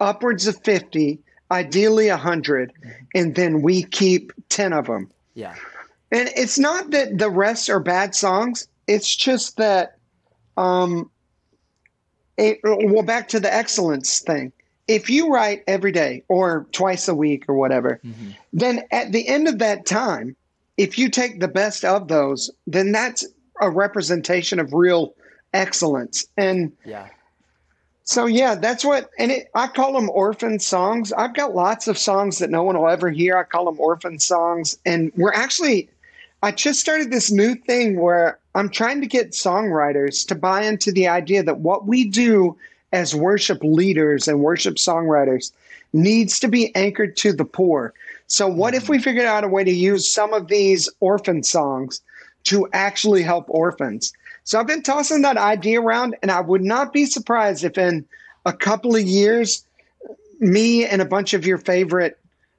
upwards 0.00 0.46
of 0.46 0.58
fifty, 0.64 1.20
ideally 1.50 2.08
a 2.08 2.16
hundred, 2.16 2.72
and 3.14 3.34
then 3.34 3.62
we 3.62 3.82
keep 3.84 4.32
ten 4.48 4.72
of 4.72 4.86
them. 4.86 5.10
Yeah. 5.34 5.54
And 6.10 6.30
it's 6.34 6.58
not 6.58 6.90
that 6.90 7.18
the 7.18 7.30
rest 7.30 7.70
are 7.70 7.78
bad 7.78 8.14
songs. 8.14 8.66
It's 8.88 9.14
just 9.14 9.58
that, 9.58 9.98
um, 10.56 11.08
it, 12.36 12.58
well, 12.64 13.04
back 13.04 13.28
to 13.28 13.38
the 13.38 13.52
excellence 13.54 14.20
thing. 14.20 14.52
If 14.88 15.08
you 15.08 15.32
write 15.32 15.62
every 15.68 15.92
day 15.92 16.24
or 16.26 16.66
twice 16.72 17.06
a 17.06 17.14
week 17.14 17.44
or 17.46 17.54
whatever, 17.54 18.00
then 18.52 18.82
at 18.90 19.12
the 19.12 19.28
end 19.28 19.46
of 19.46 19.60
that 19.60 19.86
time, 19.86 20.34
if 20.76 20.98
you 20.98 21.08
take 21.08 21.38
the 21.38 21.46
best 21.46 21.84
of 21.84 22.08
those, 22.08 22.50
then 22.66 22.90
that's 22.90 23.24
a 23.60 23.70
representation 23.70 24.58
of 24.58 24.72
real 24.72 25.14
excellence. 25.52 26.26
And 26.36 26.72
Yeah. 26.84 27.06
So 28.10 28.26
yeah, 28.26 28.56
that's 28.56 28.84
what, 28.84 29.08
and 29.20 29.30
it, 29.30 29.50
I 29.54 29.68
call 29.68 29.92
them 29.92 30.10
orphan 30.10 30.58
songs. 30.58 31.12
I've 31.12 31.32
got 31.32 31.54
lots 31.54 31.86
of 31.86 31.96
songs 31.96 32.40
that 32.40 32.50
no 32.50 32.64
one 32.64 32.76
will 32.76 32.88
ever 32.88 33.08
hear. 33.08 33.38
I 33.38 33.44
call 33.44 33.66
them 33.66 33.78
orphan 33.78 34.18
songs, 34.18 34.76
and 34.84 35.12
we're 35.16 35.32
actually, 35.32 35.88
I 36.42 36.50
just 36.50 36.80
started 36.80 37.12
this 37.12 37.30
new 37.30 37.54
thing 37.54 38.00
where 38.00 38.40
I'm 38.56 38.68
trying 38.68 39.00
to 39.00 39.06
get 39.06 39.30
songwriters 39.30 40.26
to 40.26 40.34
buy 40.34 40.62
into 40.62 40.90
the 40.90 41.06
idea 41.06 41.44
that 41.44 41.60
what 41.60 41.86
we 41.86 42.02
do 42.02 42.56
as 42.92 43.14
worship 43.14 43.60
leaders 43.62 44.26
and 44.26 44.40
worship 44.40 44.74
songwriters 44.74 45.52
needs 45.92 46.40
to 46.40 46.48
be 46.48 46.74
anchored 46.74 47.16
to 47.18 47.32
the 47.32 47.44
poor. 47.44 47.94
So 48.26 48.48
what 48.48 48.74
if 48.74 48.84
mm-hmm. 48.84 48.92
we 48.94 48.98
figured 48.98 49.26
out 49.26 49.44
a 49.44 49.48
way 49.48 49.62
to 49.62 49.70
use 49.70 50.12
some 50.12 50.34
of 50.34 50.48
these 50.48 50.88
orphan 50.98 51.44
songs 51.44 52.02
to 52.46 52.68
actually 52.72 53.22
help 53.22 53.44
orphans? 53.46 54.12
So 54.44 54.58
I've 54.58 54.66
been 54.66 54.82
tossing 54.82 55.22
that 55.22 55.36
idea 55.36 55.80
around, 55.80 56.16
and 56.22 56.30
I 56.30 56.40
would 56.40 56.62
not 56.62 56.92
be 56.92 57.06
surprised 57.06 57.64
if 57.64 57.78
in 57.78 58.06
a 58.46 58.52
couple 58.52 58.96
of 58.96 59.02
years, 59.02 59.64
me 60.38 60.86
and 60.86 61.02
a 61.02 61.04
bunch 61.04 61.34
of 61.34 61.46
your 61.46 61.58
favorite 61.58 62.18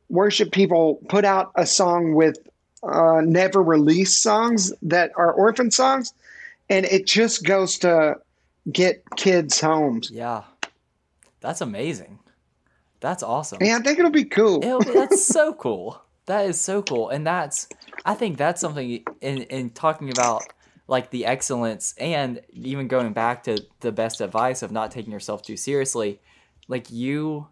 worship 0.10 0.52
people 0.52 1.00
put 1.10 1.26
out 1.26 1.52
a 1.56 1.66
song 1.66 2.14
with 2.14 2.38
uh, 2.84 3.22
never 3.24 3.62
released 3.62 4.22
songs 4.22 4.74
that 4.82 5.12
are 5.16 5.32
orphan 5.32 5.72
songs, 5.72 6.14
and 6.70 6.86
it 6.86 7.06
just 7.06 7.44
goes 7.44 7.78
to 7.80 8.18
get 8.72 9.04
kids 9.16 9.60
homes. 9.60 10.12
Yeah. 10.12 10.44
That's 11.42 11.62
amazing. 11.62 12.20
That's 13.00 13.24
awesome. 13.24 13.58
Yeah, 13.62 13.78
I 13.78 13.82
think 13.82 13.98
it'll 13.98 14.12
be 14.12 14.26
cool. 14.26 14.64
It'll 14.64 14.80
be, 14.80 14.94
that's 14.94 15.26
so 15.26 15.54
cool. 15.54 16.02
That 16.28 16.46
is 16.46 16.62
so 16.62 16.84
cool. 16.84 17.10
And 17.10 17.26
that's 17.26 17.68
I 18.06 18.14
think 18.14 18.38
that's 18.38 18.62
something 18.62 19.04
in 19.22 19.42
in 19.44 19.72
talking 19.72 20.12
about 20.12 20.44
like 20.92 21.10
the 21.10 21.26
excellence 21.26 21.96
and 21.98 22.42
even 22.52 22.90
going 22.90 23.14
back 23.14 23.44
to 23.44 23.66
the 23.80 23.94
best 23.94 24.20
advice 24.20 24.62
of 24.62 24.74
not 24.74 24.92
taking 24.92 25.14
yourself 25.14 25.42
too 25.42 25.56
seriously. 25.56 26.20
Like 26.68 26.92
you 26.92 27.48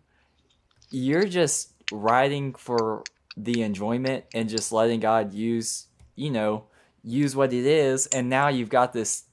you're 0.92 1.24
just 1.24 1.72
riding 1.90 2.54
for 2.54 3.02
the 3.38 3.62
enjoyment 3.62 4.26
and 4.34 4.50
just 4.50 4.74
letting 4.74 5.00
God 5.00 5.34
use, 5.34 5.88
you 6.18 6.30
know, 6.30 6.66
use 7.02 7.34
what 7.34 7.54
it 7.54 7.66
is 7.66 8.08
and 8.08 8.30
now 8.30 8.50
you've 8.50 8.68
got 8.68 8.92
this 8.92 9.24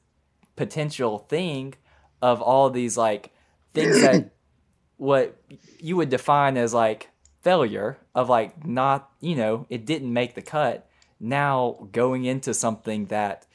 potential 0.54 1.18
thing 1.18 1.74
of 2.22 2.40
all 2.40 2.70
these 2.70 2.96
like 2.96 3.32
things 3.74 4.00
that 4.02 4.30
what 4.98 5.36
you 5.80 5.96
would 5.96 6.10
define 6.10 6.56
as 6.56 6.72
like 6.72 7.10
failure 7.42 7.98
of 8.14 8.28
like 8.28 8.64
not 8.64 9.10
you 9.20 9.34
know 9.34 9.66
it 9.68 9.84
didn't 9.84 10.12
make 10.12 10.36
the 10.36 10.42
cut 10.42 10.88
now 11.18 11.88
going 11.90 12.24
into 12.24 12.54
something 12.54 13.06
that 13.06 13.46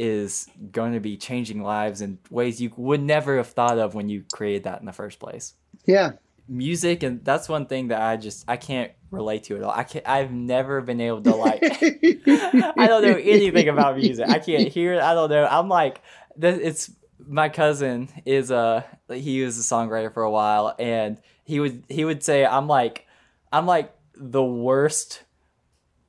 is 0.00 0.48
going 0.72 0.94
to 0.94 1.00
be 1.00 1.18
changing 1.18 1.62
lives 1.62 2.00
in 2.00 2.18
ways 2.30 2.58
you 2.60 2.72
would 2.76 3.02
never 3.02 3.36
have 3.36 3.48
thought 3.48 3.78
of 3.78 3.94
when 3.94 4.08
you 4.08 4.24
created 4.32 4.64
that 4.64 4.80
in 4.80 4.86
the 4.86 4.92
first 4.92 5.18
place. 5.20 5.52
Yeah. 5.84 6.12
music 6.48 7.02
and 7.02 7.24
that's 7.24 7.48
one 7.48 7.66
thing 7.66 7.88
that 7.88 8.00
i 8.02 8.16
just 8.16 8.44
i 8.48 8.56
can't 8.56 8.90
relate 9.12 9.44
to 9.44 9.56
at 9.56 9.62
all. 9.62 9.70
I 9.70 9.84
can't 9.84 10.08
i've 10.08 10.32
never 10.32 10.80
been 10.80 11.00
able 11.00 11.22
to 11.22 11.34
like 11.34 11.62
i 11.62 12.86
don't 12.86 13.02
know 13.02 13.18
anything 13.22 13.68
about 13.68 13.96
music. 13.96 14.28
I 14.28 14.38
can't 14.38 14.68
hear 14.68 14.94
it. 14.94 15.00
I 15.00 15.14
don't 15.14 15.30
know. 15.30 15.46
I'm 15.46 15.68
like 15.68 16.00
it's 16.40 16.90
my 17.26 17.48
cousin 17.48 18.08
is 18.24 18.50
a 18.50 18.84
he 19.12 19.44
was 19.44 19.58
a 19.58 19.62
songwriter 19.62 20.12
for 20.12 20.22
a 20.22 20.30
while 20.30 20.74
and 20.78 21.18
he 21.44 21.60
would 21.60 21.84
he 21.88 22.04
would 22.04 22.22
say 22.22 22.44
i'm 22.46 22.66
like 22.66 23.06
i'm 23.52 23.66
like 23.66 23.92
the 24.16 24.42
worst 24.42 25.24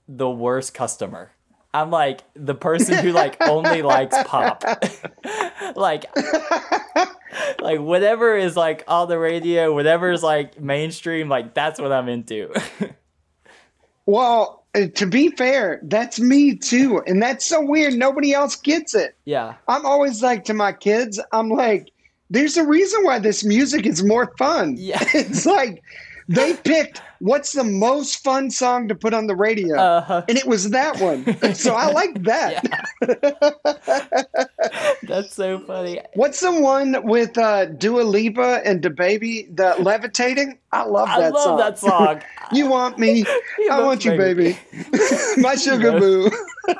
the 0.07 0.29
worst 0.29 0.73
customer 0.73 1.31
i'm 1.73 1.89
like 1.89 2.21
the 2.35 2.55
person 2.55 2.97
who 3.03 3.11
like 3.11 3.35
only 3.41 3.81
likes 3.81 4.15
pop 4.25 4.63
like 5.75 6.05
like 7.61 7.79
whatever 7.79 8.35
is 8.35 8.55
like 8.57 8.83
on 8.87 9.07
the 9.07 9.17
radio 9.17 9.73
whatever 9.73 10.11
is 10.11 10.23
like 10.23 10.59
mainstream 10.59 11.29
like 11.29 11.53
that's 11.53 11.79
what 11.79 11.91
i'm 11.91 12.09
into 12.09 12.51
Well, 14.05 14.65
to 14.95 15.05
be 15.05 15.29
fair, 15.29 15.79
that's 15.83 16.19
me 16.19 16.55
too. 16.55 17.01
And 17.05 17.21
that's 17.21 17.45
so 17.45 17.63
weird. 17.63 17.93
Nobody 17.93 18.33
else 18.33 18.55
gets 18.55 18.95
it. 18.95 19.15
yeah 19.25 19.55
I'm 19.67 19.85
always 19.85 20.21
like 20.23 20.43
to 20.45 20.53
my 20.53 20.73
kids, 20.73 21.19
I'm 21.31 21.49
like, 21.49 21.91
there's 22.29 22.57
a 22.57 22.65
reason 22.65 23.03
why 23.03 23.19
this 23.19 23.43
music 23.43 23.85
is 23.85 24.03
more 24.03 24.33
fun. 24.37 24.75
Yeah. 24.77 25.03
It's 25.13 25.45
like 25.45 25.83
they 26.27 26.55
picked 26.55 27.01
what's 27.21 27.53
the 27.53 27.63
most 27.63 28.23
fun 28.23 28.49
song 28.49 28.87
to 28.87 28.95
put 28.95 29.13
on 29.13 29.27
the 29.27 29.35
radio? 29.35 29.77
Uh-huh. 29.77 30.23
And 30.27 30.37
it 30.37 30.45
was 30.45 30.71
that 30.71 30.99
one. 30.99 31.55
so 31.55 31.75
I 31.75 31.91
like 31.91 32.23
that. 32.23 32.63
That's 35.03 35.33
so 35.33 35.59
funny. 35.59 36.01
What's 36.15 36.39
the 36.39 36.59
one 36.59 37.03
with 37.03 37.37
uh, 37.37 37.65
Dua 37.65 38.01
Lipa 38.01 38.61
and 38.65 38.81
DaBaby, 38.81 39.55
the 39.55 39.75
levitating? 39.79 40.57
I 40.71 40.83
love 40.83 41.07
that 41.09 41.15
song. 41.15 41.23
I 41.23 41.29
love 41.29 41.43
song. 41.43 41.57
that 41.57 41.79
song. 41.79 42.21
You 42.53 42.67
want 42.67 42.99
me? 42.99 43.23
I 43.71 43.81
want 43.81 44.03
you, 44.03 44.17
baby. 44.17 44.59
baby. 44.73 44.89
My 45.37 45.55
sugar 45.55 45.97
boo. 45.97 46.29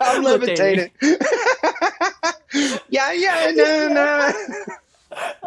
I'm 0.01 0.21
levitating. 0.21 0.91
yeah, 2.89 3.13
yeah, 3.13 3.53
no, 3.55 3.87
no. 3.87 4.33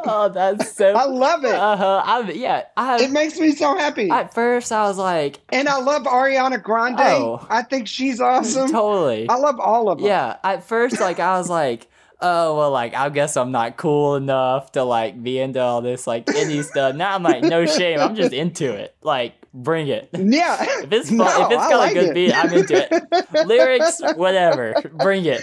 Oh, 0.07 0.29
that's 0.29 0.73
so. 0.73 0.93
I 0.95 1.05
love 1.05 1.45
it. 1.45 1.55
Uh 1.55 1.77
huh. 1.77 2.03
I'm 2.05 2.31
yeah. 2.31 2.65
I 2.77 3.03
It 3.03 3.11
makes 3.11 3.39
me 3.39 3.53
so 3.53 3.77
happy. 3.77 4.11
at 4.11 4.35
first 4.35 4.71
I 4.73 4.83
was 4.83 4.99
like, 4.99 5.41
and 5.51 5.69
I 5.69 5.79
love 5.81 6.03
Ariana 6.05 6.63
Grande. 6.63 7.01
Oh. 7.01 7.47
I 7.49 7.63
think 7.63 7.89
she's 7.89 8.21
awesome. 8.21 8.71
totally. 8.71 9.29
I 9.29 9.37
love 9.37 9.59
all 9.61 9.89
of 9.89 9.99
them. 9.99 10.07
Yeah. 10.07 10.37
At 10.45 10.65
first, 10.65 11.01
like 11.01 11.21
I 11.21 11.39
was 11.39 11.49
like, 11.49 11.87
oh 12.21 12.57
well, 12.57 12.71
like 12.71 12.95
I 12.95 13.09
guess 13.09 13.37
I'm 13.37 13.51
not 13.53 13.77
cool 13.77 14.17
enough 14.17 14.73
to 14.73 14.83
like 14.85 15.23
be 15.23 15.39
into 15.39 15.61
all 15.61 15.81
this 15.81 16.07
like 16.07 16.27
indie 16.27 16.65
stuff. 16.65 16.95
Now 16.95 17.15
I'm 17.15 17.23
like, 17.23 17.43
no 17.43 17.65
shame. 17.65 18.01
I'm 18.01 18.15
just 18.15 18.33
into 18.35 18.73
it. 18.75 18.95
Like, 19.03 19.35
bring 19.55 19.89
it. 19.89 20.11
Yeah. 20.13 20.57
If 20.83 20.93
it's 20.93 21.09
fun, 21.09 21.19
No, 21.19 21.47
if 21.47 21.53
it's 21.53 21.63
I 21.63 21.71
got 21.71 21.79
like 21.79 21.91
a 21.93 21.95
good 21.95 22.09
it. 22.11 22.15
beat, 22.15 22.33
I'm 22.35 22.53
into 22.53 22.95
it. 23.33 23.47
Lyrics, 23.47 24.01
whatever, 24.17 24.75
bring 24.99 25.25
it. 25.25 25.41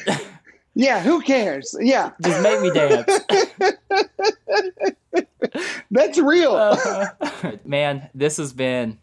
Yeah, 0.73 1.01
who 1.01 1.21
cares? 1.21 1.75
Yeah, 1.79 2.11
Just 2.21 2.41
make 2.41 2.61
me 2.61 2.71
dance. 2.71 3.05
that's 5.91 6.17
real. 6.17 6.55
Uh, 6.55 7.07
Man, 7.65 8.09
this 8.13 8.37
has 8.37 8.53
been 8.53 8.97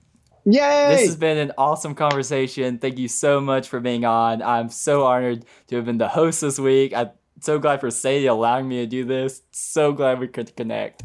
Yay. 0.44 0.86
this 0.96 1.06
has 1.06 1.16
been 1.16 1.36
an 1.36 1.52
awesome 1.58 1.94
conversation. 1.94 2.78
Thank 2.78 2.98
you 2.98 3.08
so 3.08 3.40
much 3.40 3.68
for 3.68 3.80
being 3.80 4.04
on. 4.06 4.42
I'm 4.42 4.70
so 4.70 5.04
honored 5.04 5.44
to 5.66 5.76
have 5.76 5.84
been 5.84 5.98
the 5.98 6.08
host 6.08 6.40
this 6.40 6.58
week. 6.58 6.94
I'm 6.94 7.10
so 7.40 7.58
glad 7.58 7.80
for 7.80 7.90
Sadie 7.90 8.26
allowing 8.26 8.66
me 8.66 8.76
to 8.78 8.86
do 8.86 9.04
this. 9.04 9.42
So 9.50 9.92
glad 9.92 10.20
we 10.20 10.28
could 10.28 10.56
connect. 10.56 11.02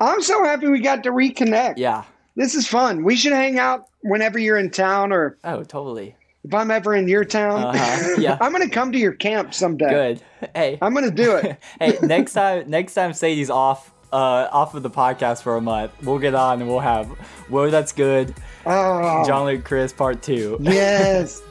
I'm 0.00 0.20
so 0.20 0.44
happy 0.44 0.68
we 0.68 0.80
got 0.80 1.02
to 1.04 1.10
reconnect. 1.10 1.74
Yeah. 1.78 2.04
This 2.36 2.54
is 2.54 2.66
fun. 2.66 3.04
We 3.04 3.16
should 3.16 3.32
hang 3.32 3.58
out 3.58 3.86
whenever 4.02 4.38
you're 4.38 4.58
in 4.58 4.70
town 4.70 5.12
or 5.12 5.38
Oh, 5.44 5.62
totally. 5.62 6.16
If 6.44 6.54
I'm 6.54 6.70
ever 6.70 6.94
in 6.94 7.08
your 7.08 7.24
town. 7.24 7.62
Uh-huh, 7.64 8.14
yeah. 8.18 8.36
I'm 8.40 8.52
going 8.52 8.68
to 8.68 8.72
come 8.72 8.92
to 8.92 8.98
your 8.98 9.12
camp 9.12 9.54
someday. 9.54 9.88
Good. 9.88 10.22
Hey. 10.54 10.78
I'm 10.82 10.92
going 10.92 11.06
to 11.06 11.10
do 11.10 11.36
it. 11.36 11.58
hey, 11.80 11.98
next 12.02 12.34
time 12.34 12.68
next 12.70 12.94
time 12.94 13.12
Sadie's 13.12 13.50
off 13.50 13.92
uh 14.12 14.48
off 14.52 14.74
of 14.74 14.82
the 14.82 14.90
podcast 14.90 15.42
for 15.42 15.56
a 15.56 15.60
month, 15.60 15.92
we'll 16.02 16.18
get 16.18 16.34
on 16.34 16.60
and 16.60 16.68
we'll 16.70 16.78
have 16.80 17.06
Whoa 17.48 17.70
That's 17.70 17.92
Good, 17.92 18.34
Oh, 18.66 19.24
John 19.26 19.46
Luke 19.46 19.64
Chris 19.64 19.92
part 19.92 20.22
two. 20.22 20.58
yes. 20.60 21.42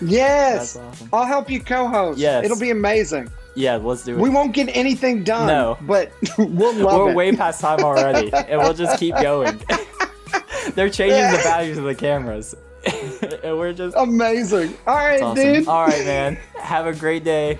Yes. 0.00 0.76
Awesome. 0.76 1.08
I'll 1.12 1.26
help 1.26 1.50
you 1.50 1.60
co 1.60 1.88
host. 1.88 2.18
Yes. 2.18 2.44
It'll 2.44 2.58
be 2.60 2.70
amazing. 2.70 3.30
Yeah, 3.56 3.76
let's 3.76 4.02
do 4.04 4.16
it. 4.16 4.20
We 4.20 4.30
won't 4.30 4.52
get 4.52 4.68
anything 4.76 5.22
done. 5.22 5.46
No. 5.46 5.78
But 5.82 6.12
we'll 6.38 6.74
love 6.74 7.00
We're 7.00 7.10
it. 7.10 7.14
way 7.14 7.36
past 7.36 7.60
time 7.60 7.80
already, 7.80 8.32
and 8.32 8.58
we'll 8.60 8.74
just 8.74 8.98
keep 8.98 9.14
going. 9.16 9.60
They're 10.74 10.90
changing 10.90 11.30
the 11.30 11.40
values 11.42 11.78
of 11.78 11.84
the 11.84 11.94
cameras, 11.94 12.54
and 13.44 13.58
we're 13.58 13.72
just 13.72 13.96
Amazing. 13.96 14.74
All 14.86 14.94
right, 14.96 15.22
awesome. 15.22 15.44
dude. 15.44 15.68
All 15.68 15.86
right, 15.86 16.04
man. 16.04 16.38
Have 16.56 16.86
a 16.86 16.94
great 16.94 17.24
day. 17.24 17.58